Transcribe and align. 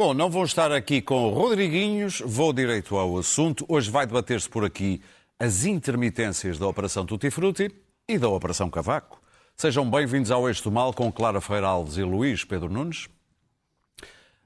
Bom, 0.00 0.14
não 0.14 0.30
vou 0.30 0.44
estar 0.44 0.72
aqui 0.72 1.02
com 1.02 1.28
Rodriguinhos, 1.28 2.22
vou 2.24 2.54
direito 2.54 2.96
ao 2.96 3.18
assunto. 3.18 3.66
Hoje 3.68 3.90
vai 3.90 4.06
debater-se 4.06 4.48
por 4.48 4.64
aqui 4.64 4.98
as 5.38 5.66
intermitências 5.66 6.58
da 6.58 6.66
Operação 6.66 7.04
Tutti 7.04 7.30
Frutti 7.30 7.70
e 8.08 8.16
da 8.16 8.26
Operação 8.26 8.70
Cavaco. 8.70 9.20
Sejam 9.54 9.90
bem-vindos 9.90 10.30
ao 10.30 10.48
Eixo 10.48 10.64
do 10.64 10.72
Mal 10.72 10.94
com 10.94 11.12
Clara 11.12 11.38
Feira 11.38 11.66
Alves 11.66 11.98
e 11.98 12.02
Luís 12.02 12.44
Pedro 12.44 12.72
Nunes, 12.72 13.10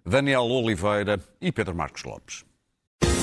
Daniel 0.05 0.43
Oliveira 0.43 1.21
e 1.41 1.53
Pedro 1.53 1.77
Marcos 1.77 2.03
Lopes. 2.03 2.45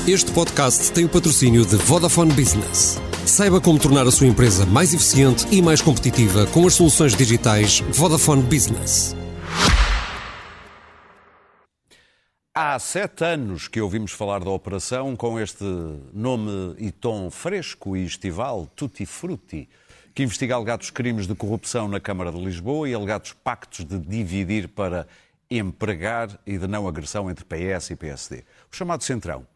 Este 0.08 0.32
podcast 0.32 0.90
tem 0.94 1.04
o 1.04 1.10
patrocínio 1.10 1.66
de 1.66 1.76
Vodafone 1.76 2.32
Business. 2.32 2.98
Saiba 3.26 3.60
como 3.60 3.78
tornar 3.78 4.08
a 4.08 4.12
sua 4.12 4.28
empresa 4.28 4.66
mais 4.66 4.94
eficiente 4.94 5.46
e 5.54 5.62
mais 5.62 5.82
competitiva 5.82 6.48
com 6.48 6.66
as 6.66 6.76
soluções 6.76 7.14
digitais 7.14 7.82
Vodafone 7.92 8.44
Business. 8.44 9.20
Há 12.54 12.78
sete 12.80 13.24
anos 13.24 13.70
que 13.70 13.80
ouvimos 13.80 14.12
falar 14.12 14.44
da 14.44 14.50
operação 14.50 15.16
com 15.16 15.40
este 15.40 15.64
nome 16.12 16.76
e 16.78 16.92
tom 16.92 17.32
fresco 17.32 17.96
e 17.96 18.04
estival, 18.04 18.68
Tutti 18.76 19.06
Frutti, 19.06 19.70
que 20.14 20.24
investiga 20.24 20.56
alegados 20.56 20.90
crimes 20.90 21.28
de 21.28 21.34
corrupção 21.34 21.88
na 21.88 21.98
Câmara 21.98 22.30
de 22.30 22.44
Lisboa 22.44 22.90
e 22.90 22.94
alegados 22.94 23.32
pactos 23.32 23.86
de 23.86 23.98
dividir 23.98 24.68
para 24.68 25.08
empregar 25.50 26.42
e 26.46 26.58
de 26.58 26.68
não 26.68 26.90
agressão 26.90 27.32
entre 27.32 27.46
PS 27.46 27.92
e 27.92 27.96
PSD. 27.96 28.44
O 28.70 28.76
chamado 28.76 29.06
Centrão. 29.06 29.48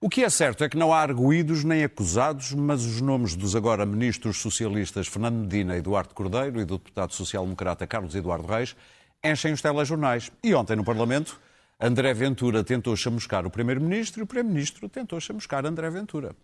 O 0.00 0.08
que 0.08 0.22
é 0.22 0.30
certo 0.30 0.62
é 0.62 0.68
que 0.68 0.78
não 0.78 0.92
há 0.92 1.00
arguídos 1.00 1.64
nem 1.64 1.82
acusados, 1.82 2.52
mas 2.52 2.84
os 2.84 3.00
nomes 3.00 3.34
dos 3.34 3.56
agora 3.56 3.84
ministros 3.84 4.36
socialistas 4.36 5.08
Fernando 5.08 5.40
Medina 5.40 5.74
e 5.74 5.78
Eduardo 5.78 6.14
Cordeiro 6.14 6.60
e 6.60 6.64
do 6.64 6.78
deputado 6.78 7.12
social-democrata 7.12 7.84
Carlos 7.84 8.14
Eduardo 8.14 8.46
Reis 8.46 8.76
enchem 9.24 9.52
os 9.52 9.60
telejornais. 9.60 10.30
E 10.40 10.54
ontem 10.54 10.76
no 10.76 10.84
Parlamento 10.84 11.40
André 11.80 12.12
Ventura 12.12 12.64
tentou 12.64 12.96
chamuscar 12.96 13.46
o 13.46 13.50
Primeiro-Ministro 13.50 14.20
e 14.20 14.24
o 14.24 14.26
Primeiro-Ministro 14.26 14.88
tentou 14.88 15.20
chamuscar 15.20 15.64
André 15.64 15.88
Ventura. 15.88 16.34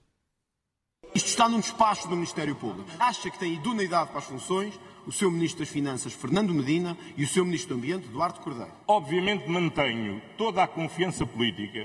Isto 1.12 1.26
está 1.26 1.48
num 1.48 1.58
despacho 1.58 2.06
do 2.06 2.14
Ministério 2.14 2.54
Público. 2.54 2.88
Acha 3.00 3.28
que 3.28 3.38
tem 3.40 3.54
idoneidade 3.54 4.10
para 4.10 4.20
as 4.20 4.26
funções 4.26 4.78
o 5.04 5.10
seu 5.10 5.32
Ministro 5.32 5.64
das 5.64 5.68
Finanças, 5.68 6.12
Fernando 6.12 6.54
Medina, 6.54 6.96
e 7.16 7.24
o 7.24 7.26
seu 7.26 7.44
Ministro 7.44 7.74
do 7.74 7.78
Ambiente, 7.80 8.06
Eduardo 8.06 8.38
Cordeiro. 8.40 8.70
Obviamente 8.86 9.48
mantenho 9.48 10.22
toda 10.38 10.62
a 10.62 10.68
confiança 10.68 11.26
política 11.26 11.84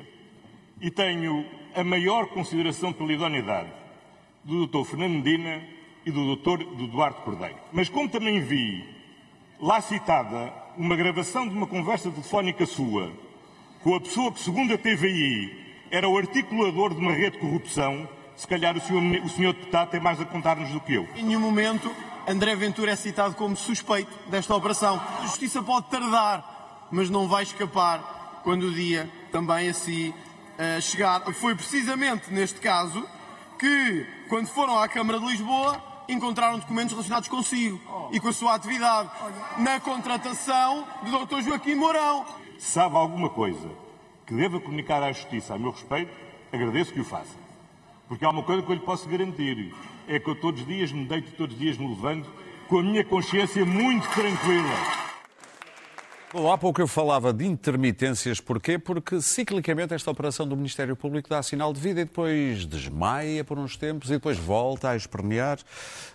e 0.80 0.92
tenho 0.92 1.44
a 1.76 1.84
maior 1.84 2.28
consideração 2.28 2.94
pela 2.94 3.12
idoneidade 3.12 3.72
do 4.44 4.68
Dr. 4.68 4.86
Fernando 4.86 5.24
Medina 5.24 5.64
e 6.06 6.12
do 6.12 6.36
Dr. 6.36 6.62
Eduardo 6.84 7.22
Cordeiro. 7.24 7.58
Mas 7.74 7.90
como 7.90 8.08
também 8.08 8.42
vi 8.42 8.88
lá 9.60 9.82
citada 9.82 10.54
uma 10.78 10.96
gravação 10.96 11.48
de 11.48 11.56
uma 11.56 11.66
conversa 11.66 12.12
telefónica 12.12 12.68
sua 12.68 13.12
com 13.84 13.96
a 13.96 14.02
pessoa 14.02 14.32
que, 14.32 14.42
segundo 14.42 14.74
a 14.74 14.78
TVI, 14.78 15.86
era 15.92 16.08
o 16.08 16.18
articulador 16.18 16.94
de 16.94 17.00
uma 17.00 17.12
rede 17.12 17.32
de 17.32 17.40
corrupção, 17.40 18.08
se 18.36 18.48
calhar 18.48 18.76
o 18.78 18.82
senhor, 18.82 19.02
o 19.24 19.30
senhor 19.30 19.54
deputado 19.54 19.90
tem 19.90 20.00
mais 20.00 20.20
a 20.20 20.26
contar-nos 20.26 20.70
do 20.70 20.80
que 20.80 20.94
eu. 20.94 21.08
Em 21.16 21.24
nenhum 21.24 21.40
momento 21.40 21.92
André 22.28 22.56
Ventura 22.56 22.92
é 22.92 22.96
citado 22.96 23.36
como 23.36 23.56
suspeito 23.56 24.12
desta 24.30 24.56
operação. 24.56 25.02
A 25.20 25.24
justiça 25.24 25.64
pode 25.64 25.88
tardar, 25.90 26.88
mas 26.92 27.10
não 27.10 27.28
vai 27.28 27.44
escapar 27.44 28.42
quando 28.44 28.64
o 28.64 28.72
dia 28.72 29.10
também 29.32 29.68
assim 29.70 30.10
uh, 30.10 30.82
chegar. 30.82 31.22
Foi 31.34 31.56
precisamente 31.56 32.32
neste 32.32 32.60
caso 32.60 33.04
que, 33.58 34.06
quando 34.30 34.48
foram 34.48 34.80
à 34.80 34.88
Câmara 34.88 35.20
de 35.20 35.26
Lisboa, 35.26 35.84
encontraram 36.08 36.60
documentos 36.60 36.92
relacionados 36.92 37.28
consigo 37.28 37.80
e 38.12 38.20
com 38.20 38.30
a 38.30 38.34
sua 38.34 38.56
atividade 38.56 39.10
na 39.58 39.80
contratação 39.80 40.86
do 41.04 41.26
Dr. 41.26 41.42
Joaquim 41.42 41.76
Mourão 41.76 42.26
sabe 42.60 42.96
alguma 42.96 43.30
coisa 43.30 43.70
que 44.28 44.34
deva 44.34 44.60
comunicar 44.60 45.02
à 45.02 45.12
Justiça 45.12 45.56
a 45.56 45.58
meu 45.58 45.72
respeito, 45.72 46.12
agradeço 46.52 46.94
que 46.94 47.00
o 47.00 47.06
faça. 47.06 47.36
Porque 48.08 48.26
há 48.26 48.30
uma 48.30 48.44
coisa 48.44 48.62
que 48.62 48.70
eu 48.70 48.76
lhe 48.76 48.82
posso 48.82 49.08
garantir, 49.08 49.74
é 50.08 50.20
que 50.20 50.30
eu 50.30 50.36
todos 50.36 50.62
os 50.62 50.68
dias 50.68 50.92
me 50.92 51.06
deito, 51.06 51.32
todos 51.32 51.56
os 51.56 51.60
dias 51.60 51.78
me 51.78 51.88
levanto, 51.88 52.30
com 52.68 52.80
a 52.80 52.84
minha 52.84 53.04
consciência 53.04 53.66
muito 53.66 54.08
tranquila. 54.10 55.10
Bom, 56.32 56.52
há 56.52 56.60
pouco 56.60 56.80
eu 56.80 56.88
falava 56.88 57.34
de 57.34 57.44
intermitências, 57.44 58.40
porquê? 58.40 58.78
Porque 58.78 59.20
ciclicamente 59.20 59.96
esta 59.96 60.12
operação 60.12 60.48
do 60.48 60.56
Ministério 60.56 60.96
Público 60.96 61.28
dá 61.28 61.42
sinal 61.42 61.74
de 61.74 61.80
vida 61.80 62.02
e 62.02 62.06
depois 62.06 62.68
desmaia 62.68 63.44
por 63.44 63.58
uns 63.58 63.76
tempos 63.76 64.10
e 64.10 64.14
depois 64.14 64.38
volta 64.38 64.92
a 64.92 64.96
espernear. 64.96 65.58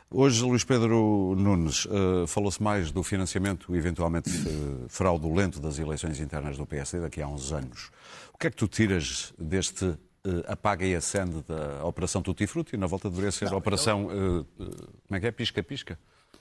Hoje, 0.08 0.44
Luís 0.44 0.62
Pedro 0.62 1.34
Nunes, 1.36 1.86
uh, 1.86 2.28
falou-se 2.28 2.62
mais 2.62 2.92
do 2.92 3.02
financiamento 3.02 3.74
eventualmente 3.74 4.30
uh, 4.30 4.88
fraudulento 4.88 5.58
das 5.58 5.80
eleições 5.80 6.20
internas 6.20 6.56
do 6.56 6.64
PSD 6.64 7.00
daqui 7.00 7.20
a 7.20 7.26
uns 7.26 7.52
anos. 7.52 7.90
O 8.32 8.38
que 8.38 8.46
é 8.46 8.50
que 8.50 8.56
tu 8.56 8.68
tiras 8.68 9.34
deste 9.36 9.84
uh, 9.84 9.98
apaga 10.46 10.86
e 10.86 10.94
acende 10.94 11.42
da 11.42 11.84
Operação 11.84 12.22
Tutti 12.22 12.46
Frutti? 12.46 12.76
Na 12.76 12.86
volta 12.86 13.10
deveria 13.10 13.32
ser 13.32 13.46
Não, 13.46 13.54
a 13.54 13.56
Operação, 13.56 14.08
eu... 14.12 14.46
como 14.56 15.16
é 15.16 15.18
que 15.18 15.26
é? 15.26 15.32
Pisca-pisca? 15.32 15.98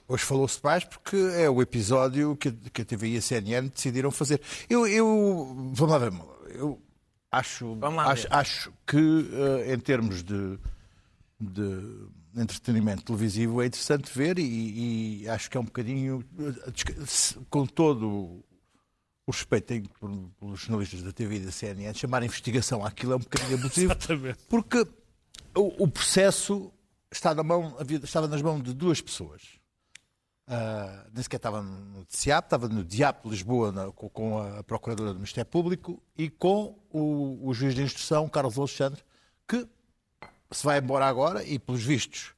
Hoje 0.07 0.23
falou-se 0.23 0.59
mais 0.61 0.83
porque 0.83 1.15
é 1.15 1.49
o 1.49 1.61
episódio 1.61 2.35
que, 2.35 2.51
que 2.51 2.81
a 2.81 2.85
TV 2.85 3.09
e 3.09 3.17
a 3.17 3.21
CNN 3.21 3.69
decidiram 3.69 4.11
fazer. 4.11 4.41
Eu, 4.69 4.85
eu 4.85 5.71
vamos 5.73 5.91
lá 5.91 5.97
ver, 5.97 6.13
eu 6.49 6.81
acho, 7.31 7.77
acho, 7.81 8.27
acho, 8.29 8.73
que 8.85 8.97
uh, 8.97 9.73
em 9.73 9.79
termos 9.79 10.21
de, 10.21 10.59
de, 11.39 12.07
entretenimento 12.35 13.03
televisivo 13.03 13.61
é 13.61 13.67
interessante 13.67 14.11
ver 14.13 14.37
e, 14.39 15.23
e, 15.23 15.29
acho 15.29 15.49
que 15.49 15.55
é 15.55 15.59
um 15.59 15.65
bocadinho, 15.65 16.23
com 17.49 17.65
todo 17.65 18.43
o 19.25 19.31
respeito 19.31 19.89
pelos 20.39 20.59
jornalistas 20.59 21.01
da 21.01 21.13
TV 21.13 21.37
e 21.37 21.39
da 21.39 21.51
CNN, 21.51 21.93
chamar 21.93 22.23
a 22.23 22.25
investigação 22.25 22.85
àquilo 22.85 23.13
é 23.13 23.15
um 23.15 23.19
bocadinho 23.19 23.57
abusivo. 23.57 23.93
Exatamente. 23.97 24.39
Porque 24.49 24.85
o, 25.55 25.85
o 25.85 25.87
processo 25.87 26.73
está 27.09 27.33
na 27.33 27.41
mão, 27.41 27.77
estava 28.03 28.27
nas 28.27 28.41
mãos 28.41 28.61
de 28.61 28.73
duas 28.73 28.99
pessoas 28.99 29.62
Uh, 30.45 31.09
nem 31.13 31.23
sequer 31.23 31.37
estava 31.37 31.61
no 31.61 32.05
DIAP, 32.05 32.43
estava 32.43 32.67
no 32.67 32.83
DIAP 32.83 33.25
Lisboa 33.25 33.71
na, 33.71 33.91
com, 33.93 34.09
com, 34.09 34.39
a 34.39 34.61
Procuradora 34.61 35.11
do 35.11 35.15
Ministério 35.15 35.49
Público 35.49 36.03
e 36.17 36.29
com 36.29 36.77
o, 36.91 37.47
o, 37.47 37.53
juiz 37.53 37.73
de 37.73 37.81
instrução, 37.81 38.27
Carlos 38.27 38.57
Alexandre, 38.57 39.01
que 39.47 39.65
se 40.51 40.65
vai 40.65 40.79
embora 40.79 41.05
agora 41.05 41.43
e, 41.45 41.57
pelos 41.57 41.81
vistos, 41.81 42.33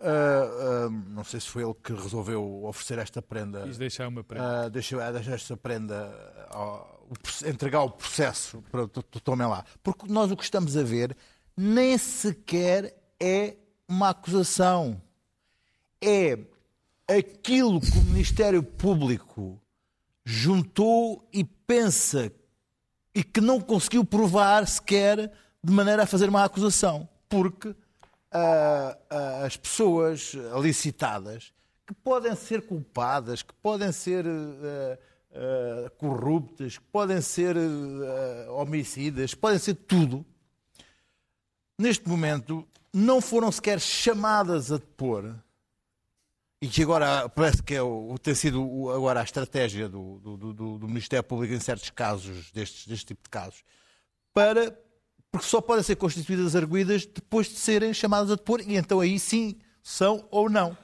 uh, 0.00 0.86
uh, 0.86 0.90
não 1.10 1.24
sei 1.24 1.38
se 1.38 1.48
foi 1.48 1.62
ele 1.62 1.74
que 1.74 1.92
resolveu 1.92 2.64
oferecer 2.64 2.98
esta 2.98 3.20
prenda. 3.20 3.64
Quis 3.64 3.76
deixar 3.76 4.08
uma 4.08 4.24
prenda. 4.24 4.70
deixar, 4.70 5.12
deixar 5.12 5.32
esta 5.32 5.56
prenda, 5.58 6.10
entregar 7.46 7.82
o 7.82 7.90
processo 7.90 8.62
para 8.72 8.88
tomem 9.22 9.46
lá. 9.46 9.62
Porque 9.82 10.10
nós 10.10 10.30
o 10.30 10.36
que 10.38 10.44
estamos 10.44 10.74
a 10.74 10.82
ver 10.82 11.14
nem 11.54 11.98
sequer 11.98 12.96
é 13.20 13.56
uma 13.86 14.08
acusação. 14.08 15.00
É 16.00 16.55
aquilo 17.08 17.80
que 17.80 17.98
o 17.98 18.02
Ministério 18.02 18.62
Público 18.62 19.60
juntou 20.24 21.28
e 21.32 21.44
pensa 21.44 22.32
e 23.14 23.22
que 23.22 23.40
não 23.40 23.60
conseguiu 23.60 24.04
provar 24.04 24.66
sequer 24.66 25.32
de 25.62 25.72
maneira 25.72 26.02
a 26.02 26.06
fazer 26.06 26.28
uma 26.28 26.44
acusação. 26.44 27.08
Porque 27.28 27.68
uh, 27.68 27.74
uh, 27.74 29.44
as 29.44 29.56
pessoas 29.56 30.32
alicitadas 30.52 31.52
que 31.86 31.94
podem 31.94 32.34
ser 32.34 32.62
culpadas, 32.62 33.42
que 33.42 33.54
podem 33.54 33.92
ser 33.92 34.26
uh, 34.26 35.90
corruptas, 35.98 36.78
que 36.78 36.84
podem 36.84 37.20
ser 37.20 37.56
homicidas, 38.48 39.34
podem 39.34 39.58
ser 39.58 39.74
tudo, 39.74 40.24
neste 41.78 42.08
momento 42.08 42.66
não 42.92 43.20
foram 43.20 43.52
sequer 43.52 43.78
chamadas 43.78 44.72
a 44.72 44.78
depor 44.78 45.34
e 46.66 46.68
que 46.68 46.82
agora 46.82 47.28
parece 47.28 47.62
que 47.62 47.76
é 47.76 47.82
o, 47.82 48.18
tem 48.18 48.34
sido 48.34 48.90
agora 48.90 49.20
a 49.20 49.22
estratégia 49.22 49.88
do, 49.88 50.18
do, 50.18 50.36
do, 50.36 50.78
do, 50.78 50.88
Ministério 50.88 51.22
Público 51.22 51.54
em 51.54 51.60
certos 51.60 51.90
casos, 51.90 52.50
destes, 52.50 52.88
deste 52.88 53.06
tipo 53.06 53.22
de 53.22 53.30
casos, 53.30 53.62
para, 54.34 54.76
porque 55.30 55.46
só 55.46 55.60
podem 55.60 55.84
ser 55.84 55.94
constituídas 55.94 56.56
arguídas 56.56 57.06
depois 57.06 57.46
de 57.46 57.54
serem 57.54 57.94
chamadas 57.94 58.32
a 58.32 58.34
depor, 58.34 58.60
e 58.60 58.74
então 58.74 58.98
aí 58.98 59.16
sim 59.20 59.60
são 59.80 60.26
ou 60.28 60.50
não. 60.50 60.76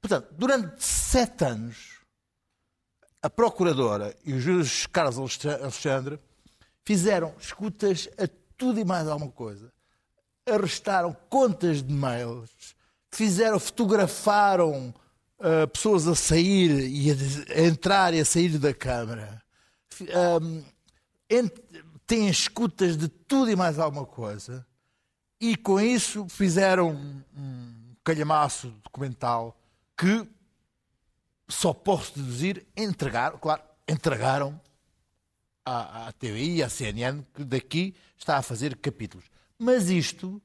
Portanto, 0.00 0.34
durante 0.36 0.84
sete 0.84 1.44
anos, 1.44 2.00
a 3.22 3.30
Procuradora 3.30 4.16
e 4.24 4.32
o 4.32 4.40
juiz 4.40 4.84
Carlos 4.86 5.44
Alexandre 5.44 6.18
fizeram 6.84 7.32
escutas 7.38 8.08
a 8.18 8.28
tudo 8.58 8.80
e 8.80 8.84
mais 8.84 9.06
alguma 9.06 9.30
coisa. 9.30 9.72
Arrestaram 10.44 11.16
contas 11.28 11.84
de 11.84 11.94
mails, 11.94 12.50
fizeram, 13.12 13.60
fotografaram 13.60 14.92
uh, 15.40 15.66
pessoas 15.68 16.06
a 16.06 16.14
sair 16.14 16.88
e 16.88 17.10
a, 17.10 17.62
entrar 17.66 18.14
e 18.14 18.20
a 18.20 18.24
sair 18.24 18.58
da 18.58 18.72
Câmara. 18.72 19.42
Um, 20.42 20.62
têm 22.06 22.28
escutas 22.28 22.96
de 22.96 23.08
tudo 23.08 23.50
e 23.50 23.56
mais 23.56 23.78
alguma 23.78 24.06
coisa. 24.06 24.66
E 25.40 25.56
com 25.56 25.80
isso 25.80 26.28
fizeram 26.28 26.90
um, 26.90 27.22
um 27.36 27.94
calhamaço 28.04 28.68
documental 28.84 29.58
que 29.96 30.26
só 31.48 31.72
posso 31.72 32.18
deduzir 32.18 32.66
entregaram, 32.76 33.38
claro, 33.38 33.62
entregaram 33.88 34.60
à, 35.64 36.08
à 36.08 36.12
TVI 36.12 36.56
e 36.56 36.62
à 36.62 36.68
CNN, 36.68 37.22
que 37.34 37.44
daqui 37.44 37.94
está 38.16 38.36
a 38.36 38.42
fazer 38.42 38.76
capítulos. 38.76 39.26
Mas 39.58 39.88
isto 39.88 40.40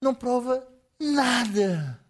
não 0.00 0.14
prova 0.14 0.66
nada. 1.00 2.03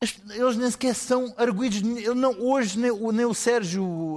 Eles 0.00 0.56
nem 0.56 0.70
sequer 0.70 0.94
são 0.94 1.34
arguídos. 1.36 1.82
Não, 1.82 2.30
hoje 2.40 2.78
nem, 2.78 2.90
nem, 3.12 3.26
o 3.26 3.34
Sérgio 3.34 4.16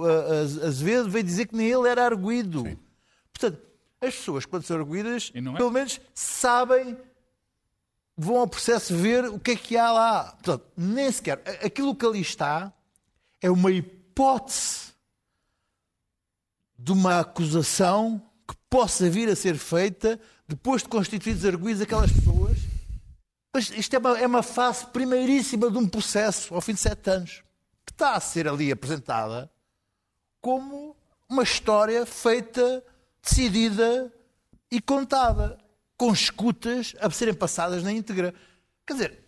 Azevedo 0.64 1.10
veio 1.10 1.24
dizer 1.24 1.46
que 1.46 1.56
nem 1.56 1.68
ele 1.68 1.88
era 1.88 2.04
arguído. 2.04 2.62
Sim. 2.62 2.78
Portanto, 3.32 3.60
as 4.00 4.14
pessoas, 4.14 4.46
quando 4.46 4.62
são 4.62 4.76
arguídas, 4.76 5.32
é? 5.34 5.40
pelo 5.40 5.70
menos 5.72 6.00
sabem, 6.14 6.96
vão 8.16 8.38
ao 8.38 8.46
processo 8.46 8.96
ver 8.96 9.24
o 9.24 9.40
que 9.40 9.52
é 9.52 9.56
que 9.56 9.76
há 9.76 9.90
lá. 9.90 10.24
Portanto, 10.32 10.64
nem 10.76 11.10
sequer. 11.10 11.42
Aquilo 11.64 11.96
que 11.96 12.06
ali 12.06 12.20
está 12.20 12.72
é 13.40 13.50
uma 13.50 13.72
hipótese 13.72 14.92
de 16.78 16.92
uma 16.92 17.20
acusação 17.20 18.22
que 18.48 18.54
possa 18.70 19.10
vir 19.10 19.28
a 19.28 19.36
ser 19.36 19.56
feita 19.56 20.20
depois 20.46 20.82
de 20.82 20.88
constituídos 20.88 21.44
arguídos 21.44 21.82
aquelas 21.82 22.10
pessoas 22.12 22.41
mas 23.52 23.70
isto 23.70 23.94
é 23.94 23.98
uma, 23.98 24.18
é 24.18 24.26
uma 24.26 24.42
fase 24.42 24.86
primeiríssima 24.86 25.70
de 25.70 25.76
um 25.76 25.86
processo, 25.86 26.54
ao 26.54 26.60
fim 26.60 26.72
de 26.72 26.80
sete 26.80 27.10
anos, 27.10 27.42
que 27.84 27.92
está 27.92 28.14
a 28.14 28.20
ser 28.20 28.48
ali 28.48 28.72
apresentada 28.72 29.50
como 30.40 30.96
uma 31.28 31.42
história 31.42 32.04
feita, 32.06 32.82
decidida 33.22 34.12
e 34.70 34.80
contada, 34.80 35.58
com 35.96 36.12
escutas 36.12 36.94
a 37.00 37.10
serem 37.10 37.34
passadas 37.34 37.82
na 37.82 37.92
íntegra. 37.92 38.34
Quer 38.86 38.92
dizer, 38.94 39.22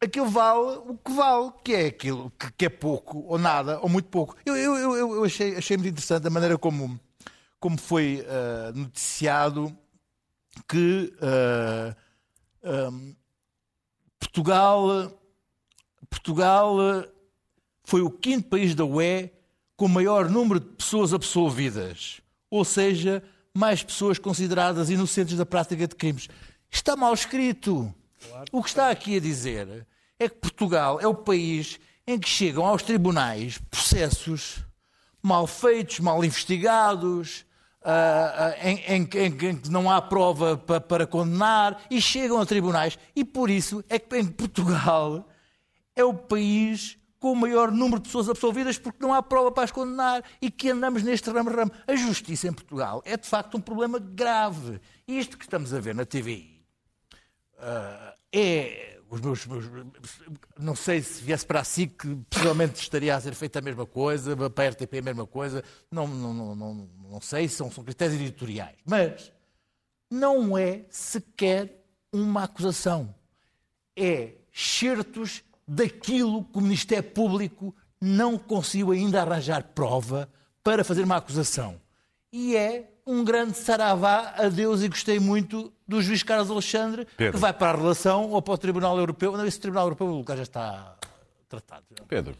aquilo 0.00 0.28
vale 0.28 0.78
o 0.86 0.96
que 0.96 1.12
vale, 1.12 1.52
que 1.62 1.74
é 1.74 1.86
aquilo 1.86 2.32
que, 2.38 2.52
que 2.52 2.66
é 2.66 2.68
pouco, 2.68 3.24
ou 3.26 3.38
nada, 3.38 3.80
ou 3.80 3.88
muito 3.88 4.08
pouco. 4.08 4.36
Eu, 4.46 4.56
eu, 4.56 4.96
eu, 4.96 5.24
achei, 5.24 5.56
achei 5.56 5.76
muito 5.76 5.90
interessante 5.90 6.26
a 6.26 6.30
maneira 6.30 6.56
como, 6.56 6.98
como 7.60 7.76
foi 7.76 8.22
uh, 8.22 8.78
noticiado 8.78 9.76
que. 10.68 11.12
Uh, 11.20 11.94
eh, 12.62 12.88
um, 12.88 13.10
eh, 13.10 13.25
Portugal, 14.26 15.12
Portugal 16.10 16.76
foi 17.84 18.02
o 18.02 18.10
quinto 18.10 18.48
país 18.48 18.74
da 18.74 18.84
UE 18.84 19.30
com 19.76 19.86
o 19.86 19.88
maior 19.88 20.28
número 20.28 20.58
de 20.58 20.66
pessoas 20.66 21.14
absolvidas, 21.14 22.20
ou 22.50 22.64
seja, 22.64 23.22
mais 23.54 23.82
pessoas 23.82 24.18
consideradas 24.18 24.90
inocentes 24.90 25.36
da 25.36 25.46
prática 25.46 25.86
de 25.86 25.94
crimes. 25.94 26.28
Está 26.70 26.96
mal 26.96 27.14
escrito. 27.14 27.94
O 28.50 28.62
que 28.62 28.68
está 28.68 28.90
aqui 28.90 29.16
a 29.16 29.20
dizer 29.20 29.86
é 30.18 30.28
que 30.28 30.34
Portugal 30.34 31.00
é 31.00 31.06
o 31.06 31.14
país 31.14 31.78
em 32.06 32.18
que 32.18 32.28
chegam 32.28 32.66
aos 32.66 32.82
tribunais 32.82 33.58
processos 33.70 34.58
mal 35.22 35.46
feitos, 35.46 36.00
mal 36.00 36.24
investigados, 36.24 37.45
em, 38.62 38.78
em, 38.86 39.02
em, 39.02 39.36
que 39.36 39.70
não 39.70 39.90
há 39.90 40.02
prova 40.02 40.56
para, 40.56 40.80
para 40.80 41.06
condenar 41.06 41.84
e 41.90 42.00
chegam 42.00 42.40
a 42.40 42.46
tribunais. 42.46 42.98
E 43.14 43.24
por 43.24 43.50
isso 43.50 43.84
é 43.88 43.98
que 43.98 44.16
em 44.16 44.26
Portugal 44.26 45.28
é 45.94 46.04
o 46.04 46.14
país 46.14 46.98
com 47.18 47.32
o 47.32 47.36
maior 47.36 47.70
número 47.70 48.00
de 48.00 48.08
pessoas 48.08 48.28
absolvidas 48.28 48.78
porque 48.78 48.98
não 49.00 49.12
há 49.12 49.22
prova 49.22 49.50
para 49.50 49.64
as 49.64 49.72
condenar 49.72 50.22
e 50.40 50.50
que 50.50 50.70
andamos 50.70 51.02
neste 51.02 51.30
ramo-ramo. 51.30 51.72
A 51.86 51.96
justiça 51.96 52.48
em 52.48 52.52
Portugal 52.52 53.02
é 53.04 53.16
de 53.16 53.26
facto 53.26 53.56
um 53.56 53.60
problema 53.60 53.98
grave. 53.98 54.80
Isto 55.08 55.38
que 55.38 55.44
estamos 55.44 55.72
a 55.72 55.80
ver 55.80 55.94
na 55.94 56.04
TVI 56.04 56.62
uh, 57.54 58.12
é 58.32 58.95
os 59.08 59.20
meus, 59.20 59.46
meus, 59.46 59.64
não 60.58 60.74
sei 60.74 61.00
se 61.00 61.22
viesse 61.22 61.46
para 61.46 61.60
a 61.60 61.64
SIC, 61.64 62.04
possivelmente 62.28 62.80
estaria 62.80 63.14
a 63.14 63.20
ser 63.20 63.34
feita 63.34 63.58
a 63.60 63.62
mesma 63.62 63.86
coisa, 63.86 64.36
para 64.50 64.64
a 64.64 64.68
RTP 64.70 64.98
a 64.98 65.02
mesma 65.02 65.26
coisa, 65.26 65.62
não, 65.90 66.06
não, 66.08 66.34
não, 66.34 66.54
não, 66.54 66.88
não 67.10 67.20
sei, 67.20 67.48
são, 67.48 67.70
são 67.70 67.84
critérios 67.84 68.20
editoriais. 68.20 68.76
Mas 68.84 69.32
não 70.10 70.58
é 70.58 70.84
sequer 70.90 71.84
uma 72.12 72.44
acusação. 72.44 73.14
É 73.94 74.32
certos 74.52 75.42
daquilo 75.66 76.44
que 76.44 76.58
o 76.58 76.62
Ministério 76.62 77.10
Público 77.10 77.74
não 78.00 78.38
conseguiu 78.38 78.90
ainda 78.90 79.22
arranjar 79.22 79.62
prova 79.74 80.28
para 80.62 80.84
fazer 80.84 81.04
uma 81.04 81.16
acusação. 81.16 81.80
E 82.32 82.56
é 82.56 82.90
um 83.06 83.24
grande 83.24 83.56
saravá 83.56 84.34
a 84.36 84.48
Deus 84.48 84.82
e 84.82 84.88
gostei 84.88 85.20
muito 85.20 85.72
do 85.86 86.02
juiz 86.02 86.22
Carlos 86.22 86.50
Alexandre, 86.50 87.06
Pedro. 87.16 87.34
que 87.34 87.38
vai 87.38 87.52
para 87.52 87.78
a 87.78 87.80
relação 87.80 88.30
ou 88.30 88.42
para 88.42 88.54
o 88.54 88.58
Tribunal 88.58 88.98
Europeu. 88.98 89.36
Não, 89.36 89.46
esse 89.46 89.60
Tribunal 89.60 89.84
Europeu 89.84 90.08
o 90.08 90.16
lugar 90.16 90.36
já 90.36 90.42
está 90.42 90.96
tratado. 91.48 91.84
Pedro. 92.08 92.36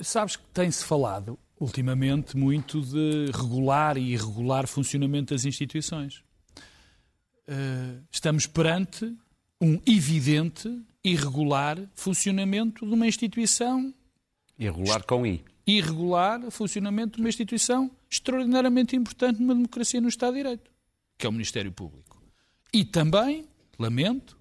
Sabes 0.00 0.36
que 0.36 0.42
tem-se 0.52 0.84
falado 0.84 1.38
ultimamente 1.58 2.36
muito 2.36 2.80
de 2.80 3.30
regular 3.32 3.96
e 3.96 4.12
irregular 4.12 4.66
funcionamento 4.66 5.32
das 5.32 5.44
instituições. 5.44 6.22
Eh, 7.46 7.98
estamos 8.10 8.46
perante 8.46 9.16
um 9.60 9.80
evidente 9.86 10.68
irregular 11.04 11.78
funcionamento 11.94 12.84
de 12.84 12.92
uma 12.92 13.06
instituição. 13.06 13.94
Irregular 14.58 15.04
com 15.04 15.24
I 15.24 15.42
irregular 15.66 16.44
o 16.44 16.50
funcionamento 16.50 17.16
de 17.16 17.22
uma 17.22 17.28
instituição 17.28 17.90
extraordinariamente 18.12 18.94
importante 18.94 19.40
numa 19.40 19.54
democracia 19.54 20.00
no 20.00 20.08
Estado 20.08 20.34
de 20.34 20.42
Direito, 20.42 20.70
que 21.16 21.26
é 21.26 21.28
o 21.28 21.32
Ministério 21.32 21.72
Público. 21.72 22.22
E 22.72 22.84
também, 22.84 23.48
lamento, 23.78 24.38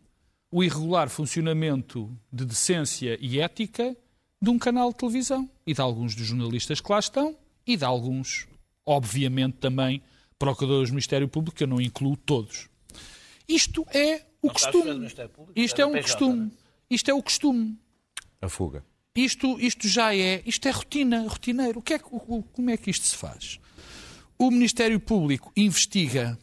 o 0.51 0.62
irregular 0.62 1.09
funcionamento 1.09 2.12
de 2.31 2.44
decência 2.44 3.18
e 3.21 3.39
ética 3.39 3.95
de 4.41 4.50
um 4.50 4.59
canal 4.59 4.89
de 4.89 4.97
televisão 4.97 5.50
e 5.65 5.73
de 5.73 5.79
alguns 5.79 6.13
dos 6.13 6.25
jornalistas 6.25 6.81
que 6.81 6.91
lá 6.91 7.00
estão 7.00 7.38
e 7.65 7.77
de 7.77 7.85
alguns, 7.85 8.45
obviamente, 8.85 9.57
também 9.57 10.01
procuradores 10.38 10.89
do 10.89 10.94
Ministério 10.94 11.29
Público, 11.29 11.56
que 11.56 11.63
eu 11.63 11.68
não 11.68 11.79
incluo 11.79 12.18
todos. 12.18 12.68
Isto 13.47 13.85
é 13.94 14.25
o 14.41 14.47
não 14.47 14.53
costume. 14.53 15.07
Isto 15.56 15.81
é 15.81 15.85
um 15.85 16.01
costume. 16.01 16.51
Isto 16.89 17.12
é 17.12 17.13
o 17.13 17.23
costume. 17.23 17.79
A 18.41 18.50
fuga. 18.50 18.83
Isto, 19.15 19.59
isto 19.59 19.87
já 19.87 20.15
é, 20.15 20.41
isto 20.45 20.67
é 20.67 20.71
rotina, 20.71 21.27
rotineiro. 21.27 21.79
O 21.79 21.81
que 21.81 21.95
é, 21.95 21.99
o, 22.11 22.43
como 22.43 22.69
é 22.69 22.77
que 22.77 22.89
isto 22.89 23.05
se 23.05 23.15
faz? 23.15 23.59
O 24.37 24.49
Ministério 24.49 24.99
Público 24.99 25.51
investiga 25.56 26.37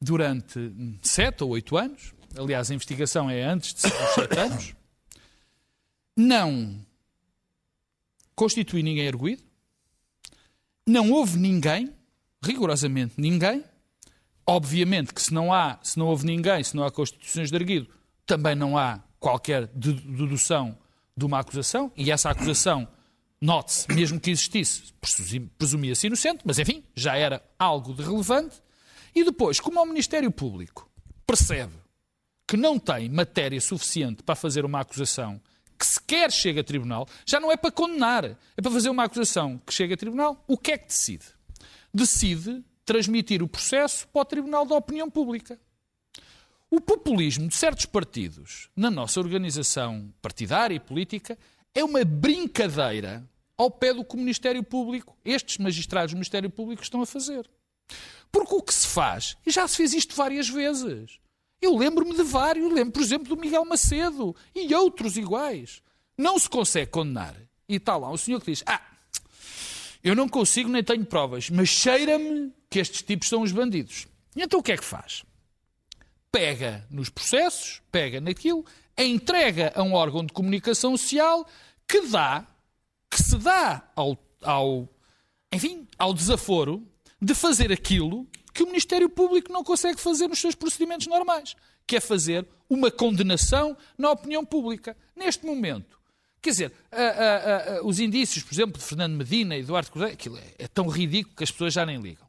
durante 0.00 0.72
sete 1.02 1.44
ou 1.44 1.50
oito 1.50 1.76
anos, 1.76 2.14
aliás, 2.36 2.70
a 2.70 2.74
investigação 2.74 3.28
é 3.28 3.42
antes 3.42 3.74
de 3.74 3.80
sete 3.80 4.38
anos, 4.38 4.74
não 6.16 6.84
constitui 8.34 8.82
ninguém 8.82 9.06
arguído, 9.06 9.42
não 10.86 11.10
houve 11.10 11.38
ninguém, 11.38 11.92
rigorosamente 12.42 13.14
ninguém, 13.16 13.64
obviamente 14.46 15.12
que 15.14 15.22
se 15.22 15.32
não 15.32 15.52
há, 15.52 15.78
se 15.82 15.98
não 15.98 16.06
houve 16.06 16.26
ninguém, 16.26 16.64
se 16.64 16.74
não 16.74 16.84
há 16.84 16.90
constituições 16.90 17.50
de 17.50 17.56
arguido, 17.56 17.88
também 18.26 18.54
não 18.54 18.76
há 18.76 19.00
qualquer 19.20 19.66
dedução 19.68 20.76
de 21.16 21.24
uma 21.24 21.40
acusação, 21.40 21.92
e 21.96 22.10
essa 22.10 22.30
acusação, 22.30 22.88
note-se, 23.40 23.92
mesmo 23.92 24.18
que 24.18 24.30
existisse, 24.30 24.92
presumia-se 25.58 26.06
inocente, 26.06 26.42
mas 26.44 26.58
enfim, 26.58 26.84
já 26.94 27.16
era 27.16 27.42
algo 27.58 27.94
de 27.94 28.02
relevante. 28.02 28.62
E 29.14 29.24
depois, 29.24 29.60
como 29.60 29.80
o 29.80 29.86
Ministério 29.86 30.30
Público 30.30 30.90
percebe 31.26 31.74
que 32.46 32.56
não 32.56 32.78
tem 32.78 33.08
matéria 33.08 33.60
suficiente 33.60 34.22
para 34.22 34.34
fazer 34.34 34.64
uma 34.64 34.80
acusação 34.80 35.40
que 35.78 35.86
sequer 35.86 36.30
chega 36.30 36.60
a 36.60 36.64
tribunal, 36.64 37.08
já 37.26 37.40
não 37.40 37.50
é 37.50 37.56
para 37.56 37.72
condenar, 37.72 38.24
é 38.24 38.62
para 38.62 38.70
fazer 38.70 38.88
uma 38.88 39.04
acusação 39.04 39.60
que 39.66 39.72
chega 39.72 39.94
a 39.94 39.96
tribunal, 39.96 40.44
o 40.46 40.56
que 40.56 40.72
é 40.72 40.78
que 40.78 40.86
decide? 40.86 41.24
Decide 41.92 42.64
transmitir 42.84 43.42
o 43.42 43.48
processo 43.48 44.06
para 44.08 44.22
o 44.22 44.24
Tribunal 44.24 44.64
da 44.64 44.74
Opinião 44.74 45.10
Pública. 45.10 45.58
O 46.74 46.80
populismo 46.80 47.48
de 47.48 47.54
certos 47.54 47.84
partidos 47.84 48.70
na 48.74 48.90
nossa 48.90 49.20
organização 49.20 50.10
partidária 50.22 50.74
e 50.74 50.80
política 50.80 51.38
é 51.74 51.84
uma 51.84 52.02
brincadeira 52.02 53.22
ao 53.58 53.70
pé 53.70 53.92
do 53.92 54.02
que 54.02 54.14
o 54.14 54.18
Ministério 54.18 54.62
Público, 54.62 55.14
estes 55.22 55.58
magistrados 55.58 56.12
do 56.12 56.16
Ministério 56.16 56.48
Público 56.48 56.82
estão 56.82 57.02
a 57.02 57.06
fazer. 57.06 57.46
Porque 58.32 58.54
o 58.54 58.62
que 58.62 58.72
se 58.72 58.86
faz, 58.86 59.36
e 59.44 59.50
já 59.50 59.68
se 59.68 59.76
fez 59.76 59.92
isto 59.92 60.16
várias 60.16 60.48
vezes, 60.48 61.18
eu 61.60 61.76
lembro-me 61.76 62.16
de 62.16 62.22
vários, 62.22 62.72
lembro, 62.72 62.94
por 62.94 63.02
exemplo, 63.02 63.28
do 63.28 63.36
Miguel 63.36 63.66
Macedo 63.66 64.34
e 64.54 64.74
outros 64.74 65.18
iguais. 65.18 65.82
Não 66.16 66.38
se 66.38 66.48
consegue 66.48 66.90
condenar. 66.90 67.36
E 67.68 67.76
está 67.76 67.98
lá 67.98 68.10
um 68.10 68.16
senhor 68.16 68.40
que 68.40 68.50
diz: 68.50 68.64
Ah, 68.64 68.80
eu 70.02 70.16
não 70.16 70.26
consigo 70.26 70.70
nem 70.70 70.82
tenho 70.82 71.04
provas, 71.04 71.50
mas 71.50 71.68
cheira-me 71.68 72.50
que 72.70 72.78
estes 72.78 73.02
tipos 73.02 73.28
são 73.28 73.42
os 73.42 73.52
bandidos. 73.52 74.06
E 74.34 74.40
então 74.42 74.60
o 74.60 74.62
que 74.62 74.72
é 74.72 74.76
que 74.78 74.84
faz? 74.86 75.22
Pega 76.32 76.84
nos 76.90 77.10
processos, 77.10 77.82
pega 77.92 78.20
naquilo, 78.20 78.64
entrega 78.96 79.72
a 79.76 79.82
um 79.82 79.92
órgão 79.92 80.24
de 80.24 80.32
comunicação 80.32 80.96
social 80.96 81.46
que 81.86 82.00
dá, 82.08 82.46
que 83.10 83.22
se 83.22 83.36
dá 83.36 83.88
ao, 83.94 84.18
ao, 84.42 84.88
enfim, 85.52 85.86
ao 85.98 86.14
desaforo 86.14 86.84
de 87.20 87.34
fazer 87.34 87.70
aquilo 87.70 88.26
que 88.52 88.62
o 88.62 88.66
Ministério 88.66 89.08
Público 89.08 89.52
não 89.52 89.62
consegue 89.62 90.00
fazer 90.00 90.26
nos 90.26 90.40
seus 90.40 90.54
procedimentos 90.54 91.06
normais, 91.06 91.54
que 91.86 91.96
é 91.96 92.00
fazer 92.00 92.46
uma 92.68 92.90
condenação 92.90 93.76
na 93.96 94.10
opinião 94.10 94.44
pública. 94.44 94.96
Neste 95.14 95.44
momento, 95.44 96.02
Quer 96.42 96.50
dizer, 96.50 96.72
a, 96.90 97.02
a, 97.02 97.76
a, 97.78 97.82
os 97.84 98.00
indícios, 98.00 98.42
por 98.42 98.52
exemplo, 98.52 98.76
de 98.76 98.84
Fernando 98.84 99.14
Medina 99.14 99.56
e 99.56 99.60
Eduardo 99.60 99.92
Cordeiro, 99.92 100.14
aquilo 100.14 100.36
é, 100.36 100.54
é, 100.58 100.66
tão 100.66 100.88
ridículo 100.88 101.36
que 101.36 101.44
as 101.44 101.52
pessoas 101.52 101.72
já 101.72 101.86
nem 101.86 102.00
ligam. 102.00 102.21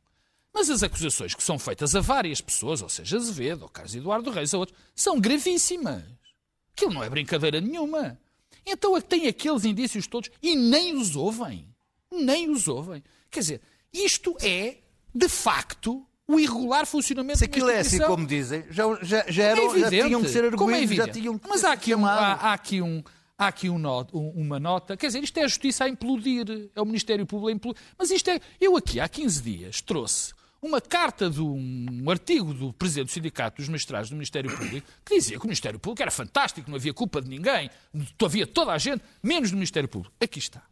Mas 0.54 0.70
as 0.70 0.84
acusações 0.84 1.34
que 1.34 1.42
são 1.44 1.58
feitas 1.58 1.96
a 1.96 2.00
várias 2.02 2.40
pessoas, 2.40 2.82
ou 2.82 2.90
seja, 2.90 3.18
Azevedo, 3.18 3.64
ou 3.64 3.70
Carlos 3.70 3.96
Eduardo 3.96 4.30
Reis, 4.30 4.54
ou 4.54 4.60
outros, 4.62 4.78
são 4.96 5.20
gravíssimas. 5.20 6.04
Aquilo 6.76 6.94
não 6.94 7.04
é 7.04 7.10
brincadeira 7.10 7.60
nenhuma. 7.60 8.20
Então 8.66 9.00
tem 9.02 9.28
aqueles 9.28 9.66
indícios 9.66 10.08
todos 10.08 10.30
e 10.42 10.56
nem 10.56 10.96
os 10.96 11.16
ouvem. 11.16 11.68
Nem 12.12 12.50
os 12.50 12.68
ouvem. 12.68 13.04
Quer 13.32 13.40
dizer, 13.40 13.62
isto 13.92 14.36
é, 14.42 14.78
de 15.14 15.28
facto, 15.28 16.06
o 16.28 16.40
irregular 16.40 16.86
funcionamento 16.86 17.40
Se 17.40 17.46
aquilo 17.46 17.70
é 17.70 17.80
assim 17.80 18.00
como 18.00 18.26
dizem, 18.26 18.64
já, 18.70 18.84
já, 19.02 19.26
já, 19.28 19.44
eram, 19.44 19.76
é 19.76 19.80
já 19.80 19.90
tinham 19.90 20.22
que 20.22 20.30
ser 20.30 20.56
como 20.56 20.72
é 20.72 20.78
já 20.78 20.84
evidente. 20.84 21.12
tinham 21.20 21.38
que 21.38 21.50
Mas 21.50 21.64
há 21.64 21.74
aqui, 21.74 21.94
um, 21.96 22.06
há, 22.06 22.34
há 22.34 22.54
aqui, 22.54 22.82
um, 22.82 23.04
há 23.38 23.48
aqui 23.48 23.70
um 23.70 23.78
no- 23.80 24.08
um- 24.14 24.30
uma 24.42 24.60
nota. 24.60 24.96
Quer 24.96 25.08
dizer, 25.08 25.24
isto 25.24 25.38
é 25.40 25.44
a 25.44 25.48
justiça 25.48 25.84
a 25.84 25.90
implodir. 25.90 26.70
É 26.76 26.82
o 26.82 26.86
Ministério 26.86 27.26
Público 27.26 27.50
a 27.50 27.52
implodir. 27.52 27.82
Mas 27.98 28.12
isto 28.12 28.30
é. 28.30 28.40
Eu 28.62 28.78
aqui 28.78 29.00
há 29.00 29.10
15 29.10 29.42
dias 29.42 29.82
trouxe 29.82 30.34
uma 30.68 30.80
carta 30.80 31.30
de 31.30 31.42
um 31.42 32.10
artigo 32.10 32.54
do 32.54 32.72
Presidente 32.72 33.08
do 33.08 33.12
Sindicato 33.12 33.58
dos 33.58 33.68
Magistrados 33.68 34.10
do 34.10 34.16
Ministério 34.16 34.56
Público 34.56 34.88
que 35.06 35.16
dizia 35.16 35.38
que 35.38 35.44
o 35.44 35.48
Ministério 35.48 35.80
Público 35.80 36.02
era 36.02 36.12
fantástico, 36.12 36.70
não 36.70 36.78
havia 36.78 36.94
culpa 36.94 37.22
de 37.22 37.30
ninguém, 37.30 37.70
havia 38.24 38.48
toda 38.48 38.72
a 38.72 38.78
gente, 38.78 39.04
menos 39.22 39.52
do 39.52 39.56
Ministério 39.56 39.90
Público. 39.90 40.16
Aqui 40.22 40.40
está. 40.40 40.64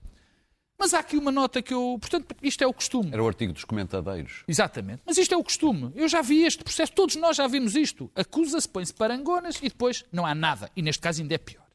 Mas 0.82 0.96
há 0.96 1.00
aqui 1.00 1.16
uma 1.16 1.32
nota 1.32 1.62
que 1.62 1.72
eu. 1.72 1.98
Portanto, 2.02 2.36
isto 2.42 2.64
é 2.64 2.66
o 2.66 2.74
costume. 2.74 3.12
Era 3.14 3.22
o 3.22 3.28
artigo 3.28 3.54
dos 3.54 3.64
comentadeiros. 3.64 4.44
Exatamente. 4.48 5.04
Mas 5.06 5.16
isto 5.16 5.32
é 5.32 5.38
o 5.38 5.44
costume. 5.44 5.92
Eu 5.94 6.10
já 6.10 6.24
vi 6.24 6.44
este 6.44 6.64
processo, 6.64 6.92
todos 6.94 7.18
nós 7.18 7.38
já 7.38 7.46
vimos 7.46 7.76
isto. 7.76 8.10
Acusa-se, 8.16 8.68
põe-se 8.68 8.92
parangonas 8.92 9.58
e 9.58 9.70
depois 9.70 10.04
não 10.12 10.26
há 10.26 10.34
nada. 10.34 10.72
E 10.76 10.82
neste 10.82 11.00
caso 11.00 11.22
ainda 11.22 11.36
é 11.36 11.38
pior. 11.38 11.68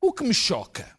O 0.00 0.14
que 0.14 0.24
me 0.24 0.32
choca, 0.32 0.96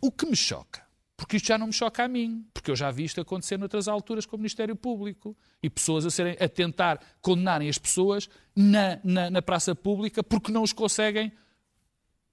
o 0.00 0.12
que 0.12 0.26
me 0.26 0.36
choca, 0.36 0.86
porque 1.22 1.36
isto 1.36 1.46
já 1.46 1.56
não 1.56 1.68
me 1.68 1.72
choca 1.72 2.02
a 2.02 2.08
mim, 2.08 2.44
porque 2.52 2.68
eu 2.68 2.74
já 2.74 2.90
vi 2.90 3.04
isto 3.04 3.20
acontecer 3.20 3.56
noutras 3.56 3.86
alturas 3.86 4.26
com 4.26 4.34
o 4.34 4.38
Ministério 4.40 4.74
Público 4.74 5.36
e 5.62 5.70
pessoas 5.70 6.04
a, 6.04 6.10
serem, 6.10 6.36
a 6.40 6.48
tentar 6.48 7.00
condenarem 7.20 7.68
as 7.68 7.78
pessoas 7.78 8.28
na, 8.56 8.98
na, 9.04 9.30
na 9.30 9.40
praça 9.40 9.72
pública 9.72 10.24
porque 10.24 10.50
não 10.50 10.64
os 10.64 10.72
conseguem 10.72 11.30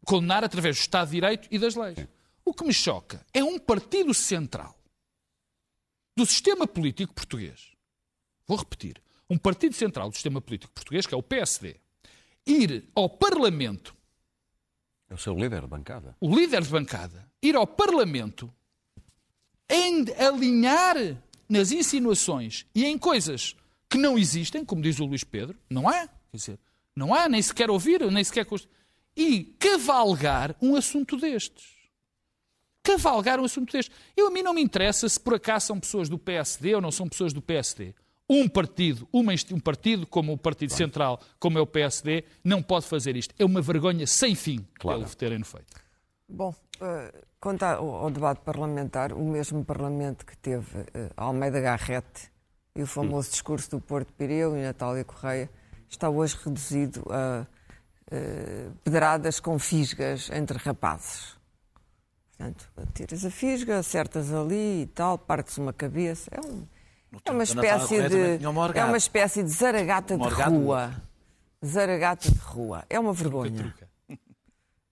condenar 0.04 0.44
através 0.44 0.76
do 0.76 0.80
Estado 0.80 1.06
de 1.10 1.14
Direito 1.14 1.48
e 1.52 1.60
das 1.60 1.76
leis. 1.76 2.00
O 2.44 2.52
que 2.52 2.66
me 2.66 2.74
choca 2.74 3.24
é 3.32 3.44
um 3.44 3.60
partido 3.60 4.12
central 4.12 4.76
do 6.18 6.26
sistema 6.26 6.66
político 6.66 7.14
português. 7.14 7.74
Vou 8.48 8.58
repetir. 8.58 9.00
Um 9.30 9.38
partido 9.38 9.76
central 9.76 10.10
do 10.10 10.16
sistema 10.16 10.42
político 10.42 10.74
português, 10.74 11.06
que 11.06 11.14
é 11.14 11.18
o 11.18 11.22
PSD, 11.22 11.76
ir 12.44 12.90
ao 12.96 13.08
Parlamento, 13.08 13.96
É 15.08 15.14
o 15.14 15.18
seu 15.20 15.36
líder 15.36 15.62
de 15.62 15.68
bancada. 15.68 16.18
o 16.20 16.36
líder 16.36 16.64
de 16.64 16.70
bancada, 16.70 17.32
ir 17.40 17.56
ao 17.56 17.68
Parlamento 17.68 18.52
em 19.70 20.06
alinhar 20.18 20.96
nas 21.48 21.72
insinuações 21.72 22.66
e 22.74 22.86
em 22.86 22.98
coisas 22.98 23.56
que 23.90 23.98
não 23.98 24.18
existem, 24.18 24.64
como 24.64 24.82
diz 24.82 25.00
o 25.00 25.06
Luís 25.06 25.24
Pedro, 25.24 25.58
não 25.70 25.88
há, 25.88 26.08
quer 26.08 26.38
dizer, 26.38 26.60
não 26.96 27.14
há, 27.14 27.28
nem 27.30 27.42
sequer 27.42 27.70
ouvir, 27.70 28.00
nem 28.12 28.24
sequer. 28.24 28.46
const- 28.46 28.68
E 29.16 29.44
cavalgar 29.60 30.56
um 30.62 30.76
assunto 30.76 31.18
destes. 31.18 31.78
Cavalgar 32.84 33.40
um 33.40 33.44
assunto 33.46 33.72
destes. 33.72 33.96
Eu, 34.16 34.28
a 34.28 34.32
mim 34.32 34.42
não 34.42 34.54
me 34.54 34.62
interessa 34.62 35.08
se 35.08 35.20
por 35.20 35.34
acaso 35.36 35.68
são 35.68 35.80
pessoas 35.80 36.08
do 36.10 36.18
PSD 36.18 36.76
ou 36.76 36.82
não 36.82 36.92
são 36.92 37.08
pessoas 37.08 37.34
do 37.34 37.42
PSD. 37.42 37.94
Um 38.30 38.48
partido, 38.48 39.08
uma 39.12 39.34
um 39.52 39.60
partido 39.60 40.06
como 40.06 40.32
o 40.34 40.38
Partido 40.38 40.72
Central, 40.72 41.20
como 41.40 41.58
é 41.58 41.62
o 41.62 41.66
PSD, 41.68 42.24
não 42.44 42.62
pode 42.62 42.86
fazer 42.86 43.16
isto. 43.18 43.34
É 43.40 43.44
uma 43.44 43.60
vergonha 43.62 44.06
sem 44.06 44.36
fim 44.36 44.66
Claro. 44.80 45.04
terem 45.16 45.44
feito. 45.44 45.66
Bom, 46.28 46.54
eh, 46.80 47.14
quanto 47.40 47.64
ao 47.64 47.96
ao 47.96 48.12
debate 48.12 48.42
parlamentar, 48.42 49.14
o 49.14 49.24
mesmo 49.24 49.64
Parlamento 49.64 50.26
que 50.26 50.38
teve 50.38 50.80
eh, 50.94 51.10
Almeida 51.16 51.60
Garrete 51.62 52.32
e 52.76 52.82
o 52.84 52.88
famoso 52.88 53.30
discurso 53.32 53.72
do 53.72 53.82
Porto 53.82 54.12
Pireu 54.14 54.56
e 54.58 54.62
Natália 54.62 55.04
Correia 55.04 55.50
está 55.90 56.10
hoje 56.10 56.38
reduzido 56.44 57.04
a 57.10 57.46
eh, 58.12 58.68
pedradas 58.84 59.40
com 59.40 59.58
fisgas 59.60 60.30
entre 60.32 60.58
rapazes. 60.58 61.38
Portanto, 62.38 62.70
tiras 62.94 63.26
a 63.26 63.30
fisga, 63.32 63.80
acertas 63.80 64.32
ali 64.34 64.84
e 64.84 64.88
tal, 64.88 65.18
partes 65.18 65.58
uma 65.58 65.74
cabeça. 65.74 66.30
É, 66.34 66.40
um- 66.40 66.66
é 67.26 67.32
uma 67.32 67.44
espécie 67.44 67.96
de 68.10 68.44
é 68.80 68.86
uma 68.86 68.98
espécie 68.98 69.44
de 69.44 69.50
zaragata 69.50 70.16
de 70.16 70.24
rua. 70.64 70.94
Zaragata 71.66 72.32
de 72.32 72.38
rua. 72.40 72.86
É 72.90 72.98
uma 73.00 73.12
vergonha. 73.14 73.74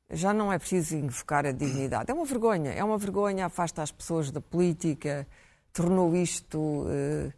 Já 0.10 0.34
não 0.34 0.52
é 0.52 0.58
preciso 0.58 0.96
invocar 0.96 1.46
a 1.46 1.52
dignidade. 1.52 2.10
É 2.10 2.14
uma 2.14 2.26
vergonha. 2.26 2.72
É 2.72 2.84
uma 2.84 2.98
vergonha, 2.98 3.46
afasta 3.46 3.82
as 3.84 3.92
pessoas 3.92 4.32
da 4.32 4.40
política, 4.40 5.28
tornou 5.74 6.16
isto 6.16 6.86
eh, 6.90 7.32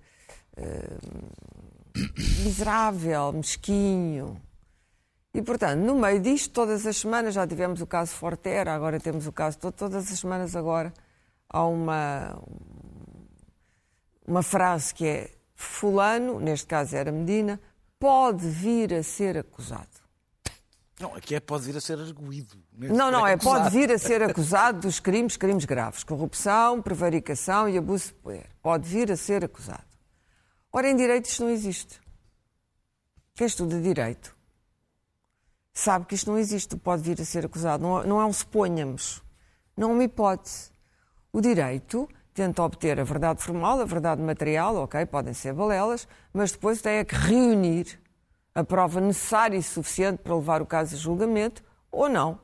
eh, 0.57 0.97
miserável, 2.43 3.33
mesquinho. 3.33 4.39
E, 5.33 5.41
portanto, 5.41 5.79
no 5.81 5.95
meio 5.95 6.19
disto, 6.21 6.51
todas 6.53 6.85
as 6.87 6.97
semanas, 6.97 7.33
já 7.35 7.45
tivemos 7.45 7.81
o 7.81 7.87
caso 7.87 8.11
Fortera, 8.13 8.73
agora 8.73 8.99
temos 8.99 9.27
o 9.27 9.31
caso, 9.31 9.57
to- 9.59 9.71
todas 9.71 10.11
as 10.11 10.19
semanas 10.19 10.55
agora, 10.55 10.91
há 11.47 11.65
uma, 11.65 12.41
uma 14.27 14.41
frase 14.41 14.93
que 14.93 15.05
é 15.05 15.31
fulano, 15.55 16.39
neste 16.39 16.65
caso 16.65 16.95
era 16.95 17.11
Medina, 17.11 17.59
pode 17.99 18.47
vir 18.47 18.93
a 18.93 19.03
ser 19.03 19.37
acusado. 19.37 19.98
Não, 20.99 21.15
aqui 21.15 21.33
é 21.33 21.39
pode 21.39 21.63
vir 21.63 21.77
a 21.77 21.81
ser 21.81 21.97
arguído. 21.97 22.61
Nem 22.73 22.91
Não, 22.91 23.09
não, 23.09 23.25
é 23.25 23.33
acusado. 23.33 23.61
pode 23.61 23.69
vir 23.69 23.91
a 23.91 23.97
ser 23.97 24.21
acusado 24.21 24.81
dos 24.81 24.99
crimes, 24.99 25.37
crimes 25.37 25.63
graves, 25.63 26.03
corrupção, 26.03 26.81
prevaricação 26.81 27.69
e 27.69 27.77
abuso 27.77 28.07
de 28.07 28.13
poder. 28.15 28.49
Pode 28.61 28.87
vir 28.87 29.09
a 29.09 29.15
ser 29.15 29.45
acusado. 29.45 29.87
Ora, 30.71 30.89
em 30.89 30.95
direito 30.95 31.25
isto 31.25 31.43
não 31.43 31.49
existe. 31.49 32.01
Quem 33.33 33.47
estuda 33.47 33.79
direito 33.79 34.35
sabe 35.73 36.05
que 36.05 36.15
isto 36.15 36.29
não 36.29 36.37
existe, 36.37 36.75
pode 36.75 37.01
vir 37.01 37.21
a 37.21 37.25
ser 37.25 37.45
acusado. 37.45 37.81
Não, 37.81 38.03
não 38.03 38.21
é 38.21 38.25
um 38.25 38.33
suponhamos. 38.33 39.23
Não 39.77 39.91
é 39.91 39.93
uma 39.93 40.03
hipótese. 40.03 40.69
O 41.31 41.39
direito 41.39 42.09
tenta 42.33 42.61
obter 42.61 42.99
a 42.99 43.03
verdade 43.05 43.41
formal, 43.41 43.79
a 43.79 43.85
verdade 43.85 44.21
material, 44.21 44.75
ok, 44.75 45.05
podem 45.05 45.33
ser 45.33 45.53
balelas, 45.53 46.07
mas 46.33 46.51
depois 46.51 46.81
tem 46.81 46.97
é 46.97 47.05
que 47.05 47.15
reunir 47.15 47.99
a 48.53 48.63
prova 48.63 48.99
necessária 48.99 49.57
e 49.57 49.63
suficiente 49.63 50.19
para 50.19 50.35
levar 50.35 50.61
o 50.61 50.65
caso 50.65 50.95
a 50.95 50.97
julgamento 50.97 51.63
ou 51.91 52.09
não. 52.09 52.39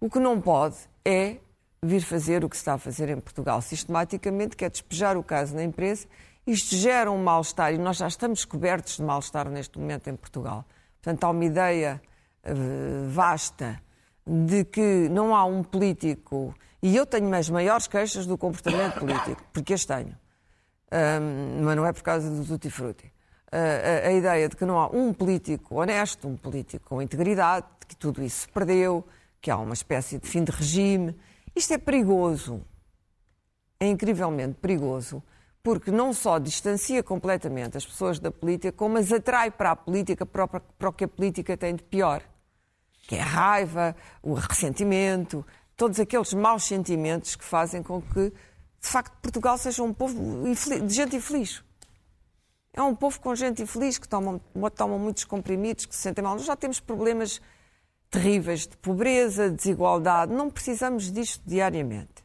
O 0.00 0.10
que 0.10 0.18
não 0.18 0.40
pode 0.40 0.76
é 1.04 1.38
vir 1.82 2.00
fazer 2.00 2.44
o 2.44 2.48
que 2.48 2.56
se 2.56 2.62
está 2.62 2.74
a 2.74 2.78
fazer 2.78 3.08
em 3.08 3.20
Portugal 3.20 3.60
sistematicamente, 3.62 4.56
que 4.56 4.64
é 4.64 4.70
despejar 4.70 5.16
o 5.16 5.22
caso 5.22 5.54
na 5.54 5.62
imprensa. 5.62 6.06
Isto 6.46 6.76
gera 6.76 7.10
um 7.10 7.22
mal-estar 7.22 7.72
e 7.72 7.78
nós 7.78 7.96
já 7.96 8.08
estamos 8.08 8.44
cobertos 8.44 8.96
de 8.96 9.02
mal-estar 9.02 9.48
neste 9.48 9.78
momento 9.78 10.08
em 10.08 10.16
Portugal. 10.16 10.64
Portanto, 11.02 11.24
há 11.24 11.30
uma 11.30 11.44
ideia 11.44 12.02
eh, 12.42 12.54
vasta 13.08 13.80
de 14.26 14.64
que 14.64 15.08
não 15.08 15.34
há 15.34 15.44
um 15.44 15.62
político, 15.62 16.54
e 16.82 16.96
eu 16.96 17.06
tenho 17.06 17.32
as 17.34 17.48
maiores 17.48 17.86
queixas 17.86 18.26
do 18.26 18.36
comportamento 18.36 18.98
político, 18.98 19.42
porque 19.52 19.74
as 19.74 19.84
tenho, 19.84 20.16
Ahm, 20.90 21.62
mas 21.64 21.76
não 21.76 21.84
é 21.84 21.92
por 21.92 22.02
causa 22.02 22.30
do 22.30 22.44
Tutti 22.44 22.70
Frutti. 22.70 23.06
Ah, 23.06 23.15
a, 23.56 24.08
a 24.08 24.12
ideia 24.12 24.48
de 24.48 24.56
que 24.56 24.64
não 24.64 24.78
há 24.78 24.88
um 24.88 25.12
político 25.12 25.76
honesto, 25.76 26.28
um 26.28 26.36
político 26.36 26.88
com 26.88 27.00
integridade, 27.00 27.66
de 27.80 27.86
que 27.86 27.96
tudo 27.96 28.22
isso 28.22 28.42
se 28.42 28.48
perdeu, 28.48 29.04
que 29.40 29.50
há 29.50 29.56
uma 29.56 29.74
espécie 29.74 30.18
de 30.18 30.28
fim 30.28 30.44
de 30.44 30.52
regime. 30.52 31.16
Isto 31.54 31.74
é 31.74 31.78
perigoso. 31.78 32.62
É 33.78 33.86
incrivelmente 33.86 34.54
perigoso, 34.54 35.22
porque 35.62 35.90
não 35.90 36.12
só 36.12 36.38
distancia 36.38 37.02
completamente 37.02 37.76
as 37.76 37.84
pessoas 37.84 38.18
da 38.18 38.30
política, 38.30 38.72
como 38.72 38.98
as 38.98 39.12
atrai 39.12 39.50
para 39.50 39.72
a 39.72 39.76
política, 39.76 40.24
para 40.24 40.46
para 40.46 40.88
o 40.88 40.92
que 40.92 41.04
a 41.04 41.08
política 41.08 41.56
tem 41.56 41.74
de 41.74 41.82
pior, 41.82 42.22
que 43.06 43.16
é 43.16 43.20
a 43.20 43.24
raiva, 43.24 43.94
o 44.22 44.32
ressentimento, 44.32 45.44
todos 45.76 46.00
aqueles 46.00 46.32
maus 46.32 46.64
sentimentos 46.64 47.36
que 47.36 47.44
fazem 47.44 47.82
com 47.82 48.00
que, 48.00 48.30
de 48.30 48.88
facto, 48.88 49.12
Portugal 49.20 49.58
seja 49.58 49.82
um 49.82 49.92
povo 49.92 50.14
de 50.44 50.94
gente 50.94 51.16
infeliz. 51.16 51.62
É 52.76 52.82
um 52.82 52.94
povo 52.94 53.18
com 53.18 53.34
gente 53.34 53.62
infeliz 53.62 53.96
que 53.96 54.06
tomam, 54.06 54.38
tomam 54.76 54.98
muitos 54.98 55.24
comprimidos, 55.24 55.86
que 55.86 55.96
se 55.96 56.02
sentem 56.02 56.22
mal. 56.22 56.34
Nós 56.34 56.44
já 56.44 56.54
temos 56.54 56.78
problemas 56.78 57.40
terríveis 58.10 58.66
de 58.66 58.76
pobreza, 58.76 59.48
de 59.48 59.56
desigualdade. 59.56 60.30
Não 60.30 60.50
precisamos 60.50 61.10
disto 61.10 61.42
diariamente. 61.46 62.22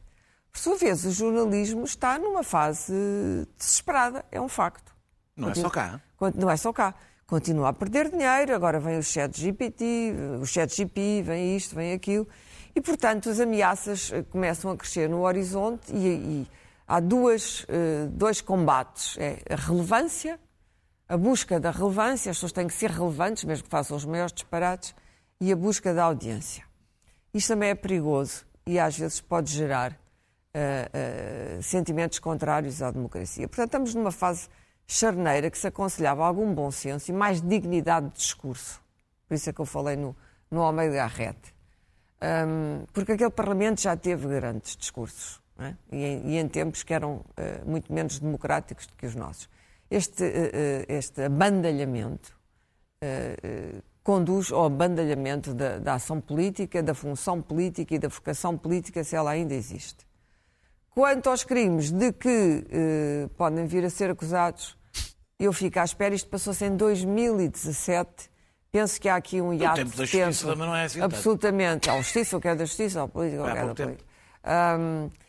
Por 0.52 0.58
sua 0.58 0.76
vez, 0.76 1.06
o 1.06 1.10
jornalismo 1.10 1.84
está 1.84 2.18
numa 2.18 2.42
fase 2.42 2.92
desesperada. 3.56 4.22
É 4.30 4.38
um 4.38 4.48
facto. 4.48 4.94
Não 5.34 5.48
é 5.48 5.54
só 5.54 5.70
cá. 5.70 6.00
Não 6.34 6.50
é 6.50 6.56
só 6.58 6.70
cá. 6.70 6.94
Continua 7.26 7.70
a 7.70 7.72
perder 7.72 8.10
dinheiro, 8.10 8.54
agora 8.54 8.78
vem 8.78 8.98
o 8.98 9.02
chat 9.02 9.40
GPT, 9.40 10.12
o 10.38 10.44
chat 10.44 10.76
GP, 10.76 11.22
vem 11.22 11.56
isto, 11.56 11.74
vem 11.74 11.94
aquilo. 11.94 12.28
E, 12.76 12.80
portanto, 12.82 13.30
as 13.30 13.40
ameaças 13.40 14.12
começam 14.30 14.70
a 14.70 14.76
crescer 14.76 15.08
no 15.08 15.22
horizonte 15.22 15.90
e, 15.90 16.08
e 16.08 16.48
há 16.92 17.00
duas, 17.00 17.64
eh, 17.68 18.06
dois 18.10 18.42
combates. 18.42 19.16
É 19.16 19.38
a 19.50 19.56
relevância, 19.56 20.38
a 21.08 21.16
busca 21.16 21.58
da 21.58 21.70
relevância, 21.70 22.30
as 22.30 22.36
pessoas 22.36 22.52
têm 22.52 22.66
que 22.66 22.74
ser 22.74 22.90
relevantes, 22.90 23.44
mesmo 23.44 23.64
que 23.64 23.70
façam 23.70 23.96
os 23.96 24.04
maiores 24.04 24.34
disparates, 24.34 24.94
e 25.40 25.50
a 25.50 25.56
busca 25.56 25.94
da 25.94 26.04
audiência. 26.04 26.64
Isto 27.32 27.48
também 27.48 27.70
é 27.70 27.74
perigoso 27.74 28.44
e 28.66 28.78
às 28.78 28.98
vezes 28.98 29.22
pode 29.22 29.50
gerar 29.50 29.98
eh, 30.52 30.90
eh, 30.92 31.58
sentimentos 31.62 32.18
contrários 32.18 32.82
à 32.82 32.90
democracia. 32.90 33.48
Portanto, 33.48 33.68
estamos 33.68 33.94
numa 33.94 34.12
fase 34.12 34.50
charneira 34.86 35.50
que 35.50 35.56
se 35.56 35.66
aconselhava 35.66 36.26
algum 36.26 36.52
bom 36.52 36.70
senso 36.70 37.10
e 37.10 37.14
mais 37.14 37.40
dignidade 37.40 38.10
de 38.10 38.18
discurso. 38.18 38.82
Por 39.26 39.34
isso 39.34 39.48
é 39.48 39.52
que 39.52 39.60
eu 39.62 39.64
falei 39.64 39.96
no, 39.96 40.14
no 40.50 40.60
Almeida 40.60 40.96
Garrete. 40.96 41.54
Hum, 42.22 42.84
porque 42.92 43.12
aquele 43.12 43.30
Parlamento 43.30 43.80
já 43.80 43.96
teve 43.96 44.28
grandes 44.28 44.76
discursos 44.76 45.41
é? 45.58 45.74
e, 45.90 46.04
em, 46.04 46.30
e 46.30 46.38
em 46.38 46.48
tempos 46.48 46.82
que 46.82 46.92
eram 46.94 47.24
eh, 47.36 47.60
muito 47.64 47.92
menos 47.92 48.18
democráticos 48.18 48.86
do 48.86 48.94
que 48.94 49.06
os 49.06 49.14
nossos. 49.14 49.48
Este, 49.90 50.24
eh, 50.24 50.86
este 50.88 51.22
abandalhamento 51.22 52.34
eh, 53.00 53.82
conduz 54.02 54.50
ao 54.50 54.64
abandalhamento 54.64 55.52
da, 55.54 55.78
da 55.78 55.94
ação 55.94 56.20
política, 56.20 56.82
da 56.82 56.94
função 56.94 57.40
política 57.42 57.94
e 57.94 57.98
da 57.98 58.08
vocação 58.08 58.56
política, 58.56 59.04
se 59.04 59.14
ela 59.14 59.30
ainda 59.30 59.54
existe. 59.54 60.06
Quanto 60.90 61.30
aos 61.30 61.44
crimes 61.44 61.90
de 61.90 62.12
que 62.12 62.66
podem 63.36 63.64
vir 63.66 63.82
a 63.84 63.88
ser 63.90 64.10
acusados, 64.10 64.76
eu 65.38 65.52
fico 65.52 65.78
à 65.80 65.84
espera. 65.84 66.14
Isto 66.14 66.28
passou-se 66.28 66.64
em 66.64 66.76
2017. 66.76 68.30
Penso 68.70 69.00
que 69.00 69.08
há 69.08 69.16
aqui 69.16 69.40
um 69.40 69.52
hiato 69.52 69.76
tempo 69.76 69.96
da 69.96 70.04
de 70.04 70.10
tempo. 70.10 70.26
justiça 70.26 70.46
também 70.50 70.66
não 70.66 70.74
é 70.74 70.84
assim. 70.84 71.00
Absolutamente. 71.00 71.90
Ao 71.90 71.98
justiça, 71.98 72.36
o 72.36 72.40
que 72.40 72.48
é 72.48 72.54
da 72.54 72.64
justiça, 72.64 73.00
Há 73.00 73.04
é 73.04 73.06
da 73.06 73.10
pouco 73.10 73.74
tempo. 73.74 73.74
política. 73.74 74.04
Hum, 74.78 75.10
eh, 75.12 75.21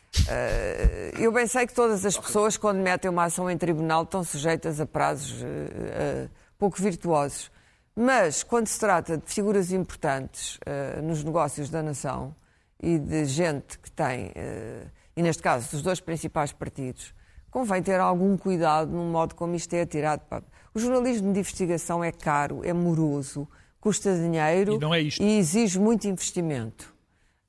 eu 1.20 1.32
bem 1.32 1.48
sei 1.48 1.65
que 1.67 1.74
todas 1.74 2.05
as 2.05 2.17
pessoas, 2.17 2.55
quando 2.58 2.77
metem 2.79 3.10
uma 3.10 3.25
ação 3.25 3.50
em 3.50 3.58
tribunal, 3.58 4.03
estão 4.03 4.24
sujeitas 4.24 4.79
a 4.79 4.86
prazos 4.86 5.41
eh, 5.41 5.46
eh, 5.46 6.27
pouco 6.58 6.82
virtuosos. 6.82 7.51
Mas, 7.96 8.41
quando 8.43 8.67
se 8.67 8.79
trata 8.79 9.17
de 9.17 9.24
figuras 9.32 9.72
importantes 9.72 10.60
eh, 10.65 11.00
nos 11.01 11.24
negócios 11.24 11.70
da 11.70 11.82
nação 11.84 12.36
e 12.82 12.98
de 12.98 13.25
gente 13.25 13.77
que 13.79 13.91
tem, 13.91 14.32
eh, 14.36 14.86
e 15.15 15.22
neste 15.22 15.41
caso 15.43 15.70
dos 15.72 15.82
dois 15.82 16.00
principais 16.00 16.51
partidos, 16.51 17.13
convém 17.51 17.84
ter 17.84 18.00
algum 18.00 18.36
cuidado 18.38 18.91
no 18.91 19.03
modo 19.12 19.36
como 19.36 19.55
isto 19.55 19.74
é 19.75 19.82
atirado. 19.82 20.22
para- 20.29 20.43
O 20.74 20.79
jornalismo 20.79 21.32
de 21.34 21.39
investigação 21.39 22.03
é 22.03 22.12
caro, 22.12 22.62
é 22.63 22.74
moroso, 22.74 23.48
custa 23.79 24.15
dinheiro 24.15 24.74
E 24.74 24.75
é 24.75 24.77
e 25.24 25.38
exige 25.38 25.77
muito 25.79 26.08
investimento. 26.08 26.92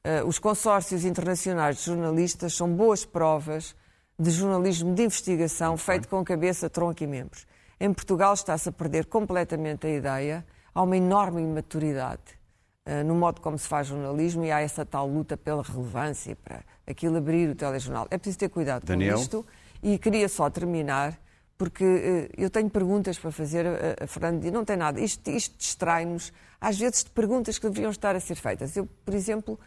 Eh, 0.05 0.23
os 0.23 0.39
consórcios 0.39 1.05
internacionais 1.05 1.79
de 1.79 1.85
jornalistas 1.85 2.55
são 2.55 2.71
boas 2.71 3.07
provas 3.07 3.75
de 4.19 4.31
jornalismo 4.31 4.95
de 4.95 5.03
investigação 5.03 5.77
feito 5.79 6.09
com 6.09 6.23
cabeça, 6.23 6.69
tronco 6.69 7.03
e 7.03 7.07
membros. 7.07 7.47
Em 7.81 7.93
Portugal 7.93 8.35
está-se 8.35 8.69
a 8.69 8.73
perder 8.73 9.07
completamente 9.07 9.87
a 9.87 9.91
ideia, 9.91 10.47
há 10.75 10.83
uma 10.83 10.97
enorme 10.97 11.43
imaturidade 11.43 12.39
eh, 12.87 13.03
no 13.03 13.15
modo 13.15 13.41
como 13.41 13.59
se 13.59 13.67
faz 13.67 13.87
jornalismo 13.87 14.45
e 14.45 14.53
há 14.53 14.61
essa 14.61 14.85
tal 14.85 15.09
luta 15.09 15.39
pela 15.39 15.63
relevância 15.63 16.37
para 16.37 16.63
aquilo 16.87 17.17
abrir 17.17 17.49
o 17.49 17.55
telejornal. 17.55 18.07
É 18.11 18.19
preciso 18.19 18.41
ter 18.41 18.51
cuidado 18.51 18.85
Daniel? 18.85 19.17
com 19.17 19.23
isto 19.23 19.47
e 19.83 19.99
queria 19.99 20.29
só 20.29 20.51
terminar 20.51 21.19
porque 21.57 21.85
eh, 21.85 22.29
eu 22.37 22.51
tenho 22.51 22.69
perguntas 22.69 23.19
para 23.19 23.33
fazer 23.33 23.67
a, 23.67 24.05
a 24.05 24.07
Fernando 24.07 24.45
e 24.45 24.51
não 24.51 24.67
tem 24.67 24.77
nada. 24.77 25.01
Isto, 25.01 25.31
isto 25.31 25.57
distrai-nos, 25.57 26.31
às 26.61 26.79
vezes, 26.79 27.05
de 27.05 27.11
perguntas 27.11 27.59
que 27.59 27.67
deveriam 27.67 27.91
estar 27.91 28.15
a 28.15 28.21
ser 28.21 28.35
feitas. 28.35 28.77
Eu, 28.77 28.87
por 29.05 29.15
exemplo, 29.15 29.59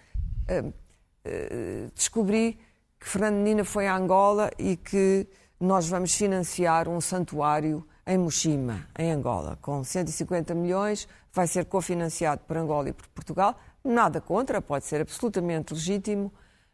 descobri 1.94 2.60
que 3.00 3.08
Fernando 3.08 3.38
Nina 3.38 3.64
foi 3.64 3.88
a 3.88 3.96
Angola 3.96 4.50
e 4.58 4.76
que 4.76 5.28
nós 5.60 5.88
vamos 5.88 6.14
financiar 6.14 6.88
um 6.88 7.02
santuário 7.02 7.86
em 8.06 8.18
Mochima, 8.18 8.88
em 8.98 9.12
Angola, 9.12 9.58
com 9.62 9.84
150 9.84 10.56
milhões, 10.56 11.08
vai 11.34 11.46
ser 11.46 11.66
cofinanciado 11.66 12.42
por 12.48 12.56
Angola 12.56 12.90
e 12.90 12.94
por 12.94 13.08
Portugal. 13.10 13.60
Nada 13.84 14.22
contra, 14.22 14.62
pode 14.62 14.86
ser 14.86 15.02
absolutamente 15.02 15.74
legítimo, 15.74 16.32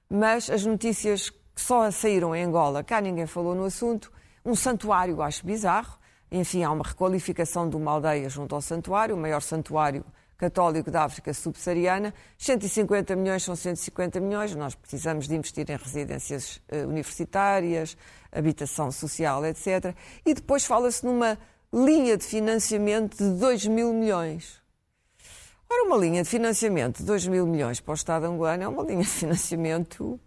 mas 0.09 0.49
as 0.49 0.65
notícias 0.65 1.29
que 1.29 1.61
só 1.61 1.89
saíram 1.89 2.35
em 2.35 2.43
Angola, 2.43 2.83
cá 2.83 3.01
ninguém 3.01 3.25
falou 3.25 3.55
no 3.55 3.65
assunto, 3.65 4.11
um 4.45 4.55
santuário 4.55 5.21
acho 5.21 5.45
bizarro, 5.45 5.97
enfim, 6.31 6.63
há 6.63 6.71
uma 6.71 6.83
requalificação 6.83 7.69
de 7.69 7.75
uma 7.75 7.91
aldeia 7.91 8.29
junto 8.29 8.53
ao 8.53 8.61
santuário, 8.61 9.15
o 9.15 9.17
maior 9.17 9.41
santuário 9.41 10.03
católico 10.43 10.91
da 10.91 11.03
África 11.03 11.33
subsaariana. 11.33 12.13
150 12.37 13.15
milhões 13.15 13.43
são 13.43 13.55
150 13.55 14.19
milhões, 14.19 14.53
nós 14.55 14.75
precisamos 14.75 15.25
de 15.25 15.35
investir 15.35 15.69
em 15.69 15.77
residências 15.77 16.61
eh, 16.67 16.85
universitárias, 16.85 17.95
habitação 18.29 18.91
social, 18.91 19.45
etc. 19.45 19.95
E 20.25 20.33
depois 20.33 20.65
fala-se 20.65 21.05
numa 21.05 21.37
linha 21.71 22.17
de 22.17 22.25
financiamento 22.25 23.17
de 23.17 23.39
2 23.39 23.67
mil 23.67 23.93
milhões. 23.93 24.61
Ora, 25.69 25.83
uma 25.85 25.97
linha 25.97 26.21
de 26.23 26.29
financiamento 26.29 26.97
de 26.97 27.05
2 27.05 27.27
mil 27.27 27.47
milhões 27.47 27.79
para 27.79 27.93
o 27.93 27.95
Estado 27.95 28.25
angolano 28.25 28.63
é 28.63 28.67
uma 28.67 28.83
linha 28.83 29.03
de 29.03 29.09
financiamento 29.09 30.19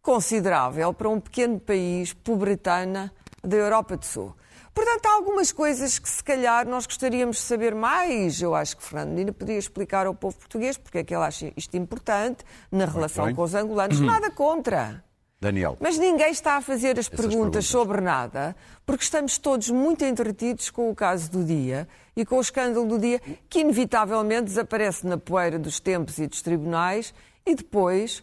considerável 0.00 0.94
para 0.94 1.08
um 1.08 1.18
pequeno 1.18 1.58
país 1.58 2.12
pobretana 2.12 3.12
da 3.42 3.56
Europa 3.56 3.96
do 3.96 4.04
Sul. 4.04 4.34
Portanto, 4.78 5.06
há 5.06 5.10
algumas 5.10 5.50
coisas 5.50 5.98
que 5.98 6.08
se 6.08 6.22
calhar 6.22 6.64
nós 6.64 6.86
gostaríamos 6.86 7.38
de 7.38 7.42
saber 7.42 7.74
mais. 7.74 8.40
Eu 8.40 8.54
acho 8.54 8.76
que 8.76 8.82
Fernando 8.84 9.08
Medina 9.08 9.32
podia 9.32 9.58
explicar 9.58 10.06
ao 10.06 10.14
povo 10.14 10.36
português 10.36 10.78
porque 10.78 10.98
é 10.98 11.04
que 11.04 11.12
ele 11.12 11.24
acha 11.24 11.52
isto 11.56 11.76
importante 11.76 12.44
na 12.70 12.84
relação 12.84 13.24
bem. 13.24 13.34
com 13.34 13.42
os 13.42 13.56
angolanos. 13.56 13.98
Nada 14.00 14.30
contra. 14.30 15.02
Daniel. 15.40 15.76
Mas 15.80 15.98
ninguém 15.98 16.30
está 16.30 16.58
a 16.58 16.60
fazer 16.60 16.96
as 16.96 17.08
perguntas, 17.08 17.34
perguntas. 17.34 17.66
sobre 17.66 18.00
nada, 18.00 18.54
porque 18.86 19.02
estamos 19.02 19.36
todos 19.36 19.68
muito 19.68 20.04
entretidos 20.04 20.70
com 20.70 20.88
o 20.90 20.94
caso 20.94 21.28
do 21.28 21.42
dia 21.42 21.88
e 22.16 22.24
com 22.24 22.36
o 22.36 22.40
escândalo 22.40 22.86
do 22.86 23.00
dia, 23.00 23.20
que 23.48 23.58
inevitavelmente 23.58 24.44
desaparece 24.44 25.04
na 25.08 25.18
poeira 25.18 25.58
dos 25.58 25.80
tempos 25.80 26.18
e 26.18 26.28
dos 26.28 26.40
tribunais 26.40 27.12
e 27.44 27.52
depois. 27.52 28.22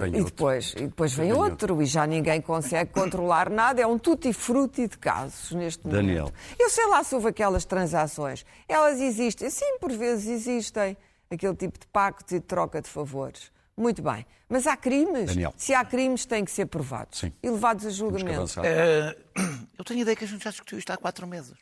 Vem 0.00 0.14
e, 0.14 0.18
outro. 0.18 0.24
depois, 0.24 0.74
e 0.76 0.86
depois 0.86 1.12
vem 1.12 1.30
Vem 1.30 1.40
outro 1.40 1.80
e 1.80 1.86
já 1.86 2.06
ninguém 2.06 2.40
consegue 2.40 2.90
controlar 2.90 3.48
nada. 3.48 3.80
É 3.80 3.86
um 3.86 3.98
tutti-frutti 3.98 4.88
de 4.88 4.98
casos 4.98 5.52
neste 5.52 5.86
momento. 5.86 6.04
Daniel. 6.04 6.32
Eu 6.58 6.68
sei 6.68 6.86
lá 6.86 7.04
se 7.04 7.14
houve 7.14 7.28
aquelas 7.28 7.64
transações. 7.64 8.44
Elas 8.68 9.00
existem. 9.00 9.48
Sim, 9.48 9.78
por 9.78 9.92
vezes 9.92 10.26
existem. 10.28 10.96
Aquele 11.30 11.54
tipo 11.54 11.78
de 11.78 11.86
pactos 11.86 12.32
e 12.32 12.40
de 12.40 12.44
troca 12.46 12.82
de 12.82 12.88
favores. 12.88 13.52
Muito 13.76 14.02
bem. 14.02 14.26
Mas 14.48 14.66
há 14.66 14.76
crimes. 14.76 15.26
Daniel. 15.26 15.54
Se 15.56 15.72
há 15.72 15.84
crimes, 15.84 16.26
têm 16.26 16.44
que 16.44 16.50
ser 16.50 16.66
provados 16.66 17.20
Sim. 17.20 17.32
e 17.40 17.48
levados 17.48 17.86
a 17.86 17.90
julgamento. 17.90 18.60
Eh, 18.64 19.16
eu 19.78 19.84
tenho 19.84 20.00
a 20.00 20.02
ideia 20.02 20.16
que 20.16 20.24
a 20.24 20.26
gente 20.26 20.42
já 20.42 20.50
discutiu 20.50 20.76
isto 20.76 20.90
há 20.92 20.96
quatro 20.96 21.24
meses. 21.26 21.54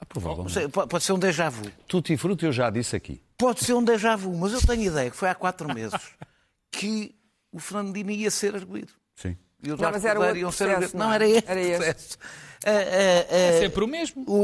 Ah, 0.00 0.06
provavelmente. 0.06 0.54
Sei, 0.54 0.68
pode 0.68 1.04
ser 1.04 1.12
um 1.12 1.18
déjà 1.18 1.50
vu. 1.50 1.70
Tutti 1.86 2.16
frutti 2.16 2.46
eu 2.46 2.52
já 2.52 2.70
disse 2.70 2.96
aqui. 2.96 3.22
Pode 3.36 3.62
ser 3.62 3.74
um 3.74 3.84
déjà 3.84 4.16
vu, 4.16 4.34
mas 4.34 4.54
eu 4.54 4.60
tenho 4.62 4.80
a 4.80 4.84
ideia 4.86 5.10
que 5.10 5.16
foi 5.16 5.28
há 5.28 5.34
quatro 5.34 5.72
meses 5.72 6.00
que 6.70 7.14
o 7.52 7.58
Fernandino 7.58 8.10
ia 8.10 8.30
ser 8.30 8.54
arguído. 8.54 8.92
Sim. 9.16 9.36
E 9.62 9.72
o 9.72 9.76
Não, 9.76 9.90
mas 9.90 10.04
era 10.04 10.18
outro 10.20 10.36
iam 10.38 10.50
ser 10.52 10.70
processo, 10.70 10.96
não 10.96 11.06
Não, 11.06 11.12
é? 11.12 11.16
era 11.16 11.28
este. 11.28 11.50
Era 11.50 11.76
processo. 11.76 12.18
Eh, 12.64 12.70
eh, 12.72 13.26
É 13.30 13.56
eh, 13.56 13.60
sempre 13.60 13.84
o 13.84 13.86
mesmo. 13.88 14.24
o- 14.26 14.34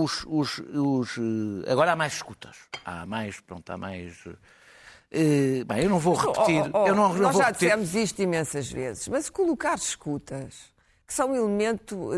o- 0.00 0.02
os, 0.04 0.24
os, 0.26 0.58
os, 0.58 1.18
eh, 1.66 1.70
agora 1.72 1.92
há 1.92 1.96
mais 1.96 2.14
escutas. 2.14 2.56
Há 2.84 3.06
mais, 3.06 3.40
pronto, 3.40 3.70
há 3.70 3.76
mais. 3.76 4.16
eh, 5.10 5.64
bem, 5.64 5.82
eu 5.84 5.90
não 5.90 5.98
vou 5.98 6.14
repetir. 6.14 6.62
Oh, 6.72 6.78
oh, 6.78 6.82
oh, 6.84 6.86
eu 6.88 6.94
não, 6.94 7.08
nós 7.14 7.32
vou 7.32 7.42
já 7.42 7.48
repetir. 7.48 7.68
dissemos 7.68 7.94
isto 7.94 8.22
imensas 8.22 8.70
vezes, 8.70 9.08
mas 9.08 9.28
colocar 9.30 9.74
escutas, 9.76 10.54
que 11.06 11.12
são 11.14 11.30
um 11.32 11.34
elemento 11.36 12.10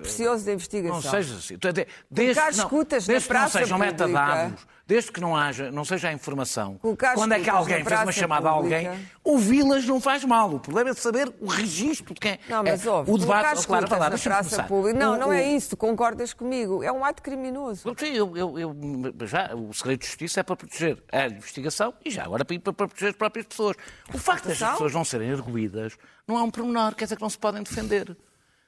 precioso 0.00 0.44
da 0.46 0.52
investigação. 0.52 1.00
Não 1.02 1.10
seja 1.10 1.34
assim. 1.36 1.54
Até- 1.54 1.86
Desde, 2.10 2.34
Colocar 2.40 2.56
não- 2.56 2.64
escutas 2.64 3.06
na 3.08 3.12
desde 3.12 3.28
que 3.28 3.34
não 3.34 3.40
praça 3.40 3.58
sejam 3.58 3.78
pública. 3.78 4.06
metadados, 4.08 4.66
desde 4.86 5.10
que 5.10 5.20
não, 5.20 5.34
haja, 5.36 5.70
não 5.70 5.84
seja 5.84 6.08
a 6.08 6.12
informação, 6.12 6.76
Colocar 6.78 7.14
quando 7.14 7.32
é 7.32 7.40
que 7.40 7.48
alguém 7.48 7.82
fez 7.84 8.00
uma 8.00 8.12
chamada 8.12 8.48
a 8.48 8.52
alguém, 8.52 8.86
pública. 8.88 9.10
ouvi-las 9.24 9.84
não 9.86 10.00
faz 10.00 10.24
mal. 10.24 10.52
O 10.54 10.60
problema 10.60 10.90
é 10.90 10.94
saber 10.94 11.32
o 11.40 11.46
registro 11.46 12.12
de 12.14 12.20
quem 12.20 12.38
Não, 12.48 12.62
mas 12.62 12.84
é, 12.84 12.90
ouve, 12.90 13.10
O 13.10 13.16
debate, 13.18 13.60
oh, 13.60 13.66
claro, 13.66 13.88
falar, 13.88 14.10
na 14.10 14.18
praça 14.18 14.62
pública. 14.64 14.98
Não, 14.98 15.14
O- 15.14 15.16
não 15.16 15.28
o- 15.28 15.32
é 15.32 15.42
isso, 15.42 15.76
concordas 15.76 16.34
comigo. 16.34 16.82
É 16.82 16.92
um 16.92 17.04
ato 17.04 17.22
criminoso. 17.22 17.94
Sim, 17.98 18.12
eu, 18.12 18.36
eu, 18.36 18.58
eu- 18.58 19.26
já, 19.26 19.54
o 19.54 19.72
segredo 19.72 20.00
de 20.00 20.06
justiça 20.06 20.40
é 20.40 20.42
para 20.42 20.56
proteger 20.56 21.02
a 21.10 21.26
investigação 21.26 21.94
e 22.04 22.10
já 22.10 22.24
agora 22.24 22.44
para, 22.44 22.58
para 22.60 22.72
proteger 22.74 23.08
as 23.10 23.16
próprias 23.16 23.46
pessoas. 23.46 23.76
O 24.12 24.18
facto 24.18 24.48
das 24.48 24.58
pessoas 24.58 24.92
não 24.92 25.04
serem 25.04 25.32
arguídas 25.32 25.96
não 26.28 26.38
é 26.38 26.42
um 26.42 26.50
pormenor, 26.50 26.94
quer 26.94 27.04
dizer 27.04 27.16
que 27.16 27.22
não 27.22 27.30
se 27.30 27.38
podem 27.38 27.62
defender. 27.62 28.16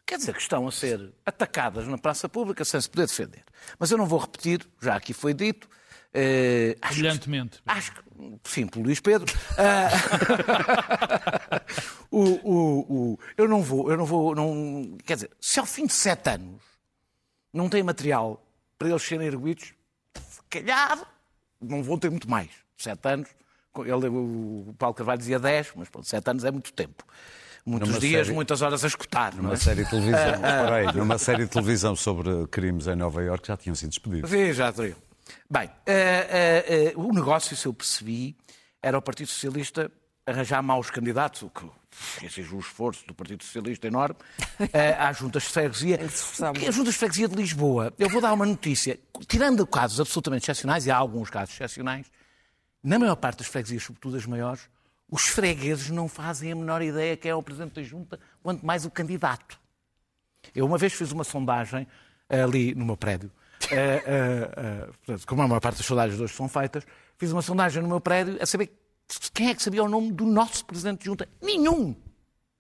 Quer 0.06 0.18
dizer 0.18 0.34
que 0.34 0.40
estão 0.40 0.66
a 0.68 0.70
ser 0.72 1.12
atacadas 1.26 1.86
na 1.88 1.98
praça 1.98 2.28
pública 2.28 2.64
sem 2.64 2.80
se 2.80 2.88
poder 2.88 3.06
defender. 3.08 3.42
Mas 3.78 3.90
eu 3.90 3.98
não 3.98 4.06
vou 4.06 4.20
repetir, 4.20 4.66
já 4.80 4.94
aqui 4.94 5.12
foi 5.12 5.34
dito. 5.34 5.68
Eh, 6.14 6.76
acho 6.80 6.94
que- 6.94 7.00
Brilhantemente. 7.00 7.60
Acho 7.66 7.92
que, 7.92 8.00
sim, 8.44 8.66
pelo 8.66 8.84
Luís 8.86 9.00
Pedro. 9.00 9.32
Ah, 9.58 9.88
o, 12.10 12.20
o- 12.22 13.12
o- 13.12 13.18
eu 13.36 13.48
não 13.48 13.62
vou, 13.62 13.90
eu 13.90 13.96
não 13.96 14.04
vou, 14.06 14.34
não, 14.34 14.96
quer 15.04 15.14
dizer, 15.14 15.30
se 15.40 15.58
ao 15.60 15.66
fim 15.66 15.86
de 15.86 15.92
sete 15.92 16.30
anos 16.30 16.60
não 17.52 17.68
tem 17.68 17.82
material 17.82 18.42
para 18.78 18.88
eles 18.88 19.02
serem 19.02 19.26
erguidos, 19.26 19.72
se 20.28 20.40
calhar 20.50 20.98
não 21.60 21.82
vão 21.82 21.98
ter 21.98 22.10
muito 22.10 22.28
mais. 22.30 22.50
Sete 22.76 23.08
anos, 23.08 23.28
ele, 23.78 24.08
o 24.08 24.74
Paulo 24.78 24.94
Carvalho 24.94 25.18
dizia 25.18 25.38
dez, 25.38 25.68
mas 25.74 25.88
pronto, 25.88 26.06
sete 26.06 26.28
anos 26.30 26.44
é 26.44 26.50
muito 26.50 26.72
tempo. 26.72 27.04
Muitos 27.64 27.88
Numa 27.88 28.00
dias, 28.00 28.26
série- 28.26 28.34
muitas 28.34 28.62
horas 28.62 28.84
a 28.84 28.86
escutar. 28.86 29.34
não 29.34 29.42
Numa 29.44 29.54
é? 29.54 29.56
série 29.56 29.82
de 29.84 29.90
televisão, 29.90 30.34
espera 30.34 30.74
aí, 30.76 30.96
numa 30.96 31.18
série 31.18 31.44
de 31.44 31.50
televisão 31.50 31.96
sobre 31.96 32.46
crimes 32.46 32.86
em 32.86 32.94
Nova 32.94 33.22
Iorque 33.24 33.48
já 33.48 33.56
tinham 33.56 33.74
sido 33.74 33.88
despedidos. 33.90 34.30
Sim, 34.30 34.52
já 34.52 34.70
estou. 34.70 34.86
Bem, 35.50 35.70
eh, 35.86 36.64
eh, 36.68 36.92
o 36.96 37.12
negócio, 37.12 37.56
se 37.56 37.66
eu 37.66 37.74
percebi, 37.74 38.36
era 38.82 38.98
o 38.98 39.02
Partido 39.02 39.28
Socialista 39.28 39.90
arranjar 40.26 40.62
maus 40.62 40.90
candidatos, 40.90 41.42
o 41.42 41.50
que 41.50 41.64
seja 42.28 42.54
o 42.54 42.58
esforço 42.58 43.06
do 43.06 43.14
Partido 43.14 43.44
Socialista 43.44 43.86
enorme, 43.86 44.16
às 44.98 45.18
juntas 45.18 45.44
de 45.44 45.48
freguesia. 45.50 46.00
As 46.02 46.74
juntas 46.74 46.94
de 46.94 46.98
freguesia 46.98 47.28
de 47.28 47.36
Lisboa, 47.36 47.92
eu 47.98 48.08
vou 48.08 48.20
dar 48.20 48.32
uma 48.32 48.44
notícia, 48.44 48.98
tirando 49.28 49.64
casos 49.66 50.00
absolutamente 50.00 50.44
excepcionais, 50.44 50.86
e 50.86 50.90
há 50.90 50.96
alguns 50.96 51.30
casos 51.30 51.54
excepcionais, 51.54 52.10
na 52.82 52.98
maior 52.98 53.16
parte 53.16 53.38
das 53.38 53.46
freguesias, 53.46 53.84
sobretudo 53.84 54.16
as 54.16 54.26
maiores, 54.26 54.68
os 55.08 55.22
fregueses 55.22 55.90
não 55.90 56.08
fazem 56.08 56.50
a 56.50 56.56
menor 56.56 56.82
ideia 56.82 57.16
quem 57.16 57.30
é 57.30 57.34
o 57.34 57.42
Presidente 57.42 57.74
da 57.74 57.82
Junta, 57.82 58.18
quanto 58.42 58.66
mais 58.66 58.84
o 58.84 58.90
candidato. 58.90 59.58
Eu 60.54 60.66
uma 60.66 60.78
vez 60.78 60.92
fiz 60.92 61.12
uma 61.12 61.24
sondagem 61.24 61.86
ali 62.28 62.74
no 62.74 62.84
meu 62.84 62.96
prédio. 62.96 63.30
Eh, 63.70 64.02
eh, 64.06 64.50
eh, 64.56 64.86
portanto, 65.04 65.26
como 65.26 65.42
a 65.42 65.48
maior 65.48 65.60
parte 65.60 65.78
das 65.78 65.86
sondagens 65.86 66.20
hoje 66.20 66.34
são 66.34 66.48
feitas, 66.48 66.84
fiz 67.18 67.32
uma 67.32 67.42
sondagem 67.42 67.82
no 67.82 67.88
meu 67.88 68.00
prédio 68.00 68.36
a 68.40 68.46
saber 68.46 68.70
quem 69.32 69.50
é 69.50 69.54
que 69.54 69.62
sabia 69.62 69.82
o 69.82 69.88
nome 69.88 70.12
do 70.12 70.24
nosso 70.24 70.64
Presidente 70.64 71.00
de 71.00 71.06
Junta. 71.06 71.28
Nenhum 71.40 71.94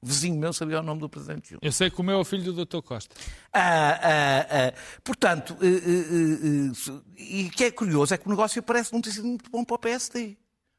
vizinho 0.06 0.38
meu 0.38 0.52
sabia 0.52 0.80
o 0.80 0.82
nome 0.82 1.00
do 1.00 1.08
Presidente 1.08 1.42
de 1.42 1.50
Junta. 1.50 1.66
Eu 1.66 1.72
sei 1.72 1.90
como 1.90 2.10
é 2.10 2.16
o 2.16 2.24
filho 2.24 2.52
do 2.52 2.64
Dr. 2.64 2.80
Costa. 2.80 3.14
Ah, 3.52 3.98
ah, 4.02 4.46
ah, 4.50 4.74
portanto, 5.02 5.56
eh, 5.60 5.66
eh, 5.66 6.90
eh, 6.90 7.02
e 7.18 7.46
o 7.46 7.50
que 7.50 7.64
é 7.64 7.70
curioso 7.70 8.14
é 8.14 8.18
que 8.18 8.26
o 8.26 8.30
negócio 8.30 8.62
parece 8.62 8.92
não 8.92 9.00
ter 9.00 9.10
sido 9.10 9.26
muito 9.26 9.50
bom 9.50 9.64
para 9.64 9.74
o 9.74 9.78
PSD. 9.78 10.36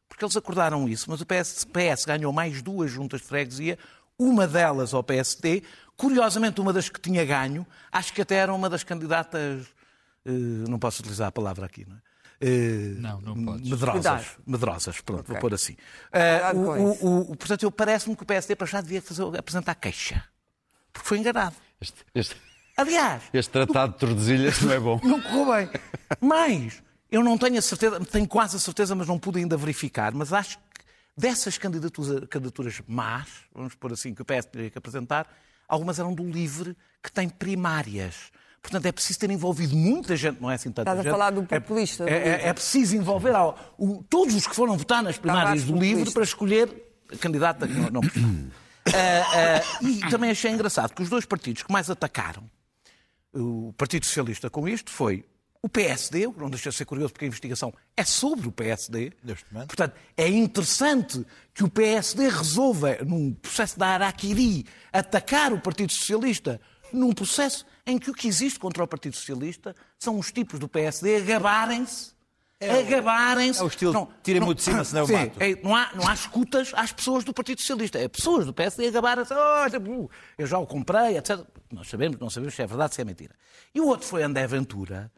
Porque 0.08 0.23
eles 0.23 0.38
acordaram 0.38 0.88
isso, 0.88 1.10
mas 1.10 1.19
o 1.19 1.25
PS, 1.25 1.65
PS 1.65 2.06
ganhou 2.06 2.32
mais 2.32 2.62
duas 2.62 2.89
juntas 2.89 3.19
de 3.21 3.27
freguesia, 3.27 3.77
uma 4.17 4.47
delas 4.47 4.93
ao 4.93 5.03
PSD. 5.03 5.63
Curiosamente, 5.97 6.62
uma 6.62 6.71
das 6.71 6.88
que 6.88 6.99
tinha 6.99 7.25
ganho, 7.25 7.67
acho 7.91 8.13
que 8.13 8.21
até 8.21 8.36
era 8.36 8.53
uma 8.53 8.69
das 8.69 8.84
candidatas. 8.84 9.67
Eh, 10.28 10.70
não 10.70 10.78
posso 10.78 11.02
utilizar 11.02 11.28
a 11.30 11.32
palavra 11.32 11.66
aqui, 11.66 11.86
não 11.88 11.96
é? 11.96 12.00
Eh, 12.40 12.94
Não, 13.00 13.20
não 13.20 13.46
podes. 13.46 13.68
Medrosas. 13.68 13.94
Cuidado. 13.94 14.26
Medrosas, 14.46 15.02
pronto, 15.02 15.22
Ok. 15.22 15.32
vou 15.34 15.40
pôr 15.42 15.54
assim. 15.56 15.76
Com 16.52 16.58
o- 16.60 17.06
o- 17.08 17.32
o- 17.32 17.36
portanto, 17.36 17.63
eu 17.63 17.72
parece-me 17.72 18.16
que 18.16 18.22
o 18.22 18.26
PSD 18.28 18.56
para 18.56 18.68
já 18.68 18.80
devia 18.82 19.02
fazer, 19.02 19.24
apresentar 19.38 19.74
queixa. 19.74 20.24
Porque 20.94 21.08
foi 21.08 21.18
enganado. 21.18 21.56
Este, 21.82 22.06
este- 22.13 22.36
Aliás, 22.76 23.24
este 23.34 23.50
tratado 23.52 23.94
de 23.94 24.00
Tordesilhas 24.00 24.62
não 24.62 24.72
é 24.72 24.80
bom. 24.80 25.00
não 25.04 25.20
correu 25.20 25.46
bem. 25.56 25.70
Mas 26.22 26.84
eu 27.12 27.24
não 27.24 27.38
tenho 27.40 27.58
a 27.58 27.62
certeza, 27.62 28.00
tenho 28.06 28.28
quase 28.28 28.56
a 28.56 28.60
certeza, 28.60 28.94
mas 28.94 29.08
não 29.08 29.18
pude 29.18 29.40
ainda 29.40 29.58
verificar. 29.58 30.13
Mas 30.13 30.32
acho 30.32 30.60
que 30.60 30.63
dessas 31.18 31.58
candidaturas, 31.58 32.28
candidaturas 32.30 32.80
más, 32.88 33.28
vamos 33.52 33.74
pôr 33.74 33.94
assim, 33.94 34.13
que 34.13 34.22
o 34.22 34.26
PS 34.26 34.48
teria 34.48 34.70
que 34.70 34.78
apresentar, 34.78 35.28
algumas 35.68 35.98
eram 35.98 36.13
do 36.13 36.24
LIVRE, 36.30 36.78
que 37.02 37.12
tem 37.12 37.28
primárias. 37.28 38.32
Portanto, 38.62 38.86
é 38.86 38.91
preciso 38.91 39.20
ter 39.20 39.30
envolvido 39.32 39.76
muita 39.76 40.15
gente, 40.15 40.41
não 40.41 40.52
é 40.52 40.56
assim 40.56 40.70
tanta 40.70 40.82
Estás 40.91 41.00
a 41.00 41.04
gente. 41.04 41.12
falar 41.12 41.30
do 41.32 41.41
É- 41.50 41.60
populista, 41.60 42.04
É, 42.04 42.13
é- 42.13 42.32
LIVRE. 42.32 42.43
é 42.50 42.54
preciso 42.54 42.96
envolver 42.98 43.34
ao- 43.36 43.58
o- 43.78 44.04
todos 44.10 44.36
os 44.36 44.46
que 44.46 44.54
foram 44.56 44.78
votar 44.78 45.02
nas 45.02 45.17
primárias 45.17 45.43
Tavares 45.46 45.63
do 45.63 45.74
LIVRE 45.74 45.89
populista. 45.89 46.13
para 46.13 46.24
escolher 46.24 46.91
a 47.13 47.17
candidata 47.17 47.67
que 47.67 47.74
não, 47.74 47.89
não 47.89 48.02
precisava. 48.02 48.34
Ah, 48.88 49.60
ah, 49.82 49.84
e 49.84 50.00
também 50.10 50.30
achei 50.32 50.50
engraçado 50.50 50.93
que 50.93 51.02
os 51.04 51.10
dois 51.10 51.26
partidos 51.26 51.62
que 51.62 51.70
mais 51.72 51.89
atacaram 51.89 52.50
o 53.34 53.74
Partido 53.78 54.06
Socialista 54.06 54.50
com 54.50 54.65
isto 54.65 54.89
foi 54.89 55.26
o 55.62 55.67
PSD, 55.67 56.26
o 56.26 56.32
que 56.32 56.39
não 56.39 56.50
deixa 56.50 56.70
de 56.70 56.76
ser 56.78 56.86
curioso 56.86 57.12
porque 57.12 57.26
a 57.26 57.28
investigação 57.28 57.74
é 57.98 58.06
sobre 58.06 58.48
o 58.48 58.52
PSD. 58.52 59.12
Neste 59.22 59.46
momento. 59.54 59.67
Portanto, 59.67 59.93
é 60.15 60.30
interessante 60.30 61.26
que 61.54 61.65
o 61.65 61.70
PSD 61.70 62.30
resolva, 62.30 62.98
num 63.06 63.34
processo 63.34 63.78
da 63.78 63.88
Araquiri, 63.88 64.65
atacar 64.93 65.52
o 65.52 65.60
Partido 65.60 65.91
Socialista 65.91 66.62
num 66.93 67.12
processo 67.12 67.65
em 67.88 67.97
que 67.97 68.12
o 68.12 68.13
que 68.13 68.28
existe 68.28 68.60
contra 68.60 68.84
o 68.84 68.88
Partido 68.88 69.15
Socialista 69.15 69.76
são 69.97 70.19
os 70.19 70.32
tipos 70.32 70.60
do 70.60 70.67
PSD 70.67 71.15
a 71.15 71.19
gabarem-se. 71.21 72.12
a 72.62 72.82
gabarem-se. 72.82 73.62
é 73.62 73.63
o 73.63 73.67
estilo 73.67 74.10
o 74.50 74.54
de 74.54 74.62
cima, 74.62 74.84
senão 74.86 75.08
eu 75.08 75.17
mato. 75.17 75.41
é, 75.41 75.56
não, 75.63 75.76
há, 75.76 75.89
não 75.95 76.08
há 76.08 76.13
escutas 76.13 76.71
às 76.76 76.91
pessoas 76.91 77.23
do 77.23 77.34
Partido 77.34 77.62
Socialista. 77.62 77.97
É 77.97 78.08
pessoas 78.10 78.45
do 78.45 78.54
PSD 78.54 78.88
a 78.89 78.91
gabarem-se. 78.91 79.34
"Oh, 79.34 80.10
eu 80.38 80.45
já 80.45 80.60
o 80.60 80.67
comprei, 80.67 81.17
etc. 81.17 81.39
Nós 81.71 81.88
sabemos, 81.88 82.19
não 82.19 82.30
sabemos 82.30 82.56
se 82.56 82.62
é 82.62 82.67
verdade, 82.67 82.93
se 82.93 83.02
é 83.02 83.06
mentira. 83.06 83.34
E 83.73 83.80
o 83.80 83.88
outro 83.88 84.06
foi 84.06 84.21
André 84.21 84.45
Ventura, 84.47 85.10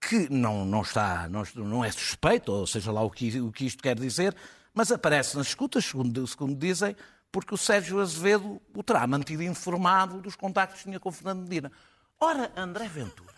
que 0.00 0.28
não, 0.30 0.66
não 0.66 0.82
está, 0.82 1.28
não, 1.30 1.44
não 1.56 1.84
é 1.84 1.90
suspeito, 1.90 2.52
ou 2.52 2.66
seja 2.66 2.92
lá 2.92 3.02
o 3.02 3.10
que, 3.10 3.40
o 3.40 3.50
que 3.50 3.64
isto 3.64 3.82
quer 3.82 3.98
dizer, 3.98 4.36
mas 4.74 4.92
aparece 4.92 5.36
nas 5.36 5.46
escutas, 5.48 5.84
segundo, 5.84 6.26
segundo 6.26 6.54
dizem, 6.56 6.94
porque 7.30 7.54
o 7.54 7.56
Sérgio 7.56 8.00
Azevedo 8.00 8.60
o 8.74 8.82
terá 8.82 9.06
mantido 9.06 9.42
informado 9.42 10.20
dos 10.20 10.36
contactos 10.36 10.80
que 10.80 10.84
tinha 10.84 11.00
com 11.00 11.08
o 11.08 11.12
Fernando 11.12 11.42
Medina. 11.42 11.72
Ora, 12.24 12.52
André 12.56 12.86
Ventura, 12.86 13.32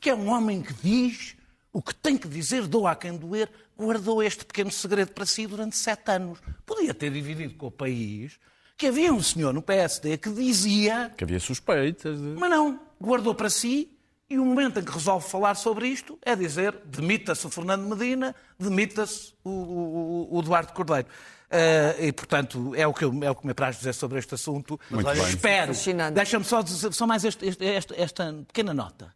que 0.00 0.10
é 0.10 0.14
um 0.14 0.28
homem 0.28 0.60
que 0.60 0.74
diz 0.74 1.34
o 1.72 1.80
que 1.80 1.94
tem 1.94 2.16
que 2.18 2.28
dizer, 2.28 2.66
doa 2.66 2.90
a 2.90 2.94
quem 2.96 3.16
doer, 3.16 3.50
guardou 3.74 4.22
este 4.22 4.44
pequeno 4.44 4.70
segredo 4.70 5.12
para 5.12 5.24
si 5.24 5.46
durante 5.46 5.78
sete 5.78 6.10
anos. 6.10 6.38
Podia 6.66 6.92
ter 6.92 7.10
dividido 7.10 7.54
com 7.54 7.68
o 7.68 7.70
país 7.70 8.38
que 8.76 8.86
havia 8.86 9.14
um 9.14 9.22
senhor 9.22 9.54
no 9.54 9.62
PSD 9.62 10.18
que 10.18 10.28
dizia 10.30 11.10
Que 11.16 11.24
havia 11.24 11.40
suspeitas. 11.40 12.18
de- 12.20 12.36
mas 12.38 12.50
não, 12.50 12.78
guardou 13.00 13.34
para 13.34 13.48
si 13.48 13.90
e 14.28 14.38
o 14.38 14.44
momento 14.44 14.78
em 14.78 14.84
que 14.84 14.92
resolve 14.92 15.26
falar 15.26 15.54
sobre 15.54 15.88
isto 15.88 16.18
é 16.20 16.36
dizer 16.36 16.76
demita-se 16.84 17.46
o 17.46 17.50
Fernando 17.50 17.88
Medina, 17.88 18.36
demita-se 18.58 19.32
o, 19.42 19.48
o, 19.50 20.36
o 20.36 20.40
Eduardo 20.40 20.74
Cordeiro. 20.74 21.08
Ah, 21.50 21.94
e, 21.98 22.12
portanto, 22.12 22.74
é 22.74 22.86
o, 22.86 22.92
que 22.92 23.04
eu, 23.04 23.12
é 23.22 23.30
o 23.30 23.34
que 23.34 23.46
me 23.46 23.52
apraz 23.52 23.76
dizer 23.76 23.94
sobre 23.94 24.18
este 24.18 24.34
assunto. 24.34 24.78
Muito 24.90 25.06
bem. 25.10 25.28
Espero. 25.28 25.72
Deixa-me 26.14 26.44
só 26.44 26.60
dizer 26.62 26.92
só 26.92 27.06
mais 27.06 27.24
este- 27.24 27.46
este- 27.46 27.64
esta, 27.64 27.94
esta 28.00 28.32
pequena 28.46 28.74
nota. 28.74 29.14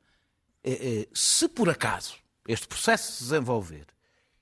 Eh, 0.64 0.78
eh, 1.02 1.08
se 1.12 1.48
por 1.48 1.68
acaso 1.68 2.14
este 2.48 2.66
processo 2.68 3.12
se 3.12 3.24
desenvolver 3.24 3.84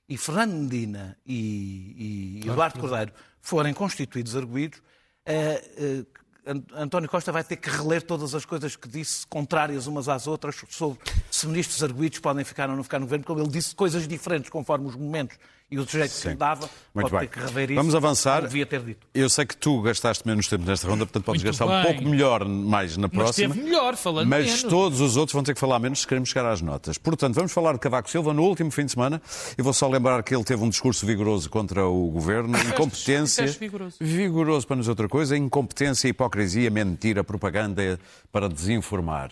e 0.07 0.17
Fernando 0.17 0.53
Medina 0.53 1.17
e, 1.25 2.41
e 2.43 2.47
Eduardo 2.49 2.79
Cordeiro 2.79 3.11
forem 3.41 3.73
constituídos 3.73 4.35
arguídos, 4.35 4.81
eh, 5.25 6.05
Ant- 6.45 6.71
António 6.73 7.09
Costa 7.09 7.31
vai 7.31 7.43
ter 7.43 7.57
que 7.57 7.69
reler 7.69 8.01
todas 8.03 8.33
as 8.33 8.45
coisas 8.45 8.75
que 8.75 8.87
disse 8.87 9.25
contrárias 9.27 9.85
umas 9.87 10.07
às 10.09 10.25
outras 10.27 10.55
sobre 10.69 10.99
se 11.29 11.45
ministros 11.47 11.83
arguídos 11.83 12.19
podem 12.19 12.43
ficar 12.43 12.69
ou 12.69 12.75
não 12.75 12.83
ficar 12.83 12.99
no 12.99 13.05
governo, 13.05 13.25
como 13.25 13.39
ele 13.41 13.49
disse 13.49 13.75
coisas 13.75 14.07
diferentes 14.07 14.49
conforme 14.49 14.87
os 14.87 14.95
momentos 14.95 15.37
e 15.71 15.79
o 15.79 15.87
jeito 15.87 16.09
que 16.11 16.15
se 16.17 16.33
dava, 16.35 16.69
Muito 16.93 17.09
pode 17.09 17.11
bem. 17.11 17.19
ter 17.21 17.27
que 17.29 17.39
rever 17.39 17.71
isso. 17.71 17.75
Vamos 17.79 17.95
avançar. 17.95 18.41
Devia 18.41 18.65
ter 18.65 18.81
dito. 18.81 19.07
Eu 19.13 19.29
sei 19.29 19.45
que 19.45 19.55
tu 19.55 19.81
gastaste 19.81 20.27
menos 20.27 20.47
tempo 20.47 20.65
nesta 20.65 20.85
ronda, 20.87 21.05
portanto 21.05 21.23
podes 21.23 21.41
Muito 21.41 21.57
gastar 21.57 21.65
um 21.65 21.81
bem. 21.83 21.93
pouco 21.93 22.09
melhor 22.09 22.45
mais 22.45 22.97
na 22.97 23.07
Mas 23.07 23.11
próxima. 23.17 23.47
esteve 23.55 23.65
melhor, 23.69 23.95
falando 23.95 24.27
Mas 24.27 24.45
menos. 24.45 24.63
todos 24.63 24.99
os 24.99 25.15
outros 25.15 25.33
vão 25.33 25.43
ter 25.43 25.53
que 25.53 25.59
falar 25.59 25.79
menos 25.79 26.01
se 26.01 26.07
queremos 26.07 26.27
chegar 26.29 26.45
às 26.51 26.61
notas. 26.61 26.97
Portanto, 26.97 27.33
vamos 27.35 27.51
falar 27.53 27.73
de 27.73 27.79
Cavaco 27.79 28.09
Silva 28.09 28.33
no 28.33 28.43
último 28.43 28.69
fim 28.69 28.85
de 28.85 28.91
semana. 28.91 29.21
Eu 29.57 29.63
vou 29.63 29.71
só 29.73 29.87
lembrar 29.87 30.21
que 30.23 30.35
ele 30.35 30.43
teve 30.43 30.61
um 30.63 30.69
discurso 30.69 31.05
vigoroso 31.05 31.49
contra 31.49 31.85
o 31.87 32.07
governo, 32.11 32.57
incompetência. 32.57 33.45
vigoroso. 33.47 33.95
Vigoroso 34.01 34.67
para 34.67 34.75
nos 34.75 34.87
outra 34.89 35.07
coisa, 35.07 35.37
incompetência, 35.37 36.09
hipocrisia, 36.09 36.69
mentira, 36.69 37.23
propaganda 37.23 37.97
para 38.31 38.49
desinformar. 38.49 39.31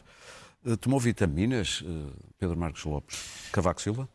Eh, 0.66 0.76
Tomou 0.78 1.00
vitaminas, 1.00 1.84
eh, 1.86 2.12
Pedro 2.40 2.58
Marcos 2.58 2.84
Lopes? 2.86 3.18
Cavaco 3.52 3.82
Silva? 3.82 4.08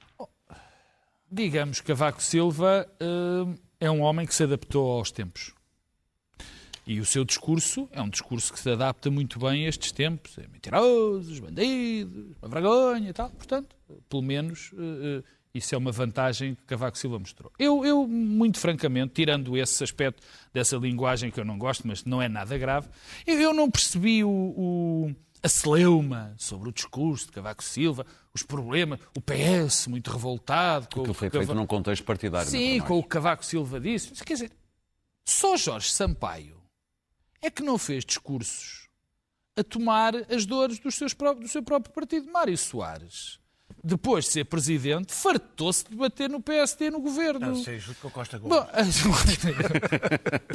Digamos 1.35 1.81
que 1.81 1.89
Cavaco 1.89 2.23
Silva 2.23 2.87
hum, 3.03 3.57
é 3.81 3.91
um 3.91 4.03
homem 4.03 4.25
que 4.25 4.33
se 4.33 4.45
adaptou 4.45 4.89
aos 4.93 5.11
tempos. 5.11 5.53
E 6.87 7.01
o 7.01 7.05
seu 7.05 7.25
discurso 7.25 7.89
é 7.91 8.01
um 8.01 8.09
discurso 8.09 8.53
que 8.53 8.61
se 8.61 8.71
adapta 8.71 9.11
muito 9.11 9.37
bem 9.41 9.67
a 9.67 9.69
estes 9.69 9.91
tempos. 9.91 10.39
É 10.39 10.47
mentirosos, 10.47 11.41
bandidos, 11.41 12.37
uma 12.41 12.49
vergonha 12.49 13.11
e 13.11 13.13
tal. 13.13 13.31
Portanto, 13.31 13.75
pelo 14.09 14.23
menos, 14.23 14.71
eh, 14.79 15.19
eh, 15.19 15.23
isso 15.53 15.75
é 15.75 15.79
uma 15.79 15.91
vantagem 15.91 16.55
que 16.55 16.63
Cavaco 16.63 16.97
Silva 16.97 17.19
mostrou. 17.19 17.51
Eu, 17.59 17.85
eu, 17.85 18.07
muito 18.07 18.61
francamente, 18.61 19.15
tirando 19.15 19.57
esse 19.57 19.83
aspecto 19.83 20.23
dessa 20.53 20.77
linguagem 20.77 21.33
que 21.33 21.41
eu 21.41 21.45
não 21.45 21.59
gosto, 21.59 21.85
mas 21.89 22.05
não 22.05 22.23
é 22.23 22.29
nada 22.29 22.57
grave, 22.57 22.89
eu, 23.27 23.41
eu 23.41 23.53
não 23.53 23.69
percebi 23.69 24.23
o, 24.23 24.29
o- 24.31 25.15
a 25.45 25.49
celeuma 25.49 26.35
sobre 26.39 26.71
o 26.71 26.73
discurso 26.73 27.27
de 27.27 27.33
Cavaco 27.33 27.63
Silva, 27.63 28.07
os 28.35 28.43
problemas, 28.43 28.99
o 29.17 29.21
PS 29.21 29.87
muito 29.89 30.11
revoltado 30.11 30.89
com 30.93 31.01
Aquilo 31.03 31.15
foi 31.15 31.29
Cava- 31.31 31.45
feito 31.45 31.55
num 31.55 31.67
contexto 31.67 32.03
partidário. 32.05 32.47
não 32.51 32.59
Sim, 32.59 32.81
com 32.81 32.99
o 32.99 33.05
Cavaco 33.05 33.45
Silva 33.45 33.79
disse. 33.79 34.09
Mas, 34.11 34.23
Quer 34.23 34.35
dizer, 34.35 34.53
só 35.25 35.57
Jorge 35.57 35.91
Sampaio 35.93 36.57
é 37.43 37.51
que 37.51 37.63
não 37.63 37.77
fez 37.79 38.05
discursos 38.05 38.89
a 39.57 39.63
tomar 39.63 40.15
as 40.33 40.47
dores 40.47 40.79
dos 40.79 40.95
seus 40.95 41.13
pró- 41.15 41.35
do 41.35 41.47
seu 41.47 41.63
próprio 41.63 41.93
partido. 41.95 42.33
Mário 42.33 42.57
Soares, 42.59 43.39
depois 43.85 44.25
de 44.25 44.31
ser 44.33 44.45
presidente, 44.47 45.13
fartou-se 45.13 45.85
de 45.89 45.95
bater 45.95 46.29
no 46.31 46.41
PSD 46.41 46.91
no 46.91 47.01
governo. 47.01 47.55
sei, 47.63 47.79
junto 47.79 48.01
com 48.01 48.09
a 48.09 48.11
Costa 48.11 48.39
Gomes. 48.39 48.57
Bom, 48.59 48.67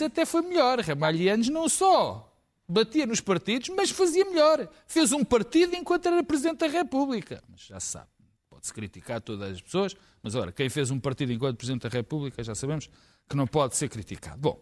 até 0.00 0.24
foi 0.24 0.42
melhor. 0.42 0.80
Ramalhianes 0.80 1.48
não 1.48 1.68
só 1.68 2.32
batia 2.68 3.06
nos 3.06 3.20
partidos, 3.20 3.68
mas 3.70 3.90
fazia 3.90 4.24
melhor. 4.24 4.68
Fez 4.86 5.12
um 5.12 5.24
partido 5.24 5.74
enquanto 5.76 6.06
era 6.06 6.22
Presidente 6.22 6.58
da 6.58 6.66
República. 6.68 7.42
Mas 7.48 7.62
já 7.62 7.78
se 7.80 7.88
sabe, 7.88 8.08
pode-se 8.50 8.72
criticar 8.72 9.20
todas 9.20 9.52
as 9.52 9.60
pessoas, 9.60 9.96
mas 10.22 10.34
ora, 10.34 10.50
quem 10.52 10.68
fez 10.68 10.90
um 10.90 10.98
partido 10.98 11.32
enquanto 11.32 11.56
Presidente 11.56 11.82
da 11.82 11.88
República 11.88 12.42
já 12.42 12.54
sabemos 12.54 12.88
que 13.28 13.36
não 13.36 13.46
pode 13.46 13.76
ser 13.76 13.88
criticado. 13.88 14.38
Bom, 14.38 14.60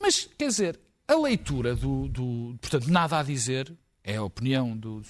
mas 0.00 0.28
quer 0.38 0.48
dizer, 0.48 0.80
a 1.06 1.14
leitura 1.16 1.74
do. 1.74 2.08
do- 2.08 2.56
portanto, 2.60 2.88
nada 2.88 3.18
a 3.18 3.22
dizer. 3.22 3.76
É 4.02 4.16
a 4.16 4.22
opinião 4.24 4.74
do, 4.74 5.02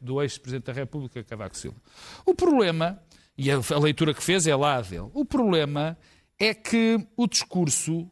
do 0.00 0.22
ex-Presidente 0.22 0.64
da 0.64 0.72
República, 0.72 1.22
Cavaco 1.22 1.54
Silva. 1.54 1.76
O 2.24 2.34
problema, 2.34 2.98
e 3.36 3.50
a, 3.50 3.56
a 3.56 3.78
leitura 3.78 4.14
que 4.14 4.22
fez 4.22 4.46
é 4.46 4.56
lá 4.56 4.76
a 4.76 4.80
dele, 4.80 5.10
o 5.12 5.26
problema 5.26 5.96
é 6.38 6.54
que 6.54 7.06
o 7.18 7.26
discurso 7.26 8.10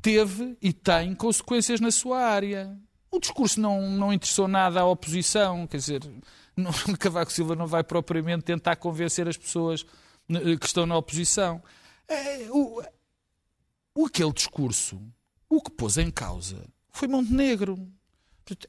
teve 0.00 0.56
e 0.60 0.72
tem 0.72 1.14
consequências 1.14 1.80
na 1.80 1.90
sua 1.90 2.20
área. 2.20 2.76
O 3.10 3.18
discurso 3.18 3.60
não, 3.60 3.90
não 3.90 4.12
interessou 4.12 4.46
nada 4.46 4.80
à 4.80 4.86
oposição, 4.86 5.66
quer 5.66 5.78
dizer, 5.78 6.02
não, 6.56 6.72
Cavaco 6.98 7.32
Silva 7.32 7.54
não 7.54 7.66
vai 7.66 7.82
propriamente 7.82 8.44
tentar 8.44 8.76
convencer 8.76 9.28
as 9.28 9.36
pessoas 9.36 9.84
eh, 10.30 10.56
que 10.56 10.66
estão 10.66 10.86
na 10.86 10.96
oposição. 10.96 11.62
É, 12.06 12.48
o, 12.50 12.82
o, 13.94 14.06
aquele 14.06 14.32
discurso, 14.32 15.00
o 15.48 15.60
que 15.60 15.70
pôs 15.70 15.96
em 15.96 16.10
causa 16.10 16.64
foi 16.90 17.08
Montenegro. 17.08 17.76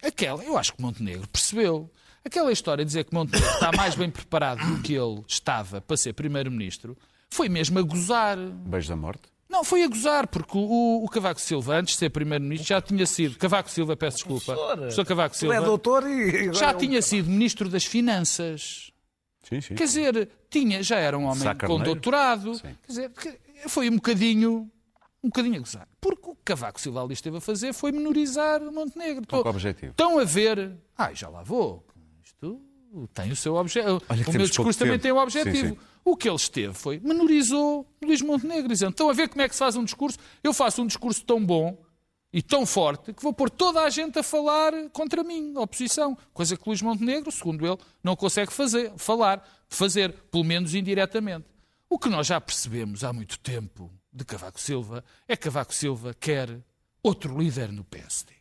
Aquela, 0.03 0.43
eu 0.43 0.57
acho 0.57 0.73
que 0.73 0.81
Montenegro 0.81 1.27
percebeu. 1.29 1.91
Aquela 2.23 2.51
história 2.51 2.83
de 2.83 2.89
dizer 2.89 3.05
que 3.05 3.13
Montenegro 3.13 3.49
está 3.49 3.71
mais 3.71 3.95
bem 3.95 4.09
preparado 4.09 4.59
do 4.65 4.81
que 4.81 4.93
ele 4.93 5.23
estava 5.27 5.79
para 5.79 5.95
ser 5.95 6.13
primeiro-ministro 6.13 6.97
foi 7.29 7.47
mesmo 7.47 7.79
a 7.79 7.81
gozar. 7.81 8.37
Beijo 8.37 8.89
da 8.89 8.95
morte. 8.95 9.23
Não, 9.49 9.63
foi 9.63 9.83
a 9.83 9.87
gozar, 9.87 10.27
porque 10.27 10.55
o, 10.55 11.03
o 11.03 11.09
Cavaco 11.09 11.41
Silva, 11.41 11.75
antes 11.77 11.93
de 11.95 11.99
ser 11.99 12.09
primeiro-ministro, 12.11 12.67
já 12.67 12.79
tinha 12.79 13.05
sido. 13.07 13.35
Cavaco 13.37 13.69
Silva, 13.69 13.97
peço 13.97 14.17
desculpa. 14.17 14.55
Professor 14.55 15.05
Cavaco 15.05 15.35
Tu 15.35 15.39
Silva. 15.39 15.55
é 15.55 15.61
doutor 15.61 16.07
e. 16.07 16.53
Já 16.53 16.73
tinha 16.73 17.01
sido 17.01 17.29
ministro 17.29 17.67
das 17.67 17.83
Finanças. 17.83 18.91
Sim, 19.43 19.59
sim. 19.61 19.73
Quer 19.73 19.85
dizer, 19.85 20.29
tinha, 20.51 20.83
já 20.83 20.97
era 20.97 21.17
um 21.17 21.23
homem 21.25 21.43
com 21.65 21.79
doutorado. 21.79 22.53
Sim. 22.55 22.75
Quer 22.83 22.87
dizer, 22.87 23.11
foi 23.67 23.89
um 23.89 23.95
bocadinho. 23.95 24.69
Um 25.23 25.27
bocadinho 25.29 25.55
a 25.57 25.59
gozar. 25.59 25.87
Porque 25.99 26.29
o 26.29 26.35
que 26.35 26.41
Cavaco 26.45 26.79
Silva 26.79 27.03
ali 27.03 27.13
esteve 27.13 27.37
a 27.37 27.41
fazer 27.41 27.73
foi 27.73 27.91
menorizar 27.91 28.61
Montenegro. 28.61 29.25
Com 29.27 29.41
que 29.41 29.49
objetivo? 29.49 29.91
Estão 29.91 30.17
a 30.19 30.23
ver. 30.23 30.77
Ai, 30.97 31.13
já 31.15 31.27
lá 31.27 31.41
vou. 31.43 31.83
Tem 33.13 33.31
o 33.31 33.35
seu 33.35 33.55
objetivo. 33.55 34.01
O 34.27 34.31
meu 34.31 34.45
discurso 34.47 34.79
também 34.79 34.97
tem 34.97 35.11
um 35.11 35.17
objetivo. 35.17 35.55
Sim, 35.55 35.69
sim. 35.69 35.77
O 36.03 36.17
que 36.17 36.27
ele 36.27 36.35
esteve 36.35 36.73
foi 36.73 36.99
menorizou 36.99 37.85
Luís 38.01 38.21
Montenegro, 38.21 38.67
dizendo: 38.67 38.91
estão 38.91 39.09
a 39.09 39.13
ver 39.13 39.29
como 39.29 39.41
é 39.41 39.47
que 39.47 39.55
se 39.55 39.59
faz 39.59 39.75
um 39.75 39.83
discurso? 39.83 40.17
Eu 40.43 40.53
faço 40.53 40.81
um 40.81 40.87
discurso 40.87 41.23
tão 41.23 41.43
bom 41.45 41.77
e 42.31 42.41
tão 42.41 42.65
forte 42.65 43.13
que 43.13 43.21
vou 43.21 43.33
pôr 43.33 43.49
toda 43.49 43.81
a 43.81 43.89
gente 43.89 44.17
a 44.19 44.23
falar 44.23 44.71
contra 44.91 45.23
mim, 45.23 45.53
a 45.55 45.61
oposição. 45.61 46.17
Coisa 46.33 46.55
que 46.55 46.63
Luís 46.67 46.81
Montenegro, 46.81 47.31
segundo 47.31 47.65
ele, 47.65 47.77
não 48.03 48.15
consegue 48.15 48.51
fazer, 48.51 48.91
falar, 48.97 49.47
fazer, 49.67 50.13
pelo 50.31 50.43
menos 50.43 50.73
indiretamente. 50.73 51.45
O 51.89 51.97
que 51.97 52.09
nós 52.09 52.27
já 52.27 52.39
percebemos 52.39 53.03
há 53.03 53.11
muito 53.11 53.39
tempo 53.39 53.91
de 54.11 54.23
Cavaco 54.23 54.59
Silva 54.59 55.03
é 55.27 55.35
que 55.35 55.43
Cavaco 55.43 55.73
Silva 55.73 56.13
quer 56.13 56.59
outro 57.01 57.37
líder 57.37 57.71
no 57.71 57.83
PSD. 57.83 58.38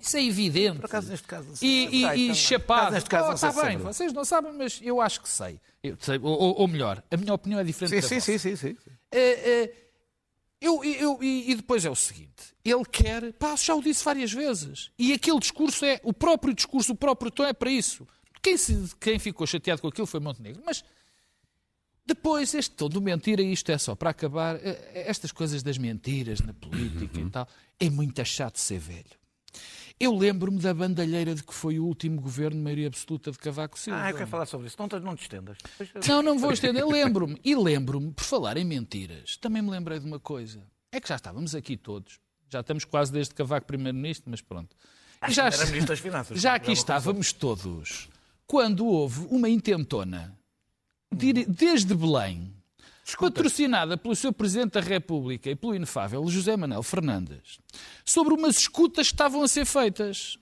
Isso 0.00 0.16
é 0.16 0.24
evidente. 0.24 0.76
Por 0.78 0.86
acaso, 0.86 1.10
neste 1.10 1.26
caso. 1.26 1.48
E, 1.60 1.66
e, 1.66 1.98
e 1.98 2.02
também. 2.02 2.34
chapado. 2.34 2.92
Neste 2.92 3.10
caso, 3.10 3.26
Oh, 3.26 3.30
não 3.30 3.36
sei 3.36 3.48
está 3.48 3.62
bem, 3.62 3.72
sabe. 3.72 3.84
vocês 3.84 4.12
não 4.12 4.24
sabem, 4.24 4.52
mas 4.52 4.80
eu 4.82 5.00
acho 5.00 5.20
que 5.20 5.28
sei. 5.28 5.60
Sei. 6.00 6.18
Ou, 6.22 6.60
ou- 6.60 6.68
melhor, 6.68 7.02
a 7.10 7.16
minha 7.16 7.34
opinião 7.34 7.58
é 7.60 7.64
diferente 7.64 7.90
Sim, 7.90 8.00
da 8.00 8.08
sim, 8.08 8.14
vossa. 8.16 8.38
sim, 8.38 8.56
sim, 8.56 8.56
sim. 8.56 8.76
É, 9.10 9.18
é, 9.62 9.74
eu, 10.60 10.84
eu- 10.84 11.18
e, 11.22 11.50
e 11.50 11.54
depois 11.56 11.84
é 11.84 11.90
o 11.90 11.96
seguinte: 11.96 12.54
ele 12.64 12.84
quer, 12.84 13.32
pá, 13.34 13.56
já 13.56 13.74
o 13.74 13.82
disse 13.82 14.04
várias 14.04 14.32
vezes, 14.32 14.90
e 14.98 15.12
aquele 15.12 15.40
discurso 15.40 15.84
é, 15.84 16.00
o 16.04 16.12
próprio 16.12 16.54
discurso, 16.54 16.92
o 16.92 16.96
próprio 16.96 17.30
tom 17.30 17.44
é 17.44 17.52
para 17.52 17.70
isso. 17.70 18.06
Quem, 18.40 18.56
se- 18.56 18.90
quem 19.00 19.18
ficou 19.18 19.46
chateado 19.48 19.80
com 19.82 19.88
aquilo 19.88 20.06
foi 20.06 20.20
Montenegro, 20.20 20.62
mas 20.64 20.84
depois 22.06 22.54
este 22.54 22.74
tom 22.74 22.88
do 22.88 23.02
mentira, 23.02 23.42
isto 23.42 23.70
é 23.70 23.76
só 23.78 23.94
para 23.94 24.10
acabar, 24.10 24.56
eh, 24.56 25.04
estas 25.06 25.30
coisas 25.32 25.62
das 25.62 25.76
mentiras 25.76 26.40
na 26.40 26.54
política 26.54 27.20
e 27.20 27.28
tal, 27.30 27.48
é 27.80 27.90
muito 27.90 28.24
chato 28.24 28.58
ser 28.58 28.78
velho. 28.78 29.18
Eu 30.00 30.14
lembro-me 30.16 30.60
da 30.60 30.72
bandalheira 30.72 31.34
de 31.34 31.42
que 31.42 31.52
foi 31.52 31.78
o 31.78 31.84
último 31.84 32.20
governo 32.20 32.56
de 32.56 32.62
maioria 32.62 32.86
absoluta 32.86 33.32
de 33.32 33.38
Cavaco 33.38 33.76
Silva. 33.78 34.00
Ah, 34.00 34.10
eu 34.10 34.16
quero 34.16 34.28
falar 34.28 34.46
sobre 34.46 34.68
isso. 34.68 34.76
Não, 34.78 34.88
te- 34.88 35.00
não 35.00 35.16
te 35.16 35.22
estendas. 35.22 35.58
Não, 36.06 36.22
não 36.22 36.38
vou 36.38 36.52
estender. 36.52 36.86
Lembro-me. 36.86 37.40
E 37.44 37.56
lembro-me, 37.56 38.12
por 38.12 38.22
falar 38.24 38.56
em 38.56 38.64
mentiras, 38.64 39.36
também 39.38 39.60
me 39.60 39.70
lembrei 39.70 39.98
de 39.98 40.06
uma 40.06 40.20
coisa. 40.20 40.62
É 40.92 41.00
que 41.00 41.08
já 41.08 41.16
estávamos 41.16 41.54
aqui 41.54 41.76
todos. 41.76 42.20
Já 42.48 42.60
estamos 42.60 42.84
quase 42.84 43.12
desde 43.12 43.34
Cavaco 43.34 43.66
Primeiro-Ministro, 43.66 44.30
mas 44.30 44.40
pronto. 44.40 44.74
E 45.28 45.32
já, 45.32 45.46
Era 45.46 45.66
Ministro 45.66 45.86
das 45.88 45.98
Finanças. 45.98 46.40
já 46.40 46.54
aqui 46.54 46.70
estávamos 46.70 47.32
todos 47.32 48.08
quando 48.46 48.86
houve 48.86 49.26
uma 49.30 49.48
intentona, 49.48 50.32
desde 51.12 51.94
Belém, 51.94 52.54
patrocinada 53.16 53.96
pelo 53.96 54.14
seu 54.14 54.32
Presidente 54.32 54.72
da 54.72 54.80
República 54.80 55.50
e 55.50 55.56
pelo 55.56 55.74
inefável 55.74 56.26
José 56.28 56.56
Manuel 56.56 56.82
Fernandes, 56.82 57.58
sobre 58.04 58.34
umas 58.34 58.58
escutas 58.58 59.08
que 59.08 59.14
estavam 59.14 59.42
a 59.42 59.48
ser 59.48 59.64
feitas. 59.64 60.36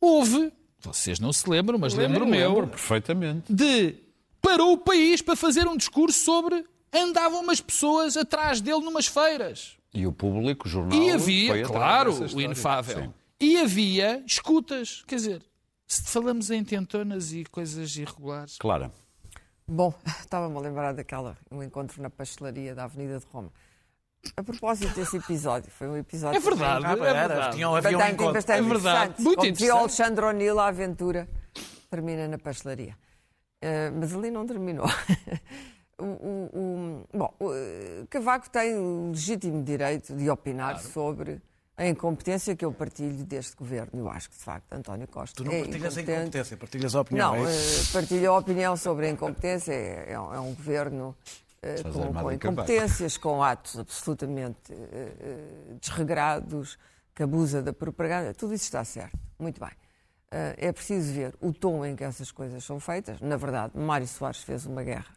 Houve, 0.00 0.52
vocês 0.80 1.20
não 1.20 1.32
se 1.32 1.48
lembram, 1.48 1.78
mas 1.78 1.94
lembro-me 1.94 2.38
eu, 2.38 2.50
Lembro 2.54 2.68
perfeitamente. 2.68 3.52
de 3.52 3.94
parou 4.40 4.72
o 4.72 4.78
país 4.78 5.20
para 5.20 5.36
fazer 5.36 5.66
um 5.68 5.76
discurso 5.76 6.24
sobre 6.24 6.64
andavam 6.92 7.40
umas 7.40 7.60
pessoas 7.60 8.16
atrás 8.16 8.60
dele 8.60 8.80
numas 8.80 9.06
feiras. 9.06 9.76
E 9.92 10.06
o 10.06 10.12
público, 10.12 10.66
o 10.66 10.70
jornal. 10.70 10.98
E 10.98 11.10
havia, 11.10 11.62
claro, 11.64 12.14
o 12.34 12.40
inefável. 12.40 13.02
Sim. 13.02 13.14
E 13.40 13.56
havia 13.56 14.22
escutas. 14.26 15.02
Quer 15.06 15.16
dizer, 15.16 15.42
se 15.86 16.02
falamos 16.02 16.50
em 16.50 16.62
tentonas 16.62 17.32
e 17.32 17.44
coisas 17.44 17.96
irregulares. 17.96 18.56
Clara. 18.58 18.92
Bom, 19.70 19.94
estava-me 20.20 20.56
a 20.56 20.60
lembrar 20.60 20.92
daquela, 20.92 21.36
um 21.50 21.62
encontro 21.62 22.02
na 22.02 22.10
pastelaria 22.10 22.74
da 22.74 22.84
Avenida 22.84 23.18
de 23.20 23.26
Roma. 23.32 23.52
A 24.36 24.42
propósito 24.42 24.92
desse 24.94 25.16
episódio, 25.16 25.70
foi 25.70 25.88
um 25.88 25.96
episódio... 25.96 26.36
É 26.36 26.40
verdade, 26.40 26.84
Ah, 26.84 26.88
é 26.90 26.92
era, 27.08 27.28
verdade. 27.28 27.56
tinha, 27.56 27.68
havia 27.68 27.96
um 27.98 28.06
encontro. 28.08 28.32
bastante 28.34 28.58
É 28.58 28.62
verdade, 28.68 29.14
muito 29.22 29.36
Como 29.38 29.48
interessante. 29.48 29.78
Alexandre 29.80 30.24
O'Neill, 30.26 30.58
a 30.60 30.66
aventura 30.66 31.28
termina 31.88 32.28
na 32.28 32.36
pastelaria. 32.36 32.96
Eh, 33.62 33.90
mas 33.90 34.14
ali 34.14 34.30
não 34.30 34.46
terminou. 34.46 34.86
O- 35.98 36.04
o- 36.04 36.50
o- 36.54 37.18
bom, 37.18 37.34
o, 37.40 38.06
Cavaco 38.08 38.48
tem 38.50 38.74
o 38.74 39.10
legítimo 39.10 39.62
direito 39.62 40.14
de 40.14 40.28
opinar 40.30 40.80
sobre 40.80 41.40
a 41.80 41.86
incompetência 41.86 42.54
que 42.54 42.62
eu 42.62 42.70
partilho 42.74 43.24
deste 43.24 43.56
governo. 43.56 43.90
Eu 43.94 44.10
acho 44.10 44.28
que, 44.28 44.36
de 44.36 44.44
facto, 44.44 44.70
António 44.70 45.08
Costa 45.08 45.34
Tu 45.34 45.44
não 45.44 45.52
é 45.52 45.60
partilhas 45.60 45.96
a 45.96 46.02
incompetência, 46.02 46.56
partilhas 46.58 46.94
a 46.94 47.00
opinião. 47.00 47.34
Não, 47.34 47.46
é 47.46 47.50
isso? 47.54 47.88
eh, 47.88 47.92
partilho 47.94 48.30
a 48.30 48.38
opinião 48.38 48.76
sobre 48.76 49.06
a 49.06 49.10
incompetência. 49.10 49.72
É, 49.72 50.12
é 50.12 50.20
um, 50.20 50.50
é 50.50 50.54
governo 50.54 51.16
eh, 51.62 51.82
com, 51.82 52.12
com 52.12 52.32
incompetências, 52.32 53.16
com 53.16 53.42
atos 53.42 53.78
absolutamente 53.78 54.74
eh, 54.74 55.74
desregrados, 55.80 56.78
que 57.14 57.22
abusa 57.22 57.62
da 57.62 57.72
propaganda. 57.72 58.34
Tudo 58.34 58.52
isso 58.52 58.64
está 58.64 58.84
certo. 58.84 59.18
Muito 59.38 59.58
bem. 59.58 59.72
É 60.30 60.70
preciso 60.70 61.12
ver 61.12 61.34
o 61.40 61.52
tom 61.52 61.84
em 61.84 61.96
que 61.96 62.04
essas 62.04 62.30
coisas 62.30 62.62
são 62.62 62.78
feitas. 62.78 63.20
Na 63.20 63.36
verdade, 63.36 63.76
Mário 63.76 64.06
Soares 64.06 64.40
fez 64.44 64.64
uma 64.64 64.84
guerra, 64.84 65.12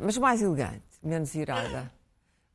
mas 0.00 0.16
mais 0.16 0.40
elegante, 0.40 0.80
menos 1.02 1.34
irada. 1.34 1.92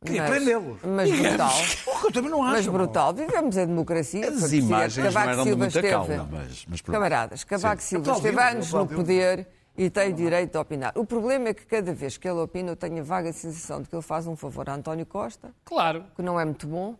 Queria 0.04 0.22
mas- 0.24 0.30
prendê-los. 0.32 0.78
Mas 0.84 1.10
brutal. 1.12 1.52
Porra, 1.86 2.08
eu 2.08 2.12
também 2.12 2.32
não 2.32 2.44
acho. 2.44 2.54
Mas 2.54 2.68
brutal. 2.68 3.14
Vivemos 3.14 3.58
em 3.58 3.66
democracia. 3.68 4.28
As 4.30 4.52
imagens 4.54 4.98
não 4.98 5.04
Cavaco 5.06 5.30
eram 5.30 5.38
de 5.44 5.50
Silva 5.50 5.58
muita 5.64 5.80
esteve- 5.80 5.90
calma, 5.90 6.30
mas, 6.32 6.66
mas 6.68 6.82
pronto. 6.82 6.96
Camaradas, 6.96 7.44
Cavaco 7.44 7.82
Sim. 7.82 7.88
Silva 7.88 8.12
esteve 8.14 8.42
anos 8.42 8.72
no 8.74 8.88
poder 8.88 9.48
e 9.78 9.90
tem 9.90 10.14
direito 10.14 10.56
a 10.58 10.62
opinar. 10.62 10.94
O 10.96 11.06
problema 11.06 11.50
é 11.50 11.54
que 11.54 11.66
cada 11.66 11.94
vez 11.94 12.18
que 12.18 12.28
ele 12.28 12.40
opina 12.40 12.72
eu 12.72 12.76
tenho 12.76 13.00
a 13.00 13.04
vaga 13.04 13.34
sensação 13.34 13.82
de 13.82 13.90
que 13.90 13.96
ele 13.96 14.02
faz 14.04 14.28
um 14.28 14.36
favor 14.36 14.70
a 14.70 14.74
António 14.76 15.06
Costa, 15.06 15.52
Claro. 15.64 16.06
que 16.16 16.22
não 16.22 16.40
é 16.40 16.46
muito 16.46 16.68
bom, 16.68 16.96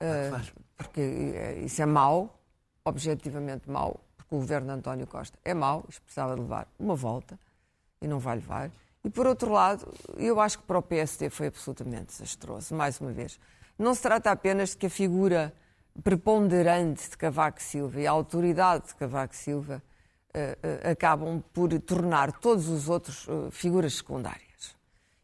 eh, 0.00 0.30
porque 0.76 1.00
eh, 1.00 1.60
isso 1.64 1.80
é 1.82 1.86
mau, 1.86 2.38
objetivamente 2.84 3.70
mau, 3.70 4.00
porque 4.16 4.34
o 4.34 4.38
governo 4.38 4.68
de 4.68 4.72
António 4.78 5.06
Costa 5.06 5.38
é 5.44 5.52
mau, 5.54 5.84
isto 5.88 6.00
precisava 6.02 6.34
levar 6.34 6.66
uma 6.78 6.94
volta 6.96 7.38
e 8.00 8.08
não 8.08 8.18
vai 8.18 8.36
levar. 8.36 8.70
E 9.06 9.10
por 9.10 9.24
outro 9.24 9.52
lado, 9.52 9.86
eu 10.16 10.40
acho 10.40 10.58
que 10.58 10.64
para 10.64 10.80
o 10.80 10.82
PSD 10.82 11.30
foi 11.30 11.46
absolutamente 11.46 12.06
desastroso, 12.06 12.74
mais 12.74 13.00
uma 13.00 13.12
vez. 13.12 13.38
Não 13.78 13.94
se 13.94 14.02
trata 14.02 14.32
apenas 14.32 14.70
de 14.70 14.78
que 14.78 14.86
a 14.86 14.90
figura 14.90 15.54
preponderante 16.02 17.08
de 17.08 17.16
Cavaco 17.16 17.62
Silva 17.62 18.00
e 18.00 18.06
a 18.08 18.10
autoridade 18.10 18.88
de 18.88 18.96
Cavaco 18.96 19.36
Silva 19.36 19.80
eh, 20.34 20.58
eh, 20.60 20.90
acabam 20.90 21.40
por 21.52 21.68
tornar 21.78 22.32
todos 22.32 22.68
os 22.68 22.88
outros 22.88 23.28
eh, 23.28 23.48
figuras 23.52 23.94
secundárias. 23.94 24.74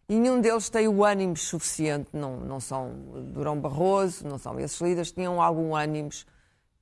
E 0.08 0.14
nenhum 0.14 0.40
deles 0.40 0.70
tem 0.70 0.86
o 0.86 1.04
ânimo 1.04 1.36
suficiente, 1.36 2.06
não, 2.12 2.36
não 2.36 2.60
são 2.60 2.92
Durão 3.32 3.58
Barroso, 3.58 4.24
não 4.28 4.38
são 4.38 4.60
esses 4.60 4.80
líderes, 4.80 5.10
tinham 5.10 5.42
algum 5.42 5.74
ânimo 5.74 6.10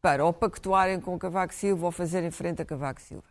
para 0.03 0.23
ou 0.23 0.35
pactuarem 0.35 1.01
com 1.01 1.19
Cavaco 1.19 1.55
Silva 1.55 1.87
ou 1.87 1.93
fazerem 1.93 2.31
frente 2.31 2.61
a 2.61 2.65
Cavaco 2.67 3.01
Silva. 3.01 3.25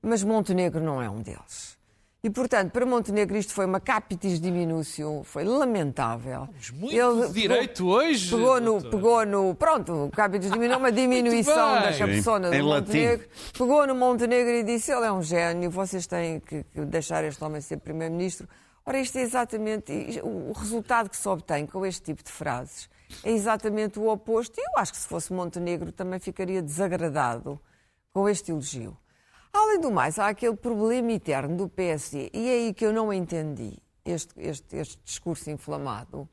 Mas 0.00 0.24
Montenegro 0.24 0.82
não 0.82 1.02
é 1.02 1.10
um 1.10 1.20
deles. 1.20 1.78
E, 2.22 2.28
portanto, 2.28 2.70
para 2.70 2.84
Montenegro 2.84 3.36
isto 3.38 3.54
foi 3.54 3.64
uma 3.64 3.80
capitis 3.80 4.38
diminution, 4.38 5.24
foi 5.24 5.42
lamentável. 5.42 6.48
Muito 6.74 6.94
Ele 6.94 7.28
direito 7.30 7.88
hoje. 7.88 8.28
Pegou 8.30 8.60
no, 8.60 8.72
doutor. 8.72 8.90
pegou 8.90 9.26
no. 9.26 9.54
Pronto, 9.54 10.04
o 10.04 10.10
capitis 10.10 10.50
diminuiu, 10.50 10.78
uma 10.78 10.92
diminuição 10.92 11.80
da 11.80 11.92
em 11.92 12.60
do 12.60 12.66
latim. 12.68 12.86
Montenegro. 12.88 13.28
Pegou 13.56 13.86
no 13.86 13.94
Montenegro 13.94 14.52
e 14.52 14.62
disse: 14.62 14.92
ele 14.92 15.06
é 15.06 15.12
um 15.12 15.22
gênio, 15.22 15.70
vocês 15.70 16.06
têm 16.06 16.40
que, 16.40 16.62
que 16.64 16.80
deixar 16.82 17.24
este 17.24 17.42
homem 17.42 17.60
ser 17.62 17.78
primeiro-ministro. 17.78 18.46
Ora, 18.84 19.00
isto 19.00 19.16
é 19.16 19.22
exatamente. 19.22 20.20
O 20.22 20.50
o 20.50 20.52
resultado 20.52 21.08
que 21.08 21.16
se 21.16 21.28
obtém 21.28 21.64
com 21.64 21.86
este 21.86 22.02
tipo 22.02 22.24
de 22.24 22.30
frases 22.30 22.90
é 23.22 23.30
exatamente 23.30 23.98
o 23.98 24.08
oposto. 24.08 24.58
E 24.58 24.60
eu 24.60 24.78
acho 24.78 24.92
que 24.92 24.98
se 24.98 25.06
fosse 25.06 25.32
Montenegro 25.32 25.92
também 25.92 26.18
ficaria 26.18 26.60
desagradado 26.60 27.60
com 28.12 28.28
este 28.28 28.50
elogio. 28.50 28.96
Além 29.52 29.80
do 29.80 29.90
mais, 29.90 30.18
há 30.18 30.28
aquele 30.28 30.56
problema 30.56 31.12
eterno 31.12 31.56
do 31.56 31.68
PSD, 31.68 32.30
e 32.32 32.48
é 32.48 32.52
aí 32.52 32.74
que 32.74 32.84
eu 32.84 32.92
não 32.92 33.12
entendi. 33.12 33.76
este, 34.04 34.34
este, 34.38 34.76
este 34.76 34.98
discurso 35.04 35.50
inflamado, 35.50 36.28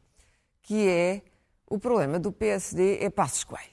que 0.61 0.87
é 0.87 1.21
o 1.69 1.77
problema 1.77 2.19
do 2.19 2.31
PSD 2.31 2.99
é 3.01 3.09
Passos 3.09 3.43
Coelho. 3.43 3.67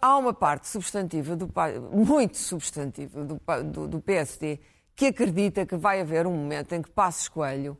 Há 0.00 0.16
uma 0.16 0.34
parte 0.34 0.66
substantiva, 0.66 1.36
do, 1.36 1.48
muito 1.92 2.36
substantiva 2.36 3.24
do, 3.24 3.40
do, 3.64 3.88
do 3.88 4.00
PSD 4.00 4.58
que 4.94 5.06
acredita 5.06 5.64
que 5.64 5.76
vai 5.76 6.00
haver 6.00 6.26
um 6.26 6.32
momento 6.32 6.74
em 6.74 6.82
que 6.82 6.90
Passos 6.90 7.28
Coelho 7.28 7.78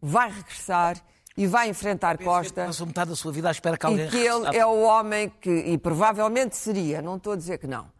vai 0.00 0.30
regressar 0.30 0.96
e 1.36 1.46
vai 1.46 1.68
enfrentar 1.68 2.16
Costa 2.18 2.66
Passou 2.66 2.86
metade 2.86 3.10
da 3.10 3.16
sua 3.16 3.32
vida 3.32 3.48
à 3.48 3.50
espera 3.50 3.76
que 3.76 3.86
alguém 3.86 4.06
e 4.06 4.10
que 4.10 4.16
ele 4.16 4.56
é 4.56 4.64
o 4.64 4.82
homem 4.82 5.28
que, 5.28 5.50
e 5.50 5.76
provavelmente 5.76 6.56
seria, 6.56 7.02
não 7.02 7.16
estou 7.16 7.32
a 7.32 7.36
dizer 7.36 7.58
que 7.58 7.66
não, 7.66 7.90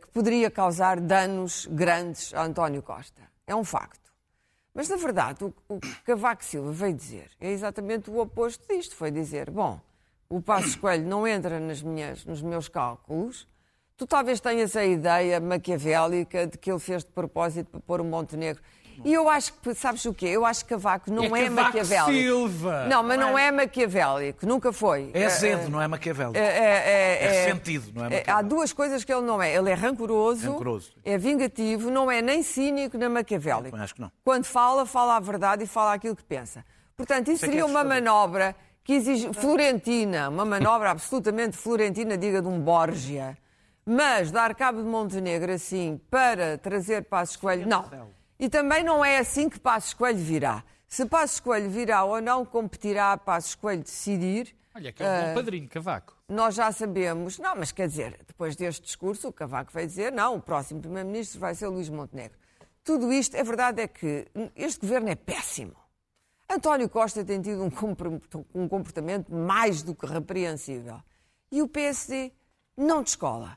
que 0.00 0.06
poderia 0.08 0.50
causar 0.50 1.00
danos 1.00 1.66
grandes 1.66 2.32
a 2.32 2.44
António 2.44 2.82
Costa. 2.82 3.22
É 3.46 3.54
um 3.54 3.64
facto. 3.64 4.12
Mas, 4.72 4.88
na 4.88 4.96
verdade, 4.96 5.44
o, 5.44 5.52
o 5.68 5.80
Cavaco 6.04 6.44
Silva 6.44 6.72
veio 6.72 6.94
dizer 6.94 7.30
é 7.40 7.50
exatamente 7.50 8.10
o 8.10 8.18
oposto 8.18 8.64
disto. 8.72 8.94
Foi 8.96 9.10
dizer, 9.10 9.50
bom, 9.50 9.80
o 10.28 10.40
Passos 10.40 10.74
Coelho 10.74 11.06
não 11.06 11.26
entra 11.26 11.60
nas 11.60 11.82
minhas, 11.82 12.24
nos 12.24 12.42
meus 12.42 12.68
cálculos, 12.68 13.46
tu 13.96 14.06
talvez 14.06 14.40
tenhas 14.40 14.74
a 14.74 14.84
ideia 14.84 15.38
maquiavélica 15.40 16.46
de 16.46 16.58
que 16.58 16.70
ele 16.70 16.80
fez 16.80 17.04
de 17.04 17.10
propósito 17.12 17.70
para 17.70 17.80
pôr 17.80 18.00
o 18.00 18.04
Montenegro. 18.04 18.62
E 19.04 19.12
eu 19.12 19.28
acho 19.28 19.52
que, 19.54 19.74
sabes 19.74 20.04
o 20.04 20.12
quê? 20.12 20.26
Eu 20.26 20.44
acho 20.44 20.64
que 20.64 20.70
Cavaco 20.70 21.10
não 21.10 21.24
é, 21.34 21.40
É 21.40 21.48
Cavaco 21.48 21.62
maquiavélico. 21.62 22.12
Silva. 22.12 22.86
Não, 22.86 23.02
mas 23.02 23.18
Não 23.18 23.30
não 23.30 23.38
é- 23.38 23.46
é 23.46 23.52
maquiavélico, 23.52 24.46
nunca 24.46 24.72
foi. 24.72 25.10
É 25.14 25.24
azedo, 25.26 25.70
não 25.70 25.80
é 25.80 25.88
Maquiavel. 25.88 26.32
É, 26.34 26.38
é- 26.38 26.42
é- 26.42 27.24
É 27.24 27.28
ressentido, 27.44 27.92
não 27.94 28.02
é 28.04 28.06
é- 28.06 28.10
Maquiavel. 28.18 28.34
Há 28.36 28.42
duas 28.42 28.72
coisas 28.72 29.02
que 29.04 29.12
ele 29.12 29.22
não 29.22 29.42
é. 29.42 29.54
Ele 29.54 29.70
é 29.70 29.74
rancoroso, 29.74 30.52
Rancoroso. 30.52 30.92
é 31.04 31.16
vingativo, 31.16 31.90
não 31.90 32.10
é 32.10 32.20
nem 32.20 32.42
cínico 32.42 32.96
nem 32.98 33.08
maquiavélico. 33.08 33.76
acho 33.76 33.94
que 33.94 34.00
não. 34.00 34.12
Quando 34.24 34.44
fala, 34.44 34.84
fala 34.86 35.16
a 35.16 35.20
verdade 35.20 35.64
e 35.64 35.66
fala 35.66 35.94
aquilo 35.94 36.14
que 36.16 36.24
pensa. 36.24 36.64
Portanto, 36.96 37.30
isso 37.30 37.44
é 37.44 37.48
que 37.48 37.54
é 37.56 37.60
seria 37.60 37.66
uma 37.66 37.82
manobra 37.82 38.54
que 38.84 38.92
exige 38.92 39.32
florentina, 39.32 40.28
uma 40.28 40.44
manobra 40.44 40.90
absolutamente 40.90 41.56
florentina, 41.56 42.16
diga 42.18 42.42
de 42.42 42.48
um 42.48 42.60
Borgia. 42.60 43.36
Mas 43.86 44.30
dar 44.30 44.54
cabo 44.54 44.82
de 44.82 44.88
Montenegro 44.88 45.52
assim 45.52 46.00
para 46.10 46.56
trazer 46.56 47.02
Passos 47.04 47.36
Coelho, 47.36 47.66
não. 47.68 47.84
E 48.38 48.48
também 48.48 48.82
não 48.82 49.04
é 49.04 49.18
assim 49.18 49.48
que 49.48 49.58
Passos 49.58 49.94
Coelho 49.94 50.18
virá. 50.18 50.64
Se 50.86 51.06
Passos 51.06 51.40
Coelho 51.40 51.70
virá 51.70 52.04
ou 52.04 52.20
não, 52.20 52.44
competirá 52.44 53.12
a 53.12 53.16
Passos 53.16 53.54
Coelho 53.54 53.82
decidir. 53.82 54.54
Olha, 54.74 54.92
que 54.92 55.02
é 55.02 55.06
um 55.06 55.28
bom 55.28 55.34
padrinho, 55.34 55.68
Cavaco. 55.68 56.16
Nós 56.28 56.54
já 56.54 56.72
sabemos, 56.72 57.38
não, 57.38 57.54
mas 57.54 57.70
quer 57.70 57.86
dizer, 57.86 58.18
depois 58.26 58.56
deste 58.56 58.82
discurso, 58.82 59.28
o 59.28 59.32
Cavaco 59.32 59.72
vai 59.72 59.86
dizer, 59.86 60.10
não, 60.10 60.36
o 60.36 60.40
próximo 60.40 60.80
Primeiro-Ministro 60.80 61.38
vai 61.38 61.54
ser 61.54 61.68
Luís 61.68 61.88
Montenegro. 61.88 62.36
Tudo 62.82 63.12
isto, 63.12 63.36
a 63.36 63.42
verdade 63.42 63.82
é 63.82 63.88
que 63.88 64.26
este 64.56 64.80
governo 64.80 65.08
é 65.08 65.14
péssimo. 65.14 65.76
António 66.50 66.88
Costa 66.88 67.24
tem 67.24 67.40
tido 67.40 67.62
um 67.62 67.70
um 68.54 68.68
comportamento 68.68 69.32
mais 69.32 69.82
do 69.82 69.94
que 69.94 70.06
repreensível. 70.06 71.00
E 71.50 71.62
o 71.62 71.68
PSD 71.68 72.32
não 72.76 73.02
descola. 73.02 73.56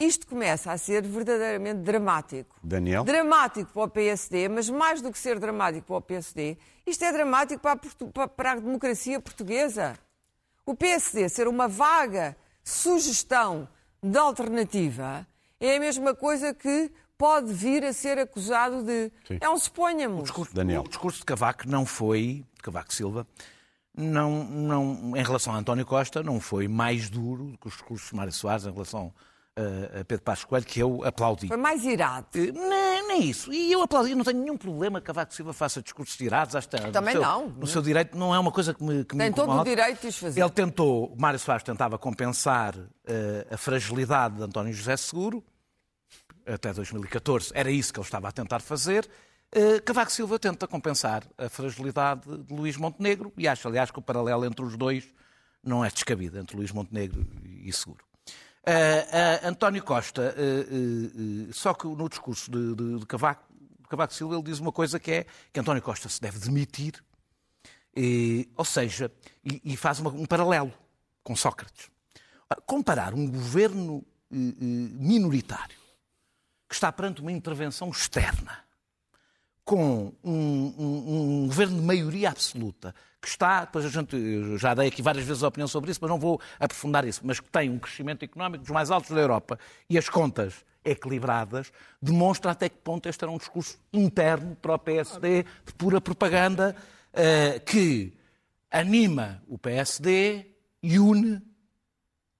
Isto 0.00 0.28
começa 0.28 0.70
a 0.70 0.78
ser 0.78 1.02
verdadeiramente 1.02 1.80
dramático. 1.80 2.54
Daniel? 2.62 3.02
Dramático 3.02 3.72
para 3.72 3.82
o 3.82 3.88
PSD, 3.88 4.48
mas 4.48 4.70
mais 4.70 5.02
do 5.02 5.10
que 5.10 5.18
ser 5.18 5.40
dramático 5.40 5.86
para 5.88 5.96
o 5.96 6.00
PSD, 6.00 6.56
isto 6.86 7.04
é 7.04 7.12
dramático 7.12 7.60
para 7.60 7.72
a, 7.72 7.76
portu- 7.76 8.06
para- 8.28 8.52
a 8.52 8.54
democracia 8.56 9.18
portuguesa. 9.20 9.98
O 10.64 10.72
PSD 10.76 11.28
ser 11.28 11.48
uma 11.48 11.66
vaga 11.66 12.36
sugestão 12.62 13.68
de 14.00 14.16
alternativa 14.16 15.26
é 15.58 15.76
a 15.76 15.80
mesma 15.80 16.14
coisa 16.14 16.54
que 16.54 16.92
pode 17.16 17.52
vir 17.52 17.84
a 17.84 17.92
ser 17.92 18.20
acusado 18.20 18.84
de. 18.84 19.10
Sim. 19.26 19.38
É 19.40 19.50
um 19.50 19.58
suponhamos. 19.58 20.22
discurso, 20.22 20.54
Daniel. 20.54 20.82
O 20.82 20.88
discurso 20.88 21.18
de 21.18 21.24
Cavaco 21.24 21.68
não 21.68 21.84
foi, 21.84 22.44
de 22.54 22.62
Cavaco 22.62 22.94
Silva, 22.94 23.26
não, 23.96 24.44
não, 24.44 25.16
em 25.16 25.22
relação 25.24 25.52
a 25.52 25.58
António 25.58 25.84
Costa, 25.84 26.22
não 26.22 26.38
foi 26.38 26.68
mais 26.68 27.10
duro 27.10 27.46
do 27.46 27.58
que 27.58 27.66
os 27.66 27.72
discursos 27.72 28.10
de 28.10 28.14
Mário 28.14 28.32
Soares 28.32 28.64
em 28.64 28.70
relação 28.70 29.12
a 30.00 30.04
Pedro 30.04 30.22
Passos 30.22 30.44
Coelho, 30.44 30.64
que 30.64 30.80
eu 30.80 31.02
aplaudi. 31.04 31.48
Foi 31.48 31.56
mais 31.56 31.84
irado. 31.84 32.26
Eh, 32.34 32.52
Nem, 32.52 33.08
nem 33.08 33.24
isso. 33.28 33.52
E 33.52 33.72
eu 33.72 33.82
aplaudi, 33.82 34.10
eu 34.12 34.16
não 34.16 34.24
tenho 34.24 34.40
nenhum 34.40 34.56
problema 34.56 35.00
que 35.00 35.06
Cavaco 35.06 35.34
Silva 35.34 35.52
faça 35.52 35.82
discursos 35.82 36.16
que 36.16 36.24
está 36.24 36.90
Também 36.90 37.14
no 37.14 37.20
seu, 37.20 37.30
não. 37.30 37.48
No 37.48 37.66
seu 37.66 37.82
direito, 37.82 38.16
não 38.16 38.34
é 38.34 38.38
uma 38.38 38.52
coisa 38.52 38.72
que 38.72 38.82
me, 38.82 39.04
que 39.04 39.14
me 39.16 39.24
Tem 39.24 39.32
todo 39.32 39.52
o 39.52 39.64
direito 39.64 40.00
de 40.00 40.08
os 40.08 40.16
fazer. 40.18 40.40
Ele 40.40 40.50
tentou, 40.50 41.14
Mário 41.18 41.38
Soares 41.38 41.62
tentava 41.62 41.98
compensar 41.98 42.74
eh, 43.06 43.46
a 43.50 43.56
fragilidade 43.56 44.36
de 44.36 44.42
António 44.42 44.72
José 44.72 44.96
Seguro, 44.96 45.42
até 46.46 46.72
2014, 46.72 47.50
era 47.54 47.70
isso 47.70 47.92
que 47.92 47.98
ele 47.98 48.06
estava 48.06 48.28
a 48.28 48.32
tentar 48.32 48.60
fazer. 48.60 49.08
Eh, 49.50 49.80
Cavaco 49.80 50.12
Silva 50.12 50.38
tenta 50.38 50.66
compensar 50.66 51.24
a 51.36 51.48
fragilidade 51.48 52.22
de 52.44 52.54
Luís 52.54 52.76
Montenegro 52.76 53.32
e 53.36 53.48
acho, 53.48 53.66
aliás, 53.66 53.90
que 53.90 53.98
o 53.98 54.02
paralelo 54.02 54.44
entre 54.44 54.64
os 54.64 54.76
dois 54.76 55.04
não 55.64 55.84
é 55.84 55.90
descabido, 55.90 56.38
entre 56.38 56.56
Luís 56.56 56.70
Montenegro 56.70 57.26
e 57.44 57.72
Seguro. 57.72 58.07
Eh, 58.70 59.08
eh, 59.12 59.48
António 59.48 59.82
Costa, 59.82 60.34
eh, 60.36 61.50
só 61.52 61.72
que 61.72 61.86
no 61.86 62.06
discurso 62.06 62.50
de, 62.50 62.74
de- 62.74 62.98
de 62.98 63.06
Cavaco, 63.06 63.42
Cavaco 63.88 64.12
Silva, 64.12 64.34
ele 64.34 64.42
diz 64.42 64.58
uma 64.58 64.70
coisa 64.70 65.00
que 65.00 65.10
é 65.10 65.26
que 65.50 65.58
António 65.58 65.80
Costa 65.80 66.06
se 66.06 66.20
deve 66.20 66.38
demitir 66.38 67.02
eh, 67.96 68.46
ou 68.54 68.66
seja, 68.66 69.10
e, 69.42 69.72
e 69.72 69.74
faz 69.74 70.00
uma- 70.00 70.10
um 70.10 70.26
paralelo 70.26 70.70
com 71.24 71.34
Sócrates. 71.34 71.88
Comparar 72.66 73.14
um 73.14 73.26
governo 73.30 74.04
minoritário 74.30 75.78
que 76.68 76.74
está 76.74 76.92
perante 76.92 77.22
uma 77.22 77.32
intervenção 77.32 77.88
externa 77.88 78.58
com 79.68 80.14
um, 80.24 80.32
um- 80.78 81.42
um 81.42 81.46
governo 81.46 81.76
de 81.76 81.82
maioria 81.82 82.30
absoluta 82.30 82.94
que 83.20 83.28
está, 83.28 83.66
depois 83.66 83.84
a 83.84 83.88
gente, 83.90 84.16
eu 84.16 84.56
já 84.56 84.72
dei 84.72 84.88
aqui 84.88 85.02
várias 85.02 85.26
vezes 85.26 85.42
a 85.42 85.48
opinião 85.48 85.68
sobre 85.68 85.90
isso, 85.90 85.98
mas 86.00 86.10
não 86.10 86.18
vou 86.18 86.40
aprofundar 86.58 87.04
isso, 87.04 87.20
mas 87.22 87.38
que 87.38 87.50
tem 87.50 87.68
um 87.68 87.78
crescimento 87.78 88.22
económico 88.24 88.64
dos 88.64 88.72
mais 88.72 88.90
altos 88.90 89.10
da 89.10 89.20
Europa 89.20 89.58
e 89.90 89.98
as 89.98 90.08
contas 90.08 90.54
equilibradas, 90.82 91.70
demonstra 92.00 92.52
até 92.52 92.70
que 92.70 92.76
ponto 92.78 93.06
este 93.10 93.22
era 93.22 93.30
um 93.30 93.36
discurso 93.36 93.76
interno 93.92 94.56
para 94.56 94.74
o 94.74 94.78
PSD, 94.78 95.42
de 95.66 95.72
pura 95.76 96.00
propaganda, 96.00 96.74
eh, 97.12 97.58
que 97.58 98.14
anima 98.70 99.42
o 99.48 99.58
PSD 99.58 100.46
e 100.82 100.98
une 100.98 101.42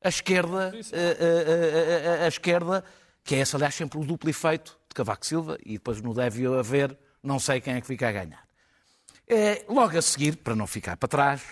a 0.03 0.09
esquerda, 0.09 0.69
a, 0.73 2.15
a- 2.17 2.21
a- 2.21 2.23
a- 2.23 2.25
a 2.25 2.29
esquerda, 2.29 2.83
que 3.23 3.35
é 3.35 3.41
esse, 3.41 3.55
aliás, 3.55 3.75
sempre 3.75 3.99
o 3.99 4.05
duplo 4.05 4.31
efeito 4.31 4.79
de 4.89 4.95
Cavaco 4.95 5.27
Silva, 5.27 5.59
e 5.67 5.73
depois 5.75 6.01
não 6.01 6.15
deve 6.15 6.47
haver, 6.47 6.97
não 7.23 7.39
sei 7.39 7.61
quem 7.61 7.75
é 7.75 7.81
que 7.81 7.87
fica 7.87 8.09
a 8.09 8.13
ganhar. 8.13 8.43
Eh, 9.27 9.65
logo 9.69 9.97
a 9.99 10.03
seguir, 10.03 10.37
para 10.37 10.55
não 10.57 10.67
ficar 10.67 10.97
para 10.97 11.09
trás, 11.09 11.43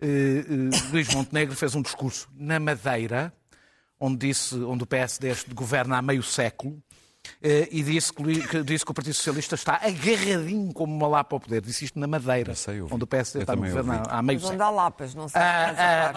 eh, 0.00 0.06
eh, 0.06 0.90
Luís 0.90 1.12
Montenegro 1.14 1.54
fez 1.54 1.74
um 1.74 1.82
discurso 1.82 2.28
na 2.34 2.58
Madeira, 2.58 3.32
onde, 4.00 4.26
disse, 4.28 4.54
onde 4.56 4.84
o 4.84 4.86
PSD 4.86 5.34
governa 5.54 5.98
há 5.98 6.02
meio 6.02 6.22
século, 6.22 6.82
eh, 7.42 7.68
e 7.70 7.82
disse 7.82 8.12
que, 8.12 8.48
que- 8.48 8.62
disse 8.62 8.84
que 8.84 8.90
o 8.90 8.94
Partido 8.94 9.12
Socialista 9.14 9.54
está 9.54 9.74
agarradinho 9.82 10.72
como 10.72 10.94
uma 10.94 11.08
lá 11.08 11.24
para 11.24 11.36
o 11.36 11.40
poder. 11.40 11.60
Disse 11.60 11.84
isto 11.84 11.98
na 11.98 12.06
Madeira, 12.06 12.54
sei, 12.54 12.80
onde 12.80 13.04
o 13.04 13.06
PSD 13.06 13.40
Eu 13.40 13.42
está 13.42 13.54
no 13.56 13.62
governo 13.62 13.92
há, 13.92 14.18
há 14.18 14.22
meio 14.22 14.38
Vão 14.38 14.50
século. 14.50 14.58
dar 14.64 14.70
lapas, 14.70 15.14
não 15.14 15.28
sei. 15.28 15.40
Ah, 15.40 15.74
ah, 15.76 16.12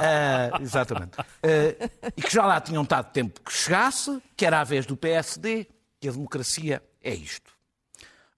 ah, 0.55 0.61
exatamente. 0.61 1.17
E 2.15 2.21
que 2.21 2.31
já 2.33 2.45
lá 2.45 2.61
tinham 2.61 2.85
dado 2.85 3.11
tempo 3.11 3.41
que 3.41 3.51
chegasse, 3.51 4.21
que 4.37 4.45
era 4.45 4.61
a 4.61 4.63
vez 4.63 4.85
do 4.85 4.95
PSD, 4.95 5.67
que 5.99 6.07
a 6.07 6.11
democracia 6.11 6.81
é 7.01 7.13
isto. 7.13 7.51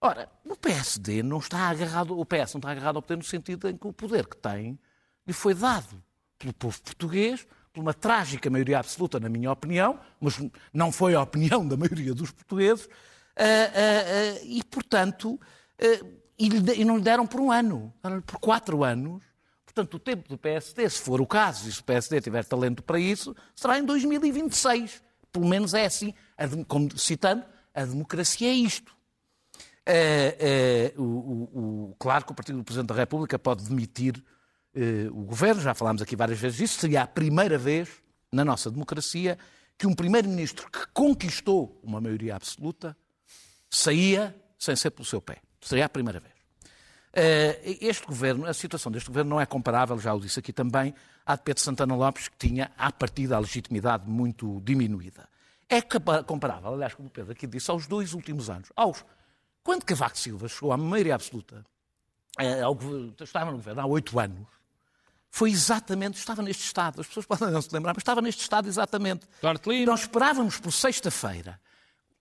Ora, 0.01 0.27
o 0.43 0.55
PSD 0.55 1.21
não 1.21 1.37
está 1.37 1.69
agarrado, 1.69 2.19
o 2.19 2.25
PS 2.25 2.55
não 2.55 2.59
está 2.59 2.71
agarrado 2.71 2.95
ao 2.95 3.01
poder 3.03 3.17
no 3.17 3.23
sentido 3.23 3.69
em 3.69 3.77
que 3.77 3.87
o 3.87 3.93
poder 3.93 4.25
que 4.25 4.35
tem 4.35 4.79
lhe 5.27 5.33
foi 5.33 5.53
dado 5.53 6.03
pelo 6.39 6.53
povo 6.53 6.81
português, 6.81 7.47
por 7.71 7.81
uma 7.81 7.93
trágica 7.93 8.49
maioria 8.49 8.79
absoluta, 8.79 9.19
na 9.19 9.29
minha 9.29 9.51
opinião, 9.51 9.99
mas 10.19 10.41
não 10.73 10.91
foi 10.91 11.13
a 11.13 11.21
opinião 11.21 11.67
da 11.67 11.77
maioria 11.77 12.15
dos 12.15 12.31
portugueses, 12.31 12.89
ah, 13.35 13.43
ah, 13.43 14.37
ah, 14.37 14.39
e, 14.43 14.63
portanto, 14.63 15.39
e, 16.37 16.83
não 16.83 16.97
lhe 16.97 17.03
deram 17.03 17.27
por 17.27 17.39
um 17.39 17.51
ano, 17.51 17.93
deram-lhe 18.03 18.23
por 18.23 18.39
quatro 18.39 18.83
anos. 18.83 19.23
Portanto, 19.63 19.93
o 19.93 19.99
tempo 19.99 20.27
do 20.27 20.37
PSD, 20.37 20.89
se 20.89 20.99
for 20.99 21.21
o 21.21 21.25
caso, 21.25 21.69
e 21.69 21.71
se 21.71 21.79
o 21.79 21.83
PSD 21.83 22.19
tiver 22.19 22.43
talento 22.43 22.83
para 22.83 22.99
isso, 22.99 23.35
será 23.55 23.79
em 23.79 23.85
2026. 23.85 25.01
Pelo 25.31 25.47
menos 25.47 25.73
é 25.73 25.85
assim. 25.85 26.13
Como 26.67 26.97
citando, 26.97 27.45
a 27.73 27.85
democracia 27.85 28.49
é 28.49 28.53
isto. 28.53 28.93
É, 29.85 30.91
é, 30.95 30.99
o- 30.99 31.03
o- 31.03 31.95
claro 31.97 32.23
que 32.25 32.31
o 32.31 32.35
Partido 32.35 32.59
do 32.59 32.63
Presidente 32.63 32.89
da 32.89 32.95
República 32.95 33.37
pode 33.39 33.63
demitir 33.67 34.23
eh, 34.73 35.09
o 35.11 35.23
governo, 35.25 35.59
já 35.61 35.73
falámos 35.73 36.01
aqui 36.01 36.15
várias 36.15 36.39
vezes 36.39 36.57
disso, 36.57 36.79
seria 36.79 37.01
a 37.01 37.07
primeira 37.07 37.57
vez 37.57 37.89
na 38.31 38.45
nossa 38.45 38.71
democracia 38.71 39.37
que 39.77 39.85
um 39.85 39.93
primeiro-ministro 39.93 40.69
que 40.71 40.87
conquistou 40.93 41.77
uma 41.83 41.99
maioria 41.99 42.35
absoluta 42.37 42.95
saía 43.69 44.33
sem 44.57 44.73
ser 44.75 44.91
pelo 44.91 45.03
seu 45.05 45.21
pé. 45.21 45.39
Seria 45.59 45.85
a 45.85 45.89
primeira 45.89 46.19
vez. 46.21 46.33
Eh, 47.11 47.77
Este 47.81 48.05
governo, 48.07 48.45
a 48.45 48.53
situação 48.53 48.89
deste 48.91 49.07
governo 49.09 49.31
não 49.31 49.41
é 49.41 49.45
comparável, 49.45 49.99
já 49.99 50.13
o 50.13 50.19
disse 50.21 50.39
aqui 50.39 50.53
também, 50.53 50.93
à 51.25 51.35
de 51.35 51.41
Pedro 51.41 51.61
Santana 51.63 51.95
Lopes, 51.95 52.29
que 52.29 52.37
tinha, 52.37 52.71
à 52.77 52.91
partida, 52.91 53.35
a 53.35 53.39
legitimidade 53.39 54.07
muito 54.09 54.61
diminuída. 54.63 55.27
É 55.67 55.81
comparável, 55.81 56.73
aliás, 56.73 56.93
como 56.93 57.07
o 57.09 57.11
Pedro 57.11 57.31
aqui 57.33 57.45
disse, 57.47 57.69
aos 57.71 57.87
dois 57.87 58.13
últimos 58.13 58.49
anos. 58.49 58.71
Aos, 58.75 59.03
quando 59.63 59.83
Cavaco 59.83 60.17
Silva 60.17 60.47
chegou 60.47 60.71
à 60.71 60.77
maioria 60.77 61.15
absoluta, 61.15 61.65
eh, 62.39 62.61
ao 62.61 62.77
estava 63.21 63.51
no 63.51 63.57
governo 63.57 63.81
há 63.81 63.85
oito 63.85 64.19
anos, 64.19 64.47
foi 65.29 65.49
exatamente, 65.49 66.17
estava 66.17 66.41
neste 66.41 66.63
estado, 66.63 66.99
as 66.99 67.07
pessoas 67.07 67.25
podem 67.25 67.51
não 67.51 67.61
se 67.61 67.73
lembrar, 67.73 67.93
mas 67.93 68.01
estava 68.01 68.21
neste 68.21 68.41
estado 68.41 68.67
exatamente. 68.67 69.25
Nós 69.85 70.01
esperávamos 70.01 70.59
por 70.59 70.73
sexta-feira. 70.73 71.59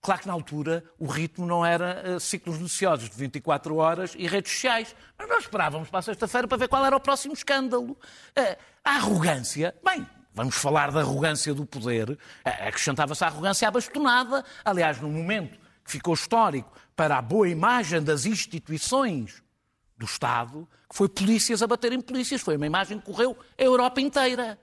Claro 0.01 0.21
que 0.21 0.27
na 0.27 0.33
altura 0.33 0.83
o 0.97 1.05
ritmo 1.05 1.45
não 1.45 1.63
era 1.63 2.01
eh, 2.03 2.19
ciclos 2.19 2.57
noticiosos 2.57 3.09
de 3.09 3.15
24 3.15 3.75
horas 3.75 4.13
e 4.17 4.27
redes 4.27 4.51
sociais, 4.51 4.95
mas 5.15 5.29
nós 5.29 5.43
esperávamos 5.43 5.89
para 5.89 5.99
a 5.99 6.01
sexta-feira 6.01 6.47
para 6.47 6.57
ver 6.57 6.67
qual 6.67 6.83
era 6.83 6.95
o 6.95 6.99
próximo 6.99 7.33
escândalo. 7.33 7.95
Eh, 8.35 8.57
a 8.83 8.95
arrogância, 8.95 9.75
bem, 9.85 10.07
vamos 10.33 10.55
falar 10.55 10.91
da 10.91 11.01
arrogância 11.01 11.53
do 11.53 11.67
poder, 11.67 12.17
eh, 12.43 12.67
acrescentava-se 12.67 13.23
a 13.23 13.27
arrogância 13.27 13.67
à 13.67 13.71
bastonada, 13.71 14.43
aliás, 14.65 14.99
no 14.99 15.09
momento 15.09 15.59
que 15.83 15.91
ficou 15.91 16.15
histórico 16.15 16.71
para 17.01 17.17
a 17.17 17.21
boa 17.21 17.49
imagem 17.49 17.99
das 18.03 18.27
instituições 18.27 19.41
do 19.97 20.05
Estado, 20.05 20.67
que 20.87 20.95
foi 20.95 21.09
polícias 21.09 21.63
a 21.63 21.65
baterem 21.67 21.99
polícias. 21.99 22.41
Foi 22.41 22.55
uma 22.55 22.67
imagem 22.67 22.99
que 22.99 23.05
correu 23.05 23.35
a 23.57 23.63
Europa 23.63 23.99
inteira. 23.99 24.59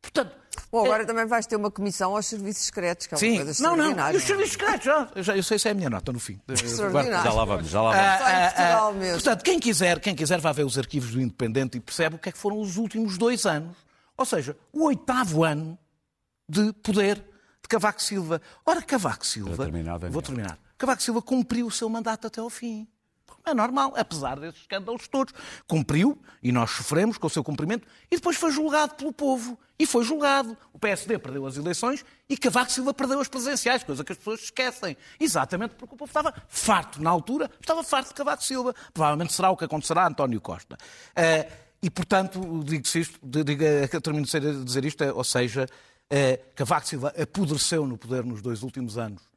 Portanto, 0.00 0.34
Bom, 0.72 0.82
agora 0.86 1.04
também 1.04 1.26
vais 1.26 1.46
ter 1.46 1.56
uma 1.56 1.70
comissão 1.70 2.16
aos 2.16 2.24
serviços 2.24 2.64
secretos, 2.66 3.06
que 3.06 3.12
é 3.14 3.16
uma 3.16 3.20
sim, 3.20 3.36
coisa 3.36 3.62
não, 3.62 3.70
não, 3.70 3.76
e 3.76 3.80
extraordinária. 3.88 4.16
os 4.18 4.24
serviços 4.24 4.52
secretos, 4.52 4.84
já, 4.86 5.08
eu 5.14 5.22
já- 5.22 5.36
eu 5.36 5.42
sei 5.42 5.58
se 5.58 5.68
é 5.68 5.72
a 5.72 5.74
minha 5.74 5.90
nota 5.90 6.10
no 6.10 6.18
fim. 6.18 6.40
Extraordinário. 6.48 7.22
Já 7.22 7.32
lá 7.34 7.44
vamos, 7.44 7.68
já 7.68 7.82
lá 7.82 7.90
vamos. 7.90 8.06
Ah, 8.06 8.18
Só 8.18 8.28
em 8.30 8.44
Portugal 8.54 8.94
mesmo. 8.94 9.14
Portanto, 9.14 9.42
quem 9.42 9.58
quiser, 9.60 10.00
quem 10.00 10.14
quiser 10.14 10.40
vai 10.40 10.52
ver 10.54 10.64
os 10.64 10.78
arquivos 10.78 11.10
do 11.12 11.20
Independente 11.20 11.76
e 11.76 11.80
percebe 11.80 12.16
o 12.16 12.18
que 12.18 12.30
é 12.30 12.32
que 12.32 12.38
foram 12.38 12.60
os 12.60 12.78
últimos 12.78 13.18
dois 13.18 13.44
anos. 13.44 13.76
Ou 14.16 14.24
seja, 14.24 14.56
o 14.72 14.84
oitavo 14.86 15.44
ano 15.44 15.78
de 16.48 16.72
poder 16.82 17.16
de 17.16 17.68
Cavaco 17.68 18.02
Silva. 18.02 18.40
Ora, 18.64 18.80
Cavaco 18.82 19.26
Silva. 19.26 19.54
Para 19.56 19.64
terminar, 19.66 19.98
vou 19.98 20.22
terminar. 20.22 20.58
Cavaco 20.84 21.02
Silva 21.02 21.22
cumpriu 21.22 21.66
o 21.66 21.70
seu 21.70 21.88
mandato 21.88 22.26
até 22.26 22.42
ao 22.42 22.50
fim. 22.50 22.86
É 23.46 23.54
normal, 23.54 23.94
apesar 23.96 24.38
desses 24.38 24.60
escândalos 24.60 25.08
todos. 25.08 25.32
Cumpriu, 25.66 26.18
e 26.42 26.52
nós 26.52 26.72
sofremos 26.72 27.16
com 27.16 27.26
o 27.26 27.30
seu 27.30 27.42
cumprimento, 27.42 27.88
e 28.10 28.16
depois 28.16 28.36
foi 28.36 28.50
julgado 28.50 28.94
pelo 28.94 29.10
povo. 29.10 29.58
E 29.78 29.86
foi 29.86 30.04
julgado. 30.04 30.54
O 30.74 30.78
PSD 30.78 31.18
perdeu 31.18 31.46
as 31.46 31.56
eleições 31.56 32.04
e 32.28 32.36
Cavaco 32.36 32.70
Silva 32.70 32.92
perdeu 32.92 33.18
as 33.18 33.28
presidenciais, 33.28 33.82
coisa 33.82 34.04
que 34.04 34.12
as 34.12 34.18
pessoas 34.18 34.40
esquecem. 34.42 34.94
Exatamente 35.18 35.74
porque 35.74 35.94
o 35.94 35.98
povo 35.98 36.10
estava 36.10 36.34
farto 36.48 37.02
na 37.02 37.08
altura, 37.08 37.50
estava 37.58 37.82
farto 37.82 38.08
de 38.08 38.14
Cavaco 38.14 38.44
Silva. 38.44 38.74
Provavelmente 38.92 39.32
será 39.32 39.50
o 39.50 39.56
que 39.56 39.64
acontecerá 39.64 40.02
a 40.02 40.08
António 40.08 40.40
Costa. 40.40 40.76
Eh, 41.16 41.50
e, 41.82 41.90
portanto, 41.90 42.62
digo-se 42.62 43.00
isto, 43.00 43.18
digo, 43.22 43.64
termino 44.02 44.26
de 44.26 44.64
dizer 44.64 44.84
isto, 44.84 45.02
eh, 45.02 45.12
ou 45.12 45.24
seja, 45.24 45.66
eh, 46.10 46.40
Cavaco 46.54 46.86
Silva 46.86 47.14
apodreceu 47.20 47.86
no 47.86 47.96
poder 47.96 48.24
nos 48.24 48.42
dois 48.42 48.62
últimos 48.62 48.98
anos 48.98 49.33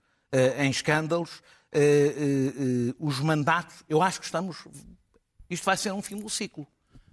em 0.57 0.69
escândalos. 0.69 1.41
Eh, 1.71 1.79
eh, 1.79 2.91
eh, 2.91 2.95
os 2.97 3.19
mandatos, 3.19 3.83
eu 3.89 4.01
acho 4.01 4.19
que 4.19 4.25
estamos. 4.25 4.65
Isto 5.49 5.65
vai 5.65 5.77
ser 5.77 5.91
um 5.91 6.01
fim 6.01 6.17
do 6.17 6.29
ciclo. 6.29 6.65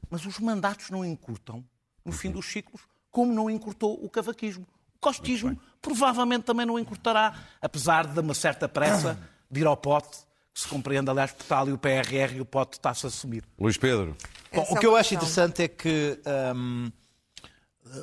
Mas 0.09 0.25
os 0.25 0.39
mandatos 0.39 0.91
não 0.91 1.05
encurtam 1.05 1.65
no 2.05 2.13
fim 2.13 2.31
dos 2.31 2.47
ciclos, 2.47 2.83
como 3.11 3.33
não 3.33 3.51
encurtou 3.51 4.05
o 4.05 4.09
cavaquismo. 4.09 4.67
O 4.95 4.99
costismo 5.01 5.59
provavelmente 5.83 6.45
também 6.45 6.65
não 6.65 6.79
encurtará, 6.79 7.35
apesar 7.61 8.07
de 8.07 8.21
uma 8.21 8.35
certa 8.35 8.69
pressa 8.69 9.19
de 9.51 9.61
ir 9.61 9.67
ao 9.67 9.77
pote, 9.77 10.19
que 10.53 10.61
se 10.61 10.69
compreende, 10.69 11.11
aliás, 11.11 11.33
por 11.33 11.45
tal 11.45 11.69
e 11.69 11.73
o 11.73 11.79
PRR 11.79 12.37
e 12.37 12.41
o 12.41 12.45
pote 12.45 12.79
está-se 12.79 13.07
a 13.07 13.09
assumir. 13.09 13.45
Luís 13.59 13.77
Pedro. 13.77 14.17
Bom, 14.53 14.63
Essa 14.63 14.73
o 14.73 14.77
é 14.77 14.81
que 14.81 14.87
eu 14.87 14.97
acho 14.97 15.15
interessante 15.15 15.63
é 15.63 15.69
que 15.69 16.21
hum, 16.55 16.93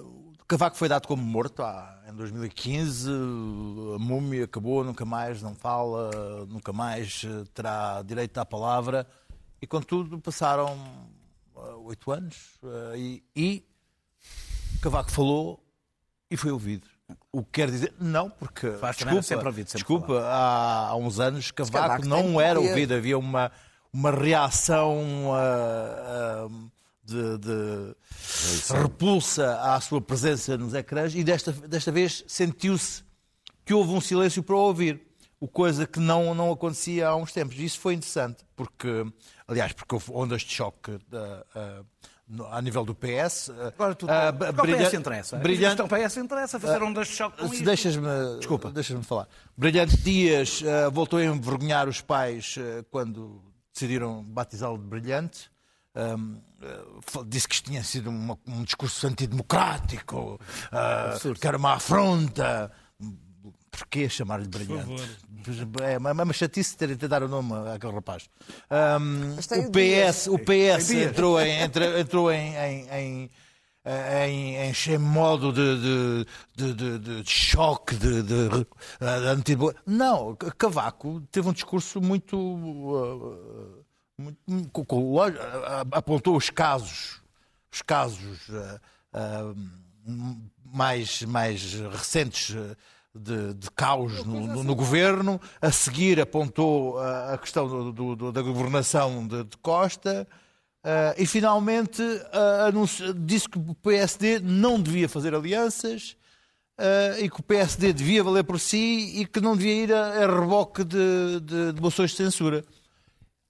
o 0.03 0.30
Cavaco 0.51 0.75
foi 0.75 0.89
dado 0.89 1.07
como 1.07 1.23
morto 1.23 1.63
há- 1.63 1.97
em 2.09 2.13
2015, 2.13 3.09
a 3.09 3.97
múmia 3.97 4.43
acabou, 4.43 4.83
nunca 4.83 5.05
mais 5.05 5.41
não 5.41 5.55
fala, 5.55 6.11
nunca 6.45 6.73
mais 6.73 7.21
eh, 7.23 7.45
terá 7.53 8.01
direito 8.01 8.37
à 8.37 8.45
palavra, 8.45 9.07
e 9.61 9.65
contudo 9.65 10.19
passaram 10.19 10.77
ah, 11.55 11.77
oito 11.85 12.11
anos 12.11 12.59
ah, 12.65 12.97
e, 12.97 13.23
e 13.33 13.65
Cavaco 14.81 15.09
falou 15.09 15.63
e 16.29 16.35
foi 16.35 16.51
ouvido. 16.51 16.85
O 17.31 17.45
que 17.45 17.51
quer 17.53 17.71
dizer, 17.71 17.93
não, 17.97 18.29
porque 18.29 18.71
Faz 18.71 18.97
desculpa, 18.97 19.21
sempre 19.21 19.47
ouvido, 19.47 19.67
sempre 19.69 19.87
desculpa 19.87 20.19
há, 20.21 20.89
há 20.89 20.95
uns 20.97 21.17
anos 21.21 21.49
Cavaco, 21.51 21.77
Cavaco 21.77 22.05
não 22.05 22.41
era 22.41 22.59
ouvido, 22.59 22.93
havia 22.93 23.17
uma, 23.17 23.49
uma 23.93 24.11
reação 24.11 25.31
ah, 25.33 26.49
de, 27.15 27.37
de 28.67 28.73
repulsa 28.81 29.59
à 29.61 29.79
sua 29.81 30.01
presença 30.01 30.57
nos 30.57 30.73
ecrãs 30.73 31.13
e 31.15 31.23
desta, 31.23 31.51
desta 31.51 31.91
vez 31.91 32.23
sentiu-se 32.27 33.03
que 33.65 33.73
houve 33.73 33.91
um 33.93 34.01
silêncio 34.01 34.41
para 34.43 34.55
ouvir. 34.55 35.01
O 35.39 35.47
coisa 35.47 35.87
que 35.87 35.99
não, 35.99 36.35
não 36.35 36.51
acontecia 36.51 37.07
há 37.07 37.15
uns 37.15 37.31
tempos. 37.31 37.57
Isso 37.57 37.79
foi 37.79 37.95
interessante, 37.95 38.43
porque, 38.55 39.03
aliás, 39.47 39.73
porque 39.73 39.95
houve 39.95 40.11
ondas 40.11 40.43
de 40.43 40.53
choque 40.53 40.99
ah, 41.55 41.83
no- 42.27 42.45
a 42.45 42.61
nível 42.61 42.85
do 42.85 42.93
PS. 42.93 43.49
ah, 43.49 43.67
Agora 43.69 43.95
tu. 43.95 44.05
ah, 44.07 44.31
Para 44.31 44.49
o 44.51 44.53
brilha- 44.53 44.87
PS 44.87 44.93
interessa. 44.97 45.37
Brilhante, 45.37 45.81
o 45.81 45.87
PS 45.87 46.17
interessa 46.17 46.59
fazer 46.59 46.83
ondas 46.83 47.07
de 47.07 47.15
choque 47.15 47.37
com 47.39 47.47
se 47.47 47.53
isto. 47.55 47.65
Deixas-me 47.65 48.37
Desculpa. 48.37 48.69
Deixas-me 48.69 49.03
falar. 49.03 49.27
Brilhante 49.57 49.97
Dias 49.97 50.61
ah, 50.63 50.89
voltou 50.89 51.17
a 51.17 51.23
envergonhar 51.25 51.89
os 51.89 52.01
pais 52.01 52.55
ah, 52.59 52.85
quando 52.91 53.41
decidiram 53.73 54.23
batizá-lo 54.23 54.77
de 54.77 54.85
Brilhante. 54.85 55.49
Fa- 57.01 57.23
disse 57.25 57.47
que 57.47 57.55
isto 57.55 57.65
tinha 57.69 57.83
sido 57.83 58.09
uma- 58.09 58.37
um 58.47 58.63
discurso 58.63 59.05
antidemocrático, 59.07 60.39
ah, 60.71 61.17
que 61.39 61.47
era 61.47 61.57
uma 61.57 61.73
afronta. 61.73 62.71
Porquê 63.71 64.07
chamar-lhe 64.09 64.47
Brilhante? 64.47 65.01
É 65.81 65.97
uma, 65.97 66.09
é 66.09 66.13
uma 66.23 66.33
chatice 66.33 66.75
ter 66.77 66.95
de 66.95 67.07
dar 67.07 67.23
o 67.23 67.27
nome 67.27 67.53
àquele 67.73 67.93
rapaz. 67.93 68.29
Tem 69.47 69.65
o. 69.67 69.71
PS, 69.71 70.27
o 70.27 70.37
PS 70.37 70.91
entrou 71.09 71.41
em, 71.41 71.61
entra- 71.61 71.99
entrou 71.99 72.31
em- 72.31 72.53
em- 72.55 72.89
em 72.91 73.31
em, 73.83 74.55
em 74.57 74.73
em 74.93 74.97
modo 74.99 75.51
de, 75.51 76.25
de, 76.55 76.73
de, 76.73 76.99
de- 76.99 77.23
de 77.23 77.29
choque, 77.31 77.95
de, 77.95 78.21
de, 78.21 78.49
de 78.49 78.67
Não, 79.87 80.35
Cavaco 80.35 81.19
teve 81.31 81.49
um 81.49 81.53
discurso 81.53 81.99
muito. 81.99 82.37
uh, 82.37 83.80
apontou 85.91 86.35
os 86.35 86.49
casos, 86.49 87.21
os 87.71 87.81
casos 87.81 88.47
uh, 88.49 88.79
uh, 89.13 89.55
mais, 90.65 91.21
mais 91.23 91.73
recentes 91.91 92.49
uh, 92.55 92.75
de, 93.13 93.53
de 93.55 93.69
caos 93.71 94.23
no, 94.25 94.47
no- 94.47 94.63
no 94.63 94.75
governo. 94.75 95.39
A 95.61 95.71
seguir 95.71 96.19
apontou 96.19 96.97
a 96.99 97.37
questão 97.37 97.67
do- 97.67 97.91
do- 97.91 98.15
do- 98.15 98.31
da 98.31 98.41
governação 98.41 99.27
de, 99.27 99.43
de 99.43 99.57
Costa. 99.57 100.27
Uh, 100.83 101.13
e 101.15 101.27
finalmente 101.27 102.01
uh, 102.01 102.67
anunci- 102.67 103.13
disse 103.13 103.47
que 103.47 103.59
o 103.59 103.75
PSD 103.75 104.39
não 104.39 104.81
devia 104.81 105.07
fazer 105.07 105.35
alianças 105.35 106.17
uh, 106.79 107.19
e 107.23 107.29
que 107.29 107.39
o 107.39 107.43
PSD 107.43 107.93
devia 107.93 108.23
valer 108.23 108.43
por 108.43 108.59
si 108.59 109.19
e 109.21 109.27
que 109.27 109.39
não 109.39 109.55
devia 109.55 109.75
ir 109.83 109.93
a, 109.93 110.23
a 110.23 110.39
reboque 110.39 110.83
de, 110.83 111.39
de, 111.41 111.73
de 111.73 111.79
moções 111.81 112.09
de 112.09 112.17
censura. 112.17 112.65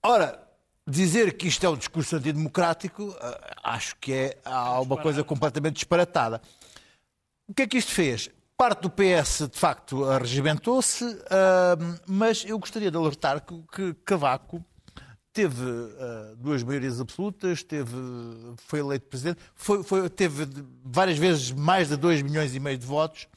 Ora, 0.03 0.43
dizer 0.87 1.37
que 1.37 1.47
isto 1.47 1.65
é 1.65 1.69
um 1.69 1.77
discurso 1.77 2.15
antidemocrático, 2.15 3.03
uh, 3.03 3.15
acho 3.63 3.95
que 3.97 4.13
é 4.13 4.37
há 4.43 4.79
uma 4.81 4.97
coisa 4.97 5.23
completamente 5.23 5.75
disparatada. 5.75 6.41
O 7.47 7.53
que 7.53 7.63
é 7.63 7.67
que 7.67 7.77
isto 7.77 7.91
fez? 7.91 8.29
Parte 8.55 8.83
do 8.83 8.89
PS, 8.89 9.49
de 9.51 9.57
facto, 9.57 10.05
arregimentou-se, 10.05 11.03
ah, 11.29 11.75
mas 12.07 12.45
eu 12.45 12.57
gostaria 12.59 12.89
de 12.91 12.95
alertar 12.95 13.41
que, 13.41 13.61
que 13.73 13.93
Cavaco 14.05 14.63
teve 15.33 15.61
ah, 15.99 16.33
duas 16.37 16.63
maiorias 16.63 17.01
absolutas, 17.01 17.63
teve, 17.63 17.91
foi 18.57 18.79
eleito 18.79 19.07
presidente, 19.07 19.39
foi, 19.55 19.83
foi- 19.83 20.09
teve 20.09 20.47
várias 20.85 21.17
vezes 21.17 21.51
mais 21.51 21.89
de 21.89 21.97
2 21.97 22.21
milhões 22.21 22.55
e 22.55 22.59
meio 22.59 22.77
de 22.77 22.85
votos, 22.85 23.27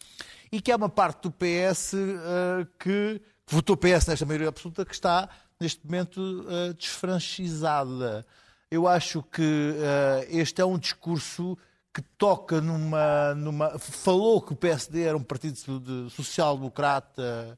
e 0.53 0.61
que 0.61 0.71
há 0.71 0.77
uma 0.77 0.91
parte 0.91 1.23
do 1.23 1.31
PS 1.33 1.95
ah, 1.95 2.67
que 2.79 3.21
votou 3.49 3.77
PS 3.77 4.07
nesta 4.07 4.25
maioria 4.27 4.49
absoluta 4.49 4.85
que 4.85 4.95
está, 4.95 5.29
neste 5.61 5.85
momento, 5.85 6.45
ah, 6.49 6.73
desfranchizada. 6.77 8.27
Eu 8.71 8.87
acho 8.89 9.23
que 9.23 9.75
ah, 9.81 10.25
este 10.29 10.61
é 10.61 10.65
um 10.65 10.79
discurso 10.79 11.57
que 11.93 12.03
toca 12.19 12.61
numa, 12.61 13.35
numa. 13.37 13.79
Falou 13.79 14.43
que 14.43 14.53
o 14.53 14.57
PSD 14.57 15.03
era 15.03 15.17
um 15.17 15.23
partido 15.23 15.79
de- 15.79 16.11
social-democrata 16.11 17.57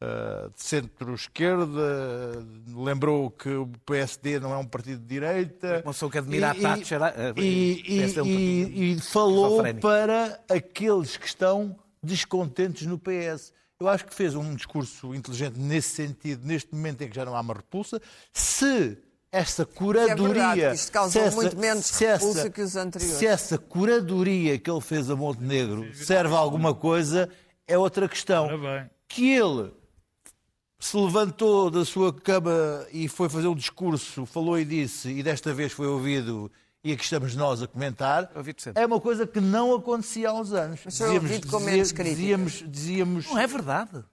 eh, 0.00 0.48
de 0.54 0.62
centro-esquerda, 0.62 2.46
lembrou 2.68 3.30
que 3.30 3.48
o 3.48 3.66
PSD 3.84 4.38
não 4.38 4.52
é 4.52 4.58
um 4.58 4.64
partido 4.66 5.00
de 5.00 5.06
direita. 5.06 5.82
Pessoa 5.84 6.10
que 6.10 6.18
admira 6.18 6.50
a 6.52 6.56
E- 6.56 6.60
Thatcher, 6.60 7.02
eh, 7.02 7.32
E, 7.36 8.00
é 8.16 8.22
um 8.22 8.26
e- 8.26 8.62
partido 8.62 8.82
e 8.82 9.00
falou 9.00 9.62
para 9.80 10.40
aqueles 10.48 11.16
que 11.16 11.26
estão 11.26 11.76
descontentes 12.02 12.86
no 12.86 12.96
PS. 12.98 13.52
Eu 13.80 13.88
acho 13.88 14.04
que 14.06 14.14
fez 14.14 14.34
um 14.34 14.54
discurso 14.54 15.14
inteligente 15.14 15.58
nesse 15.58 15.90
sentido, 15.90 16.46
neste 16.46 16.72
momento 16.74 17.02
em 17.02 17.08
que 17.08 17.14
já 17.16 17.24
não 17.24 17.34
há 17.36 17.40
uma 17.40 17.54
repulsa. 17.54 18.00
Se 18.32 18.96
essa 19.32 19.66
curadoria. 19.66 20.16
verdade, 20.28 20.60
que 20.60 20.74
isto 20.74 20.92
causou 20.92 21.10
se 21.10 21.18
essa- 21.28 21.36
muito 21.36 21.56
menos 21.58 21.86
se 21.86 22.04
essa- 22.04 22.24
repulsa 22.26 22.50
que 22.50 22.62
os 22.62 22.76
anteriores. 22.76 23.16
Se 23.18 23.26
essa 23.26 23.58
curadoria 23.58 24.58
que 24.58 24.70
ele 24.70 24.80
fez 24.80 25.10
a 25.10 25.16
Montenegro 25.16 25.92
serve 25.94 26.32
a 26.34 26.38
alguma 26.38 26.72
coisa, 26.72 27.28
é 27.66 27.76
outra 27.76 28.08
questão. 28.08 28.48
Que 29.08 29.32
ele 29.34 29.72
se 30.78 30.96
levantou 30.96 31.68
da 31.70 31.84
sua 31.84 32.12
cama 32.12 32.86
e 32.92 33.08
foi 33.08 33.28
fazer 33.28 33.48
um 33.48 33.54
discurso, 33.56 34.24
falou 34.24 34.56
e 34.58 34.64
disse, 34.64 35.08
e 35.08 35.22
desta 35.22 35.52
vez 35.52 35.72
foi 35.72 35.86
ouvido, 35.88 36.50
e 36.84 36.92
aqui 36.92 37.02
estamos 37.02 37.34
nós 37.34 37.62
a 37.62 37.66
comentar, 37.66 38.30
é 38.74 38.84
uma 38.84 39.00
coisa 39.00 39.26
que 39.26 39.40
não 39.40 39.74
acontecia 39.74 40.28
há 40.28 40.34
uns 40.34 40.52
anos. 40.52 40.80
Mas 40.84 40.98
foi 40.98 41.14
ouvido 41.14 41.48
com 41.48 41.58
menos 41.58 41.90
críticas. 41.90 42.18
dizíamos, 42.18 42.64
dizíamos, 42.66 43.26
Não 43.26 43.38
é 43.38 43.46
verdade. 43.46 44.04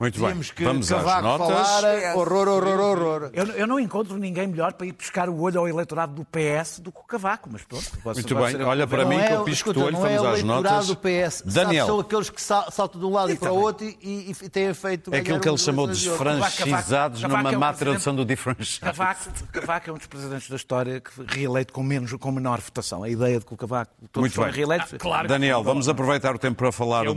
Muito 0.00 0.18
bem. 0.20 0.38
que 0.40 0.64
Vamos 0.64 0.90
às 0.90 0.98
Cavaco 1.04 1.22
notas. 1.22 1.46
falara, 1.68 2.16
horror, 2.16 2.48
horror, 2.48 2.80
horror. 2.80 3.30
Eu, 3.34 3.44
eu 3.48 3.66
não 3.66 3.78
encontro 3.78 4.16
ninguém 4.16 4.46
melhor 4.46 4.72
para 4.72 4.86
ir 4.86 4.92
pescar 4.94 5.28
o 5.28 5.38
olho 5.42 5.60
ao 5.60 5.68
eleitorado 5.68 6.14
do 6.14 6.24
PS 6.24 6.80
do 6.80 6.90
que 6.90 7.00
o 7.00 7.04
Cavaco, 7.04 7.48
mas 7.52 7.62
pronto. 7.62 7.84
Muito 8.04 8.34
bem. 8.34 8.62
Olha 8.62 8.86
para 8.86 9.04
mim 9.04 9.18
que 9.18 9.24
é, 9.24 9.34
eu 9.36 9.44
pisco 9.44 9.70
o 9.70 9.82
olho, 9.84 9.96
é 9.96 10.00
vamos 10.00 10.22
o 10.22 10.26
às 10.26 10.38
eleitorado 10.40 10.62
notas. 10.62 10.86
do 10.86 10.96
PS. 10.96 11.42
Daniel. 11.44 11.86
São 11.86 12.00
aqueles 12.00 12.30
que 12.30 12.40
sal- 12.40 12.70
saltam 12.70 12.98
de 13.00 13.06
um 13.06 13.10
lado 13.12 13.30
e 13.30 13.36
para 13.36 13.52
o 13.52 13.60
outro 13.60 13.86
e, 13.86 14.30
e 14.30 14.48
têm 14.48 14.72
feito. 14.72 15.14
É 15.14 15.18
aquilo 15.18 15.38
que 15.38 15.48
ele 15.48 15.58
chamou 15.58 15.86
de 15.86 16.08
outros. 16.08 16.16
franchisados 16.54 17.20
Cavaco 17.20 17.42
numa 17.42 17.52
é 17.52 17.56
um 17.56 17.60
má 17.60 17.72
tradução 17.74 18.14
do 18.16 18.24
differential. 18.24 18.92
Cavaco, 18.94 19.20
Cavaco 19.52 19.90
é 19.90 19.92
um 19.92 19.96
dos 19.98 20.06
presidentes 20.06 20.48
da 20.48 20.56
história 20.56 21.00
que 21.00 21.10
foi 21.12 21.26
reeleito 21.28 21.72
com, 21.72 21.82
menos, 21.82 22.10
com 22.14 22.32
menor 22.32 22.58
votação. 22.60 23.02
A 23.02 23.08
ideia 23.10 23.38
de 23.38 23.44
que 23.44 23.52
o 23.52 23.56
Cavaco 23.56 23.92
todos 24.10 24.22
Muito 24.22 24.34
foram 24.34 24.48
bem. 24.50 24.56
reeleitos. 24.56 24.94
Claro 24.98 25.22
que 25.22 25.28
Daniel, 25.28 25.62
vamos 25.62 25.88
aproveitar 25.90 26.34
o 26.34 26.38
tempo 26.38 26.56
para 26.56 26.72
falar 26.72 27.04
É 27.04 27.08
da 27.08 27.14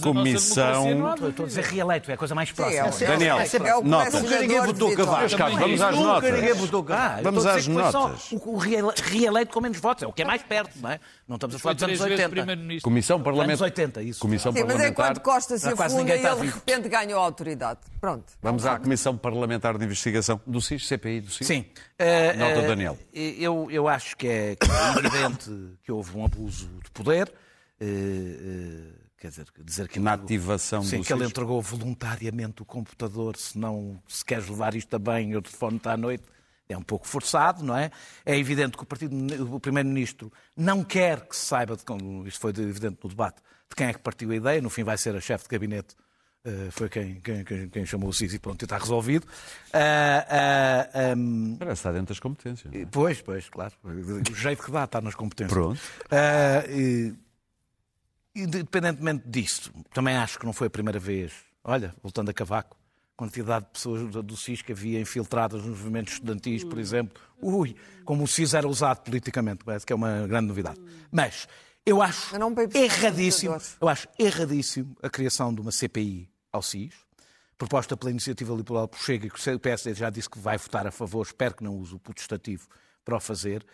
comissão. 0.00 0.98
estou 1.28 1.44
a 1.44 1.48
dizer 1.48 1.64
reeleito, 1.64 1.87
é 1.92 2.12
a 2.12 2.16
coisa 2.16 2.34
mais 2.34 2.48
Sim, 2.48 2.54
próxima. 2.54 2.86
é, 2.86 2.90
o- 2.90 2.98
Daniel, 3.08 3.38
é, 3.38 3.42
é 3.42 3.58
notas. 3.82 4.12
colecionador 4.14 4.22
Nunca 4.22 4.40
ninguém 4.40 4.60
votou. 4.60 4.96
Cavaco. 4.96 5.36
Carlos, 5.36 5.58
vamos 5.58 5.80
às 5.80 5.94
Nunca 5.94 6.06
notas. 6.08 6.32
ninguém 6.34 6.52
votou 6.54 6.84
Cavaco. 6.84 7.14
Ah, 7.14 7.18
eu 7.18 7.24
Vamos 7.24 7.46
a 7.46 7.54
às 7.54 7.66
notas. 7.66 8.32
O, 8.32 8.50
o 8.50 8.56
reele- 8.58 8.92
reeleito 9.04 9.52
com 9.52 9.60
menos 9.60 9.78
votos, 9.80 10.02
é 10.02 10.06
o 10.06 10.12
que 10.12 10.22
é 10.22 10.24
mais 10.24 10.42
perto, 10.42 10.78
não 10.80 10.90
é? 10.90 11.00
Não 11.26 11.36
estamos 11.36 11.56
a 11.56 11.58
falar 11.58 11.74
dos 11.74 11.82
anos 11.82 11.98
três 11.98 12.08
vezes 12.10 12.24
80. 12.24 12.30
primeiro-ministro. 12.30 12.84
Comissão 12.84 13.16
Anos 13.16 13.24
Parlamentar. 13.24 13.64
80, 13.64 14.02
isso. 14.02 14.20
Comissão 14.20 14.52
Sim, 14.52 14.58
mas 14.60 14.68
é 14.70 14.72
Parlamentar. 14.76 15.06
quando 15.14 15.20
Costa 15.20 15.58
se 15.58 15.68
afunda 15.68 16.16
e 16.16 16.26
ele 16.26 16.36
de 16.40 16.46
repente 16.46 16.88
ganhou 16.88 17.20
autoridade. 17.20 17.80
Pronto. 18.00 18.32
Vamos 18.42 18.64
à 18.66 18.78
Comissão 18.78 19.16
Parlamentar 19.16 19.76
de 19.78 19.84
Investigação 19.84 20.40
do 20.46 20.60
SIS, 20.60 20.86
CPI 20.86 21.20
do 21.20 21.30
SIS. 21.30 21.46
Sim. 21.46 21.64
Eh, 21.98 22.32
Nota, 22.34 22.52
eh, 22.60 22.66
Daniel. 22.66 22.98
Eu, 23.12 23.68
eu 23.70 23.88
acho 23.88 24.16
que 24.16 24.26
é, 24.28 24.56
que 24.56 24.66
é 24.70 24.98
evidente 24.98 25.50
que 25.82 25.90
houve 25.92 26.16
um 26.16 26.24
abuso 26.24 26.68
de 26.84 26.90
poder. 26.92 27.32
eh, 27.80 27.84
eh, 27.86 29.07
quer 29.18 29.28
dizer, 29.28 29.46
dizer 29.64 29.88
que 29.88 29.98
Na 29.98 30.14
ele- 30.14 30.22
ativação 30.22 30.82
Sim, 30.82 31.02
que 31.02 31.12
ele 31.12 31.22
SIS. 31.22 31.30
entregou 31.30 31.60
voluntariamente 31.60 32.62
o 32.62 32.64
computador, 32.64 33.36
se 33.36 33.58
não 33.58 34.00
se 34.08 34.24
queres 34.24 34.48
levar 34.48 34.74
isto 34.74 34.94
a 34.94 34.98
bem, 34.98 35.34
o 35.36 35.42
telefone 35.42 35.76
está 35.78 35.92
à 35.92 35.96
noite. 35.96 36.24
É 36.68 36.76
um 36.76 36.82
pouco 36.82 37.06
forçado, 37.08 37.64
não 37.64 37.74
é? 37.76 37.90
É 38.26 38.36
evidente 38.38 38.76
que 38.76 38.82
o, 38.82 38.86
partido, 38.86 39.16
o 39.54 39.58
Primeiro-Ministro 39.58 40.30
não 40.54 40.84
quer 40.84 41.26
que 41.26 41.34
se 41.34 41.46
saiba, 41.46 41.74
de, 41.76 41.82
como 41.84 42.26
isto 42.26 42.38
foi 42.38 42.50
evidente 42.50 42.98
no 43.02 43.08
debate, 43.08 43.36
de 43.70 43.74
quem 43.74 43.86
é 43.86 43.92
que 43.94 44.00
partiu 44.00 44.30
a 44.30 44.36
ideia. 44.36 44.60
No 44.60 44.68
fim 44.68 44.84
vai 44.84 44.98
ser 44.98 45.16
a 45.16 45.20
chefe 45.20 45.44
de 45.44 45.48
gabinete, 45.50 45.96
eh, 46.44 46.68
foi 46.70 46.90
quem, 46.90 47.20
quem, 47.22 47.42
quem, 47.42 47.68
quem 47.70 47.86
chamou 47.86 48.10
o 48.10 48.12
CIS 48.12 48.34
e 48.34 48.38
pronto, 48.38 48.60
e 48.62 48.66
está 48.66 48.76
resolvido. 48.76 49.26
Ah, 49.72 50.26
ah, 50.92 51.12
ahm, 51.12 51.56
Parece 51.58 51.78
estar 51.80 51.92
dentro 51.92 52.08
das 52.08 52.20
competências. 52.20 52.72
é? 52.74 52.84
Pois, 52.84 53.22
pois, 53.22 53.48
claro. 53.48 53.72
O 53.82 54.34
jeito 54.34 54.62
que 54.62 54.70
dá 54.70 54.84
está 54.84 55.00
nas 55.00 55.14
competências. 55.14 55.52
Pronto. 55.52 55.80
Ah, 56.10 56.64
e, 56.68 57.14
independentemente 58.42 59.28
disso, 59.28 59.72
também 59.92 60.16
acho 60.16 60.38
que 60.38 60.46
não 60.46 60.52
foi 60.52 60.66
a 60.66 60.70
primeira 60.70 60.98
vez. 60.98 61.32
Olha, 61.64 61.94
voltando 62.02 62.30
a 62.30 62.34
Cavaco, 62.34 62.76
a 63.14 63.16
quantidade 63.16 63.66
de 63.66 63.72
pessoas 63.72 64.10
do 64.24 64.36
SIS 64.36 64.62
que 64.62 64.72
havia 64.72 65.00
infiltradas 65.00 65.62
nos 65.64 65.78
movimentos 65.78 66.14
estudantis, 66.14 66.64
por 66.64 66.78
exemplo. 66.78 67.20
Ui, 67.42 67.74
como 68.04 68.24
o 68.24 68.28
SIS 68.28 68.54
era 68.54 68.66
usado 68.68 69.02
politicamente, 69.02 69.64
parece 69.64 69.84
que 69.84 69.92
é 69.92 69.96
uma 69.96 70.26
grande 70.26 70.48
novidade. 70.48 70.80
Mas 71.10 71.46
eu 71.84 72.00
acho 72.02 72.34
erradíssimo, 72.74 73.56
eu 73.80 73.88
acho 73.88 74.08
erradíssimo 74.18 74.96
a 75.02 75.08
criação 75.08 75.52
de 75.54 75.60
uma 75.60 75.72
CPI 75.72 76.30
ao 76.52 76.62
SIS, 76.62 76.94
proposta 77.56 77.96
pela 77.96 78.10
Iniciativa 78.10 78.54
Liberal 78.54 78.86
por 78.88 79.00
Chega, 79.00 79.28
que 79.28 79.50
o 79.50 79.58
PSD 79.60 79.94
já 79.94 80.10
disse 80.10 80.30
que 80.30 80.38
vai 80.38 80.56
votar 80.56 80.86
a 80.86 80.90
favor, 80.90 81.24
espero 81.26 81.54
que 81.56 81.64
não 81.64 81.76
use 81.76 81.94
o 81.94 81.98
putestativo 81.98 82.68
para 83.04 83.16
o 83.16 83.20
fazer. 83.20 83.66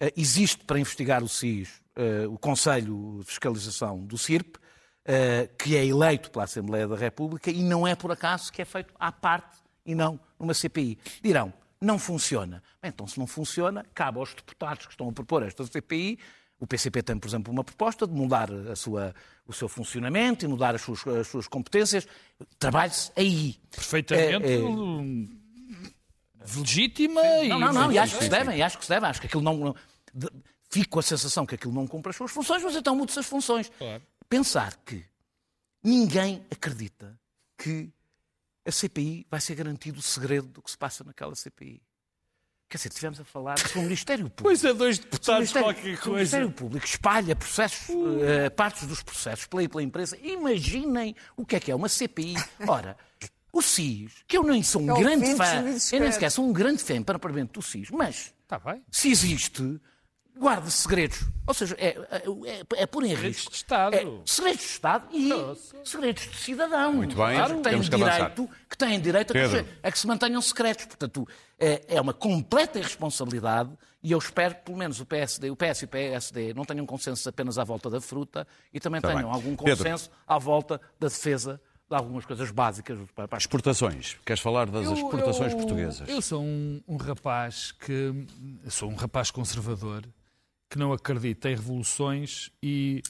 Eh, 0.00 0.12
Existe 0.16 0.64
para 0.64 0.78
investigar 0.78 1.22
o 1.22 1.28
SIS 1.28 1.80
eh, 1.98 2.26
o 2.26 2.38
Conselho 2.38 3.16
de 3.18 3.24
Fiscalização 3.26 3.98
do 4.06 4.16
CIRP, 4.16 4.56
eh, 5.04 5.50
que 5.58 5.76
é 5.76 5.84
eleito 5.84 6.30
pela 6.30 6.44
Assembleia 6.44 6.86
da 6.88 6.96
República 6.96 7.50
e 7.50 7.62
não 7.62 7.86
é 7.86 7.94
por 7.94 8.10
acaso 8.12 8.50
que 8.52 8.62
é 8.62 8.64
feito 8.64 8.94
à 8.98 9.12
parte 9.12 9.58
e 9.84 9.94
não 9.94 10.18
numa 10.38 10.54
CPI. 10.54 10.96
Dirão, 11.22 11.52
não 11.80 11.98
funciona. 11.98 12.62
Bem, 12.80 12.88
então, 12.90 13.06
se 13.06 13.18
não 13.18 13.26
funciona, 13.26 13.84
cabe 13.94 14.18
aos 14.18 14.32
deputados 14.34 14.86
que 14.86 14.92
estão 14.92 15.08
a 15.08 15.12
propor 15.12 15.42
esta 15.42 15.64
CPI. 15.66 16.18
O 16.60 16.66
PCP 16.66 17.02
tem, 17.04 17.16
por 17.18 17.28
exemplo, 17.28 17.52
uma 17.52 17.62
proposta 17.62 18.04
de 18.06 18.12
mudar 18.12 18.50
a 18.52 18.74
sua, 18.74 19.14
o 19.46 19.52
seu 19.52 19.68
funcionamento 19.68 20.44
e 20.44 20.48
mudar 20.48 20.74
as 20.74 20.82
suas, 20.82 21.06
as 21.06 21.28
suas 21.28 21.46
competências. 21.46 22.06
Trabalhe-se 22.58 23.12
aí. 23.16 23.56
Perfeitamente 23.70 24.44
É, 24.46 24.54
é. 24.56 24.58
legítima 26.58 27.20
e. 27.44 27.48
Não, 27.48 27.58
não, 27.60 27.72
não, 27.72 27.92
e 27.92 27.98
acho 27.98 28.16
que 28.18 28.24
se 28.24 28.30
devem, 28.30 28.60
acho 28.62 28.78
que 28.78 28.84
se 28.84 28.90
devem. 28.90 29.08
Acho 29.08 29.20
que 29.20 29.26
aquilo 29.26 29.42
não. 29.42 29.56
não 29.56 29.74
de- 30.14 30.30
fico 30.68 30.90
com 30.90 30.98
a 30.98 31.02
sensação 31.02 31.46
que 31.46 31.54
aquilo 31.54 31.72
não 31.72 31.86
cumpre 31.86 32.10
as 32.10 32.16
suas 32.16 32.30
funções, 32.30 32.62
mas 32.62 32.76
então 32.76 32.94
mude-se 32.94 33.18
as 33.18 33.26
funções. 33.26 33.70
Claro. 33.78 34.02
Pensar 34.28 34.76
que 34.84 35.04
ninguém 35.82 36.44
acredita 36.50 37.18
que 37.56 37.90
a 38.66 38.70
CPI 38.70 39.26
vai 39.30 39.40
ser 39.40 39.54
garantido 39.54 39.98
o 39.98 40.02
segredo 40.02 40.46
do 40.48 40.62
que 40.62 40.70
se 40.70 40.76
passa 40.76 41.02
naquela 41.02 41.34
CPI. 41.34 41.82
Quer 42.68 42.76
dizer, 42.76 42.88
estivemos 42.90 43.18
a 43.18 43.24
falar 43.24 43.58
sobre 43.58 43.78
o 43.78 43.82
Ministério 43.82 44.24
Público. 44.28 44.42
Pois 44.44 44.62
é, 44.62 44.74
dois 44.74 44.98
o 44.98 45.02
deputados, 45.02 45.52
qualquer 45.52 45.82
se 45.82 45.88
o 45.92 45.96
coisa. 45.96 46.10
Ministério 46.16 46.50
Público 46.52 46.84
espalha 46.84 47.34
processos, 47.34 47.88
eh, 48.22 48.50
partes 48.50 48.86
dos 48.86 49.02
processos 49.02 49.46
pela, 49.46 49.66
pela 49.66 49.82
empresa. 49.82 50.18
Imaginem 50.18 51.16
o 51.34 51.46
que 51.46 51.56
é 51.56 51.60
que 51.60 51.70
é 51.70 51.74
uma 51.74 51.88
CPI. 51.88 52.34
Ora, 52.66 52.94
o 53.50 53.62
SIS, 53.62 54.12
que 54.26 54.36
eu 54.36 54.42
nem 54.42 54.62
sou 54.62 54.82
um 54.82 54.90
É 54.90 54.92
o 54.92 54.98
grande 54.98 55.34
fã, 55.34 55.64
eu 55.92 56.00
nem 56.00 56.12
sequer 56.12 56.30
sou 56.30 56.46
um 56.46 56.52
grande 56.52 56.82
fã 56.84 57.02
para 57.02 57.18
parlamento 57.18 57.58
do 57.58 57.62
SIS, 57.62 57.90
mas 57.90 58.34
Está 58.42 58.58
bem. 58.58 58.84
se 58.90 59.10
existe, 59.10 59.80
guarda 60.38 60.70
segredos. 60.70 61.20
Ou 61.46 61.54
seja, 61.54 61.74
é, 61.78 61.88
é, 62.10 62.82
é 62.82 62.86
por 62.86 63.02
em 63.04 63.08
Segredos 63.08 63.36
risco. 63.38 63.50
de 63.50 63.56
Estado. 63.56 63.94
É, 63.96 64.06
segredos 64.26 64.60
de 64.60 64.66
Estado 64.68 65.08
e 65.12 65.28
Nossa. 65.28 65.76
segredos 65.84 66.22
de 66.30 66.36
cidadão. 66.36 66.92
Muito 66.92 67.16
bem, 67.16 67.34
Claro, 67.36 67.56
que 67.56 67.62
têm 67.62 67.72
temos 67.72 67.88
que 67.88 67.94
avançar. 67.94 68.16
direito, 68.30 68.50
que 68.68 68.76
têm 68.78 69.00
direito 69.00 69.30
a 69.30 69.34
que, 69.34 69.40
Pedro. 69.40 69.58
se- 69.66 69.78
a 69.82 69.92
que 69.92 69.98
se 69.98 70.06
mantenham 70.06 70.40
secretos. 70.42 70.84
Portanto, 70.84 71.26
é, 71.58 71.96
é 71.96 72.00
uma 72.00 72.12
completa 72.12 72.78
irresponsabilidade 72.78 73.70
e 74.02 74.12
eu 74.12 74.18
espero 74.18 74.54
que, 74.56 74.60
pelo 74.62 74.76
menos, 74.78 75.00
o 75.00 75.06
PSD, 75.06 75.50
o 75.50 75.56
PS 75.56 75.82
e 75.82 75.84
o 75.86 75.88
PSD 75.88 76.54
não 76.54 76.64
tenham 76.64 76.84
consenso 76.86 77.28
apenas 77.28 77.58
à 77.58 77.64
volta 77.64 77.88
da 77.90 78.00
fruta 78.00 78.46
e 78.72 78.78
também 78.78 78.98
Está 78.98 79.08
tenham 79.08 79.22
bem. 79.24 79.32
algum 79.32 79.56
Pedro. 79.56 79.76
consenso 79.78 80.10
à 80.26 80.38
volta 80.38 80.80
da 81.00 81.08
defesa 81.08 81.60
de 81.90 81.96
algumas 81.96 82.26
coisas 82.26 82.50
básicas 82.50 82.98
para 83.14 83.38
Exportações. 83.38 84.18
Queres 84.26 84.42
falar 84.42 84.68
das 84.68 84.84
Eu- 84.84 84.92
exportações 84.92 85.52
eu- 85.52 85.58
portuguesas? 85.58 86.06
Eu 86.06 86.20
sou 86.20 86.42
um, 86.42 86.82
um 86.86 86.96
rapaz 86.98 87.72
que. 87.72 88.26
sou 88.68 88.90
um 88.90 88.94
rapaz 88.94 89.30
conservador 89.30 90.04
que 90.68 90.78
não 90.78 90.92
acredita 90.92 91.50
em 91.50 91.54
revoluções 91.54 92.50
e 92.62 93.02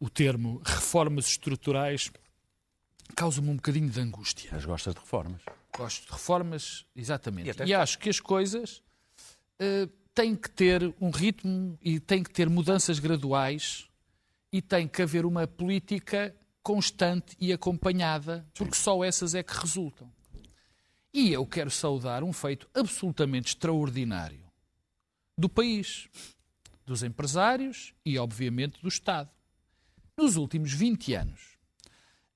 o 0.00 0.08
termo 0.08 0.60
reformas 0.64 1.26
estruturais 1.26 2.10
causa-me 3.14 3.48
um 3.48 3.56
bocadinho 3.56 3.88
de 3.88 4.00
angústia. 4.00 4.50
Mas 4.52 4.64
gostas 4.64 4.94
de 4.94 5.00
reformas. 5.00 5.40
Gosto 5.76 6.06
de 6.06 6.12
reformas, 6.12 6.86
exatamente. 6.94 7.46
E 7.46 7.50
E, 7.70 7.74
acho 7.74 7.98
que 7.98 8.08
as 8.08 8.20
coisas 8.20 8.82
eh, 9.58 9.88
têm 10.14 10.34
que 10.36 10.48
ter 10.48 10.94
um 11.00 11.10
ritmo 11.10 11.78
e 11.82 11.98
têm 11.98 12.22
que 12.22 12.30
ter 12.30 12.48
mudanças 12.48 12.98
graduais 12.98 13.88
e 14.52 14.62
tem 14.62 14.86
que 14.86 15.02
haver 15.02 15.26
uma 15.26 15.46
política 15.46 16.34
constante 16.62 17.36
e 17.40 17.52
acompanhada, 17.52 18.46
porque 18.54 18.76
só 18.76 19.04
essas 19.04 19.34
é 19.34 19.42
que 19.42 19.52
resultam. 19.52 20.10
E 21.12 21.32
eu 21.32 21.44
quero 21.44 21.70
saudar 21.70 22.24
um 22.24 22.32
feito 22.32 22.68
absolutamente 22.72 23.48
extraordinário 23.48 24.44
do 25.36 25.48
país, 25.48 26.08
dos 26.84 27.02
empresários 27.02 27.94
e, 28.04 28.18
obviamente, 28.18 28.80
do 28.80 28.88
Estado. 28.88 29.30
Nos 30.16 30.36
últimos 30.36 30.72
20 30.72 31.14
anos, 31.14 31.54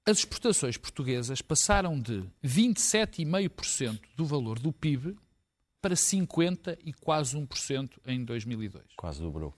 as 0.04 0.18
exportações 0.18 0.76
portuguesas 0.76 1.42
passaram 1.42 2.00
de 2.00 2.24
27,5% 2.44 4.00
do 4.16 4.24
valor 4.24 4.58
do 4.58 4.72
PIB 4.72 5.16
para 5.80 5.94
50% 5.94 6.78
e 6.84 6.92
quase 6.92 7.36
1% 7.36 7.90
em 8.06 8.24
2002. 8.24 8.84
Quase 8.96 9.20
dobrou. 9.20 9.54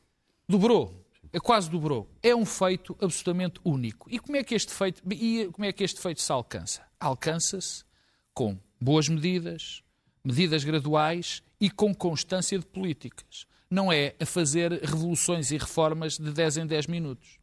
Dobrou. 0.49 1.07
É 1.33 1.39
quase 1.39 1.71
dobrou. 1.71 2.11
É 2.23 2.35
um 2.35 2.45
feito 2.45 2.97
absolutamente 3.01 3.61
único. 3.65 4.11
E 4.11 4.19
como 4.19 4.37
é 4.37 4.43
que 4.43 4.55
este 4.55 4.73
feito, 4.73 5.03
e 5.13 5.49
como 5.53 5.65
é 5.65 5.73
que 5.73 5.85
este 5.85 6.01
feito 6.01 6.21
se 6.21 6.33
alcança? 6.33 6.83
Alcança-se 6.99 7.85
com 8.35 8.59
boas 8.81 9.09
medidas, 9.09 9.83
medidas 10.25 10.65
graduais 10.65 11.43
e 11.61 11.71
com 11.71 11.95
constância 11.95 12.59
de 12.59 12.67
políticas. 12.67 13.47
Não 13.71 13.93
é 13.93 14.15
a 14.21 14.27
fazer 14.27 14.73
revoluções 14.73 15.51
e 15.51 15.57
reformas 15.57 16.19
de 16.19 16.33
10 16.33 16.59
em 16.59 16.67
10 16.67 16.87
minutos. 16.89 17.39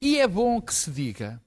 E 0.00 0.18
é 0.18 0.28
bom 0.28 0.60
que 0.60 0.74
se 0.74 0.90
diga 0.90 1.40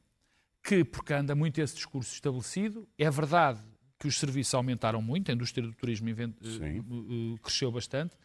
que, 0.64 0.84
porque 0.84 1.14
anda 1.14 1.36
muito 1.36 1.62
esse 1.62 1.76
discurso 1.76 2.14
estabelecido, 2.14 2.88
é 2.98 3.10
verdade 3.10 3.62
que 4.00 4.08
os 4.08 4.18
serviços 4.18 4.54
aumentaram 4.54 5.02
muito, 5.02 5.32
a 5.32 5.34
indústria 5.34 5.66
do 5.66 5.74
turismo 5.74 6.10
Sim. 6.10 6.22
eh, 6.22 6.78
eh, 6.78 7.40
cresceu 7.42 7.72
bastante, 7.72 8.16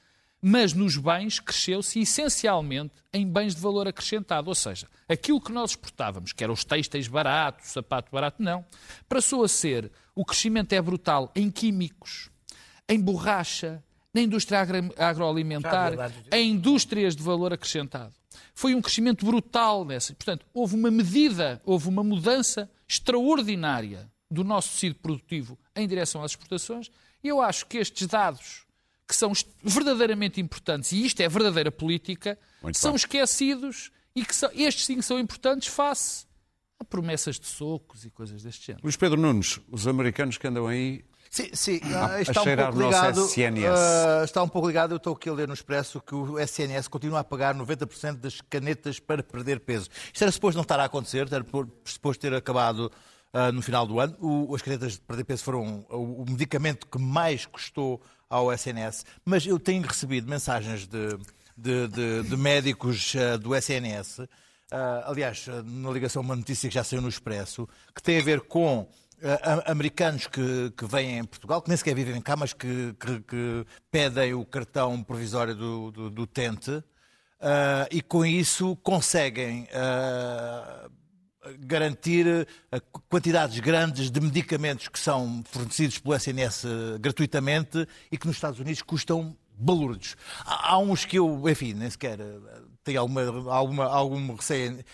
mas 0.40 0.72
nos 0.72 0.97
bens 0.97 1.38
cresceu-se 1.38 2.01
essencialmente 2.01 2.95
em 3.12 3.30
bens 3.30 3.55
de 3.55 3.61
valor 3.61 3.86
acrescentado. 3.86 4.49
Ou 4.49 4.55
seja, 4.55 4.88
aquilo 5.09 5.40
que 5.40 5.53
nós 5.53 5.70
exportávamos, 5.70 6.32
que 6.32 6.43
eram 6.43 6.53
os 6.53 6.64
têxteis 6.64 7.07
baratos, 7.07 7.68
o 7.68 7.72
sapato 7.72 8.11
barato, 8.11 8.43
não. 8.43 8.64
Passou 9.09 9.45
a 9.45 9.49
ser, 9.49 9.90
o 10.14 10.24
crescimento 10.24 10.72
é 10.72 10.82
brutal 10.82 11.30
em 11.36 11.49
químicos, 11.49 12.28
em 12.88 13.01
borracha, 13.01 13.82
na 14.15 14.21
indústria 14.21 14.61
agro 14.61 14.93
agroalimentar, 14.99 15.93
em 16.33 16.51
indústrias 16.51 17.17
de 17.17 17.23
valor 17.23 17.53
acrescentado. 17.53 18.15
Foi 18.55 18.75
um 18.75 18.83
crescimento 18.83 19.25
brutal 19.25 19.85
nessa. 19.85 20.15
Portanto, 20.15 20.45
houve 20.53 20.75
uma 20.75 20.91
medida, 20.91 21.61
houve 21.65 21.89
uma 21.89 22.05
mudança 22.05 22.71
extraordinária 22.87 24.11
do 24.31 24.45
nosso 24.45 24.71
tecido 24.71 24.97
produtivo 24.97 25.59
em 25.75 25.87
direção 25.87 26.23
às 26.23 26.33
exportações. 26.33 26.91
E 27.23 27.29
eu 27.29 27.41
acho 27.41 27.67
que 27.67 27.79
estes 27.79 28.07
dados 28.07 28.65
que 29.07 29.17
são 29.17 29.33
verdadeiramente 29.63 30.41
importantes, 30.41 30.93
e 30.93 31.05
isto 31.05 31.21
é 31.21 31.29
verdadeira 31.29 31.71
política, 31.71 32.39
Muito 32.63 32.79
são 32.79 32.93
bem. 32.93 32.97
esquecidos 32.97 33.91
e 34.15 34.25
que 34.25 34.35
são, 34.35 34.51
estes 34.55 34.87
sim 34.87 35.03
são 35.03 35.19
importantes 35.19 35.69
face 35.69 36.27
a 36.81 36.85
promessas 36.85 37.39
de 37.39 37.47
socos 37.47 38.05
e 38.05 38.11
coisas 38.11 38.43
deste 38.43 38.67
género. 38.67 38.83
Luís 38.83 38.97
Pedro 38.97 39.21
Nunes, 39.21 39.61
os 39.71 39.87
americanos 39.87 40.39
que 40.39 40.47
andam 40.47 40.67
aí 40.67 41.05
Sim, 41.33 41.49
sim. 41.55 41.80
Ah, 41.95 42.20
está, 42.20 42.43
um 42.43 42.45
pouco 42.45 42.83
ligado, 42.83 43.24
uh, 43.24 44.22
está 44.22 44.43
um 44.43 44.49
pouco 44.49 44.68
ligado. 44.68 44.91
Eu 44.93 44.99
estou 44.99 45.14
aqui 45.14 45.30
a 45.30 45.33
ler 45.33 45.49
no 45.49 45.55
Expresso 45.55 45.99
que 45.99 46.14
o 46.14 46.39
SNS 46.39 46.89
continua 46.89 47.20
a 47.20 47.24
pagar 47.24 47.55
90% 47.55 48.16
das 48.16 48.43
canetas 48.43 49.01
para 49.01 49.22
perder 49.22 49.61
peso. 49.61 49.89
Isto 50.12 50.24
era 50.24 50.30
suposto 50.30 50.57
não 50.57 50.62
estar 50.62 50.78
a 50.78 50.85
acontecer, 50.85 51.26
era 51.33 51.43
suposto 51.87 52.20
ter 52.20 52.35
acabado 52.35 52.93
uh, 53.33 53.51
no 53.51 53.62
final 53.62 53.87
do 53.87 53.99
ano. 53.99 54.14
O, 54.20 54.55
as 54.55 54.61
canetas 54.61 54.93
de 54.93 55.01
perder 55.01 55.24
peso 55.24 55.43
foram 55.43 55.87
o, 55.89 56.22
o 56.22 56.24
medicamento 56.28 56.87
que 56.87 56.99
mais 56.99 57.47
custou 57.47 58.03
ao 58.28 58.53
SNS, 58.53 59.07
mas 59.24 59.47
eu 59.47 59.59
tenho 59.59 59.83
recebido 59.87 60.28
mensagens 60.28 60.87
de, 60.87 61.16
de, 61.57 61.89
de, 61.89 62.22
de 62.24 62.37
médicos 62.37 63.14
uh, 63.14 63.39
do 63.39 63.57
SNS, 63.57 64.18
uh, 64.18 64.28
aliás, 65.07 65.47
na 65.64 65.91
ligação 65.91 66.20
uma 66.20 66.37
notícia 66.37 66.68
que 66.68 66.74
já 66.74 66.85
saiu 66.85 67.01
no 67.01 67.09
Expresso, 67.09 67.66
que 67.95 68.03
tem 68.03 68.18
a 68.18 68.22
ver 68.22 68.43
com 68.43 68.87
americanos 69.66 70.27
que, 70.27 70.73
que 70.77 70.85
vêm 70.87 71.18
em 71.18 71.25
Portugal, 71.25 71.62
que 71.62 71.68
nem 71.68 71.77
sequer 71.77 71.95
vivem 71.95 72.20
cá, 72.20 72.37
mas 72.37 72.53
que, 72.53 72.95
que, 72.99 73.20
que 73.20 73.66
pedem 73.91 74.35
o 74.35 74.45
cartão 74.45 75.03
provisório 75.03 75.55
do, 75.55 75.91
do, 75.91 76.11
do 76.11 76.27
Tente, 76.27 76.83
e 77.91 78.03
com 78.03 78.25
isso 78.25 78.77
conseguem 78.77 79.66
garantir 81.61 82.47
eh, 82.70 82.81
quantidades 83.09 83.59
grandes 83.59 84.11
de 84.11 84.20
medicamentos 84.20 84.89
que 84.89 84.99
são 84.99 85.43
fornecidos 85.45 85.99
pelo 85.99 86.14
SNS 86.14 86.64
eh, 86.64 86.99
gratuitamente 87.01 87.87
e 88.11 88.18
que 88.18 88.27
nos 88.27 88.37
Estados 88.37 88.61
Unidos 88.61 88.83
custam 88.83 89.37
balurdos. 89.59 90.16
Há 90.45 90.79
uns 90.79 91.05
que 91.05 91.18
eu, 91.18 91.49
enfim, 91.49 91.75
nem 91.75 91.91
sequer 91.91 92.18
tenho 92.85 93.01
alguma, 93.01 93.53
alguma, 93.53 93.85
algum 93.87 94.35
receio. 94.35 94.85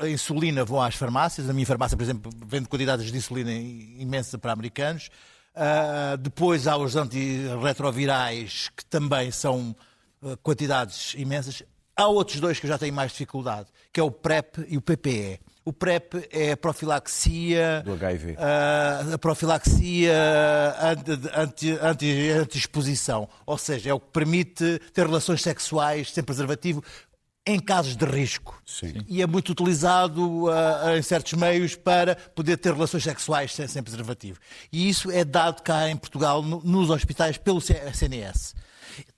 A 0.00 0.08
insulina 0.08 0.64
vão 0.64 0.80
às 0.80 0.94
farmácias. 0.94 1.48
A 1.48 1.52
minha 1.52 1.66
farmácia, 1.66 1.96
por 1.96 2.02
exemplo, 2.02 2.32
vende 2.46 2.68
quantidades 2.68 3.10
de 3.10 3.16
insulina 3.16 3.52
imensa 3.52 4.38
para 4.38 4.52
americanos. 4.52 5.10
Uh, 5.54 6.16
depois 6.16 6.66
há 6.66 6.76
os 6.76 6.96
antirretrovirais, 6.96 8.70
que 8.74 8.84
também 8.86 9.30
são 9.30 9.76
uh, 10.22 10.36
quantidades 10.38 11.14
imensas. 11.16 11.62
Há 11.94 12.06
outros 12.06 12.40
dois 12.40 12.58
que 12.58 12.64
eu 12.64 12.68
já 12.68 12.78
tenho 12.78 12.94
mais 12.94 13.12
dificuldade, 13.12 13.68
que 13.92 14.00
é 14.00 14.02
o 14.02 14.10
PrEP 14.10 14.64
e 14.66 14.78
o 14.78 14.80
PPE. 14.80 15.40
O 15.64 15.72
PrEP 15.72 16.26
é 16.30 16.52
a 16.52 16.56
profilaxia. 16.56 17.82
Do 17.84 17.92
HIV. 17.92 18.32
Uh, 18.32 19.14
a 19.14 19.18
profilaxia 19.18 20.14
anti-exposição. 21.82 23.22
Anti, 23.22 23.28
anti, 23.28 23.42
ou 23.46 23.58
seja, 23.58 23.90
é 23.90 23.94
o 23.94 24.00
que 24.00 24.10
permite 24.10 24.80
ter 24.92 25.06
relações 25.06 25.42
sexuais 25.42 26.10
sem 26.10 26.24
preservativo 26.24 26.82
em 27.46 27.58
casos 27.58 27.96
de 27.96 28.04
risco. 28.04 28.60
Sim. 28.64 28.94
E 29.08 29.20
é 29.20 29.26
muito 29.26 29.50
utilizado 29.50 30.44
uh, 30.44 30.96
em 30.96 31.02
certos 31.02 31.32
meios 31.34 31.74
para 31.74 32.14
poder 32.14 32.56
ter 32.56 32.72
relações 32.72 33.02
sexuais 33.02 33.52
sem, 33.54 33.66
sem 33.66 33.82
preservativo. 33.82 34.38
E 34.72 34.88
isso 34.88 35.10
é 35.10 35.24
dado 35.24 35.62
cá 35.62 35.88
em 35.88 35.96
Portugal, 35.96 36.42
no, 36.42 36.60
nos 36.62 36.90
hospitais, 36.90 37.36
pelo 37.36 37.60
CNS 37.60 38.54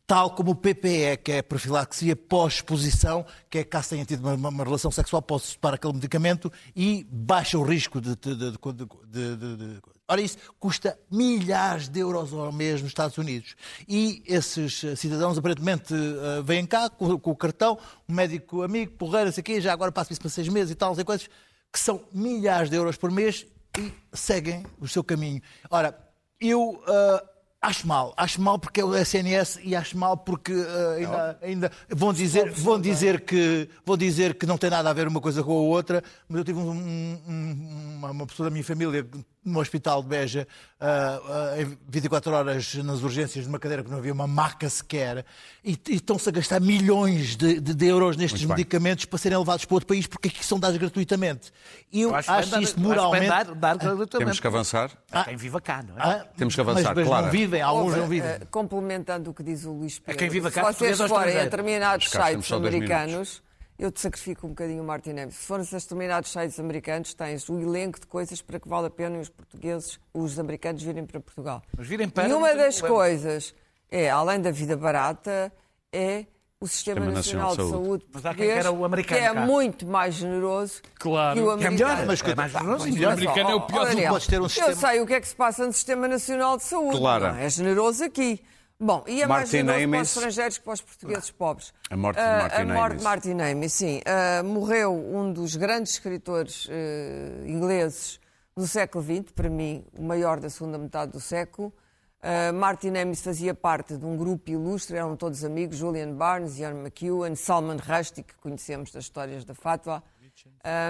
tal 0.06 0.30
como 0.30 0.50
o 0.50 0.54
PPE, 0.54 1.16
que 1.22 1.32
é 1.32 1.38
a 1.38 1.42
profilaxia 1.42 2.14
pós-exposição, 2.14 3.24
que 3.48 3.58
é 3.58 3.64
caso 3.64 3.90
tenha 3.90 4.04
tido 4.04 4.22
uma, 4.22 4.48
uma 4.48 4.64
relação 4.64 4.90
sexual, 4.90 5.22
posso 5.22 5.58
tomar 5.58 5.74
aquele 5.74 5.94
medicamento 5.94 6.52
e 6.76 7.06
baixa 7.10 7.58
o 7.58 7.62
risco 7.62 8.00
de, 8.00 8.14
de, 8.16 8.34
de, 8.36 8.50
de, 8.52 9.80
Ora, 10.06 10.20
isso 10.20 10.36
custa 10.60 10.98
milhares 11.10 11.88
de 11.88 12.00
euros 12.00 12.32
ao 12.34 12.52
mês 12.52 12.82
nos 12.82 12.90
Estados 12.90 13.16
Unidos. 13.16 13.56
E 13.88 14.22
esses 14.26 14.84
eh, 14.84 14.94
cidadãos, 14.96 15.38
aparentemente, 15.38 15.94
uh, 15.94 16.42
vêm 16.42 16.66
cá 16.66 16.90
com, 16.90 17.18
com, 17.18 17.30
o 17.30 17.36
cartão, 17.36 17.78
um 18.06 18.14
médico 18.14 18.62
amigo, 18.62 18.92
porreiro, 18.92 19.32
sei 19.32 19.40
aqui, 19.40 19.60
já 19.62 19.72
agora 19.72 19.90
passo 19.90 20.12
isso 20.12 20.20
para 20.20 20.28
seis 20.28 20.46
meses 20.48 20.72
e 20.72 20.74
tal, 20.74 20.94
sei 20.94 21.04
coisas, 21.04 21.26
que 21.72 21.80
são 21.80 22.04
milhares 22.12 22.68
de 22.68 22.76
euros 22.76 22.98
por 22.98 23.10
mês 23.10 23.46
e 23.78 23.90
seguem 24.12 24.66
o 24.78 24.86
seu 24.86 25.02
caminho. 25.02 25.40
Ora, 25.70 25.98
eu. 26.40 26.82
Uh, 26.86 27.34
Acho 27.64 27.88
mal, 27.88 28.12
acho 28.14 28.42
mal 28.42 28.58
porque 28.58 28.82
é 28.82 28.84
o 28.84 28.94
SNS 28.94 29.58
e 29.62 29.74
acho 29.74 29.96
mal 29.96 30.18
porque 30.18 30.52
uh, 30.52 30.90
ainda, 30.98 31.38
ainda, 31.40 31.72
vão 31.88 32.12
dizer, 32.12 32.50
vão 32.52 32.78
dizer 32.78 33.22
que 33.22 33.66
vão 33.86 33.96
dizer 33.96 34.34
que 34.34 34.44
não 34.44 34.58
tem 34.58 34.68
nada 34.68 34.90
a 34.90 34.92
ver 34.92 35.08
uma 35.08 35.18
coisa 35.18 35.42
com 35.42 35.52
a 35.52 35.62
outra, 35.62 36.04
mas 36.28 36.40
eu 36.40 36.44
tive 36.44 36.58
um, 36.58 36.70
um, 36.70 38.00
uma 38.02 38.26
pessoa 38.26 38.50
da 38.50 38.52
minha 38.52 38.62
família 38.62 39.08
no 39.44 39.60
hospital 39.60 40.02
de 40.02 40.08
Beja, 40.08 40.48
uh, 40.80 41.58
uh, 41.58 41.60
em 41.60 41.78
24 41.88 42.32
horas 42.32 42.74
nas 42.76 43.02
urgências, 43.02 43.46
numa 43.46 43.58
cadeira 43.58 43.82
que 43.82 43.90
não 43.90 43.98
havia 43.98 44.12
uma 44.12 44.26
maca 44.26 44.68
sequer, 44.68 45.24
e, 45.62 45.78
e 45.88 45.94
estão-se 45.96 46.28
a 46.28 46.32
gastar 46.32 46.60
milhões 46.60 47.36
de, 47.36 47.60
de, 47.60 47.74
de 47.74 47.86
euros 47.86 48.16
nestes 48.16 48.40
Muito 48.42 48.56
medicamentos 48.56 49.04
bem. 49.04 49.10
para 49.10 49.18
serem 49.18 49.38
levados 49.38 49.64
para 49.64 49.74
outro 49.74 49.86
país, 49.86 50.06
porque 50.06 50.28
aqui 50.28 50.44
são 50.44 50.58
dados 50.58 50.76
gratuitamente. 50.76 51.52
E 51.92 52.02
eu, 52.02 52.10
eu 52.10 52.14
acho, 52.14 52.30
acho 52.30 52.60
isto 52.60 52.80
moralmente. 52.80 53.28
Dar, 53.28 53.44
dar 53.54 53.76
gratuitamente. 53.76 54.18
Temos 54.18 54.40
que 54.40 54.46
avançar. 54.46 54.90
Ah, 55.12 55.24
quem 55.24 55.36
viva 55.36 55.60
cá, 55.60 55.82
não 55.82 55.96
é? 55.96 56.00
Ah, 56.00 56.26
Temos 56.36 56.54
que 56.54 56.60
avançar, 56.60 56.94
mas, 56.94 56.96
mas 56.96 57.06
claro. 57.06 57.26
não 57.26 57.32
vivem, 57.32 57.60
alguns 57.60 57.96
não 57.96 58.08
vivem. 58.08 58.36
Uh, 58.36 58.46
complementando 58.50 59.30
o 59.30 59.34
que 59.34 59.42
diz 59.42 59.64
o 59.64 59.72
Luís 59.72 59.98
Pedro, 59.98 60.14
é 60.14 60.18
quem 60.18 60.28
vive 60.28 60.50
cá, 60.50 60.72
se 60.72 60.78
vocês 60.78 60.98
forem 61.08 61.38
a 61.38 61.44
determinados 61.44 62.10
sites 62.10 62.50
americanos 62.50 63.43
eu 63.78 63.90
te 63.90 64.00
sacrifico 64.00 64.46
um 64.46 64.50
bocadinho 64.50 64.82
o 64.82 64.86
Martin. 64.86 65.14
Se 65.30 65.46
forem 65.46 65.66
a 65.70 65.76
determinados 65.76 66.30
sites 66.30 66.60
americanos, 66.60 67.14
tens 67.14 67.48
o 67.48 67.58
elenco 67.58 68.00
de 68.00 68.06
coisas 68.06 68.40
para 68.40 68.60
que 68.60 68.68
vale 68.68 68.86
a 68.86 68.90
pena 68.90 69.18
os 69.18 69.28
portugueses, 69.28 69.98
os 70.12 70.38
americanos 70.38 70.82
virem 70.82 71.04
para 71.04 71.20
Portugal. 71.20 71.62
Mas 71.76 71.86
virem 71.86 72.08
para 72.08 72.28
e 72.28 72.32
uma 72.32 72.54
das 72.54 72.80
coisas 72.80 73.54
é, 73.90 74.10
além 74.10 74.40
da 74.40 74.50
vida 74.50 74.76
barata, 74.76 75.52
é 75.92 76.26
o 76.60 76.66
Sistema, 76.66 77.00
Sistema 77.00 77.12
Nacional, 77.12 77.48
Nacional, 77.50 77.80
de 77.80 77.86
Saúde, 77.86 78.06
Mas 78.12 78.26
há 78.26 78.34
quem 78.34 78.48
era 78.48 78.72
o 78.72 78.84
americano, 78.84 79.20
que 79.20 79.26
é 79.26 79.34
cá. 79.34 79.40
muito 79.46 79.86
mais 79.86 80.14
generoso 80.14 80.80
claro. 80.98 81.38
que 81.38 81.46
o 81.46 81.50
americano. 81.50 81.76
Que 81.76 81.82
é 81.82 81.86
melhor, 81.86 82.06
mas 82.06 82.22
é 82.22 82.34
mais 82.34 82.52
generoso. 82.52 82.84
o 82.88 83.08
americano 83.10 83.50
é 83.50 83.54
o 83.54 83.60
pior. 83.60 83.86
Daniel, 83.86 84.12
podes 84.12 84.26
ter 84.26 84.40
um 84.40 84.48
sistema... 84.48 84.70
Eu 84.70 84.76
sei 84.76 85.00
o 85.00 85.06
que 85.06 85.14
é 85.14 85.20
que 85.20 85.28
se 85.28 85.36
passa 85.36 85.66
no 85.66 85.72
Sistema 85.72 86.08
Nacional 86.08 86.56
de 86.56 86.64
Saúde. 86.64 86.98
Claro. 86.98 87.28
Não 87.28 87.36
é 87.36 87.48
generoso 87.48 88.04
aqui. 88.04 88.42
Bom, 88.78 89.04
e 89.06 89.22
é 89.22 89.26
mais 89.26 89.48
generoso 89.48 89.88
para 89.88 90.00
os 90.00 90.08
estrangeiros 90.08 90.58
que 90.58 90.64
para 90.64 90.74
os 90.74 90.80
portugueses 90.80 91.30
pobres. 91.30 91.72
A 91.88 91.96
morte 91.96 92.18
de 92.18 92.22
Martin 92.22 92.56
uh, 92.56 92.60
A 92.60 92.74
morte 92.74 92.96
de 92.96 93.04
Martin 93.04 93.40
Amis, 93.40 93.72
sim. 93.72 94.00
Uh, 94.00 94.44
morreu 94.44 94.92
um 94.92 95.32
dos 95.32 95.54
grandes 95.54 95.92
escritores 95.92 96.66
uh, 96.66 97.46
ingleses 97.46 98.20
do 98.56 98.66
século 98.66 99.04
XX, 99.04 99.32
para 99.32 99.48
mim, 99.48 99.84
o 99.96 100.02
maior 100.02 100.40
da 100.40 100.50
segunda 100.50 100.76
metade 100.76 101.12
do 101.12 101.20
século. 101.20 101.72
Uh, 102.20 102.52
Martin 102.52 102.96
Amis 102.96 103.22
fazia 103.22 103.54
parte 103.54 103.96
de 103.96 104.04
um 104.04 104.16
grupo 104.16 104.50
ilustre, 104.50 104.96
eram 104.96 105.14
todos 105.14 105.44
amigos, 105.44 105.76
Julian 105.76 106.12
Barnes, 106.12 106.58
Ian 106.58 106.74
McEwan, 106.82 107.36
Salman 107.36 107.76
Rushdie, 107.76 108.22
que 108.22 108.34
conhecemos 108.38 108.90
das 108.90 109.04
histórias 109.04 109.44
da 109.44 109.54
Fatwa, 109.54 110.02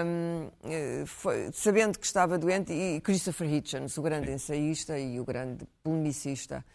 um, 0.05 1.05
foi, 1.05 1.51
sabendo 1.53 1.99
que 1.99 2.05
estava 2.05 2.37
doente, 2.37 2.73
e 2.73 2.99
Christopher 3.01 3.53
Hitchens, 3.53 3.97
o 3.97 4.01
grande 4.01 4.31
ensaísta 4.31 4.97
e 4.97 5.19
o 5.19 5.25
grande 5.25 5.67
polemicista. 5.83 6.65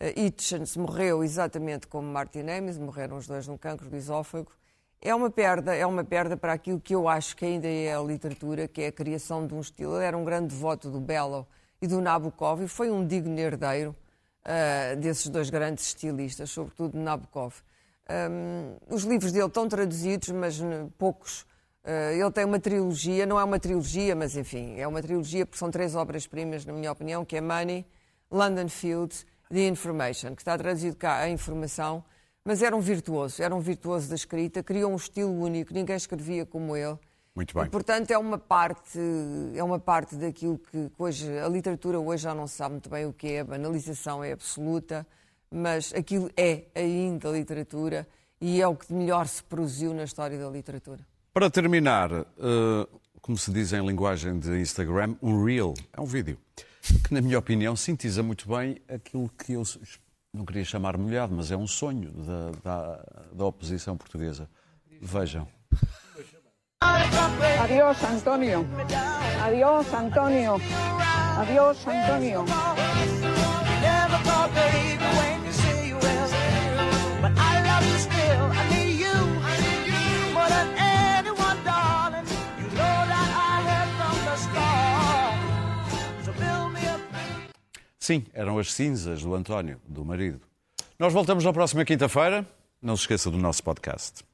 Uh, 0.00 0.18
Hitchens 0.18 0.76
morreu 0.76 1.22
exatamente 1.22 1.86
como 1.86 2.10
Martin 2.10 2.48
Amis, 2.48 2.78
morreram 2.78 3.16
os 3.16 3.26
dois 3.26 3.46
num 3.46 3.56
cancro 3.56 3.88
do 3.88 3.96
esófago. 3.96 4.52
É 5.00 5.14
uma 5.14 5.30
perda, 5.30 5.74
é 5.74 5.84
uma 5.84 6.04
perda 6.04 6.36
para 6.36 6.52
aquilo 6.52 6.80
que 6.80 6.94
eu 6.94 7.08
acho 7.08 7.36
que 7.36 7.44
ainda 7.44 7.66
é 7.66 7.92
a 7.92 8.00
literatura, 8.00 8.68
que 8.68 8.82
é 8.82 8.86
a 8.86 8.92
criação 8.92 9.46
de 9.46 9.52
um 9.52 9.60
estilo. 9.60 9.96
Ele 9.96 10.04
era 10.04 10.16
um 10.16 10.24
grande 10.24 10.54
devoto 10.54 10.90
do 10.90 11.00
Bellow 11.00 11.46
e 11.80 11.88
do 11.88 12.00
Nabokov 12.00 12.62
e 12.62 12.68
foi 12.68 12.88
um 12.88 13.04
digno 13.04 13.36
herdeiro 13.36 13.96
uh, 14.46 14.96
desses 14.96 15.28
dois 15.28 15.50
grandes 15.50 15.86
estilistas, 15.86 16.50
sobretudo 16.50 16.96
Nabokov. 16.96 17.54
Um, 18.08 18.76
os 18.88 19.02
livros 19.02 19.32
dele 19.32 19.46
estão 19.46 19.68
traduzidos, 19.68 20.28
mas 20.28 20.60
poucos. 20.98 21.42
Uh, 21.84 22.12
ele 22.12 22.30
tem 22.30 22.44
uma 22.44 22.60
trilogia, 22.60 23.26
não 23.26 23.40
é 23.40 23.44
uma 23.44 23.58
trilogia, 23.58 24.14
mas 24.14 24.36
enfim, 24.36 24.78
é 24.78 24.86
uma 24.86 25.02
trilogia 25.02 25.44
porque 25.44 25.58
são 25.58 25.70
três 25.70 25.96
obras-primas, 25.96 26.64
na 26.64 26.72
minha 26.72 26.92
opinião, 26.92 27.24
que 27.24 27.36
é 27.36 27.40
Money, 27.40 27.84
London 28.30 28.68
Fields 28.68 29.26
The 29.52 29.68
Information, 29.68 30.34
que 30.34 30.40
está 30.40 30.56
traduzido 30.56 30.96
cá 30.96 31.18
a 31.18 31.28
informação, 31.28 32.02
mas 32.42 32.62
era 32.62 32.74
um 32.74 32.80
virtuoso, 32.80 33.42
era 33.42 33.54
um 33.54 33.60
virtuoso 33.60 34.08
da 34.08 34.14
escrita, 34.14 34.62
criou 34.62 34.90
um 34.90 34.96
estilo 34.96 35.30
único, 35.30 35.74
ninguém 35.74 35.94
escrevia 35.94 36.46
como 36.46 36.74
ele. 36.74 36.98
Muito 37.34 37.54
bem. 37.54 37.64
E, 37.64 37.68
portanto, 37.68 38.10
é 38.10 38.18
uma 38.18 38.38
parte, 38.38 38.98
é 39.54 39.62
uma 39.62 39.78
parte 39.78 40.16
daquilo 40.16 40.58
que 40.58 40.90
hoje 40.98 41.38
a 41.38 41.48
literatura 41.48 42.00
hoje 42.00 42.24
já 42.24 42.34
não 42.34 42.46
sabe 42.46 42.72
muito 42.72 42.88
bem 42.88 43.06
o 43.06 43.12
que 43.12 43.32
é, 43.32 43.40
a 43.40 43.44
banalização 43.44 44.24
é 44.24 44.32
absoluta, 44.32 45.06
mas 45.50 45.92
aquilo 45.94 46.30
é 46.36 46.64
ainda 46.74 47.30
literatura 47.30 48.08
e 48.40 48.60
é 48.60 48.66
o 48.66 48.74
que 48.74 48.88
de 48.88 48.94
melhor 48.94 49.26
se 49.28 49.42
produziu 49.44 49.94
na 49.94 50.04
história 50.04 50.38
da 50.38 50.48
literatura. 50.48 51.00
Para 51.32 51.50
terminar, 51.50 52.10
eh, 52.12 52.88
como 53.20 53.38
se 53.38 53.52
diz 53.52 53.72
em 53.72 53.86
linguagem 53.86 54.38
de 54.38 54.60
Instagram, 54.60 55.14
um 55.22 55.44
reel 55.44 55.74
é 55.92 56.00
um 56.00 56.06
vídeo 56.06 56.38
que, 56.82 57.14
na 57.14 57.20
minha 57.20 57.38
opinião, 57.38 57.76
sintetiza 57.76 58.22
muito 58.22 58.48
bem 58.48 58.78
aquilo 58.88 59.30
que 59.30 59.52
eu 59.52 59.62
não 60.32 60.44
queria 60.44 60.64
chamar 60.64 60.96
molhado, 60.96 61.34
mas 61.34 61.50
é 61.50 61.56
um 61.56 61.66
sonho 61.66 62.10
da, 62.10 62.50
da, 62.62 63.04
da 63.32 63.44
oposição 63.44 63.96
portuguesa. 63.96 64.48
Vejam. 65.00 65.46
Adiós, 67.62 68.02
Antonio. 68.02 68.66
Adiós, 69.44 69.94
Antonio. 69.94 70.54
Adiós, 71.38 71.78
Antonio. 71.86 72.44
Sim, 88.02 88.24
eram 88.34 88.58
as 88.58 88.72
cinzas 88.72 89.22
do 89.22 89.32
António, 89.32 89.80
do 89.86 90.04
marido. 90.04 90.40
Nós 90.98 91.12
voltamos 91.12 91.44
na 91.44 91.52
próxima 91.52 91.84
quinta-feira. 91.84 92.44
Não 92.82 92.96
se 92.96 93.04
esqueça 93.04 93.30
do 93.30 93.38
nosso 93.38 93.62
podcast. 93.62 94.24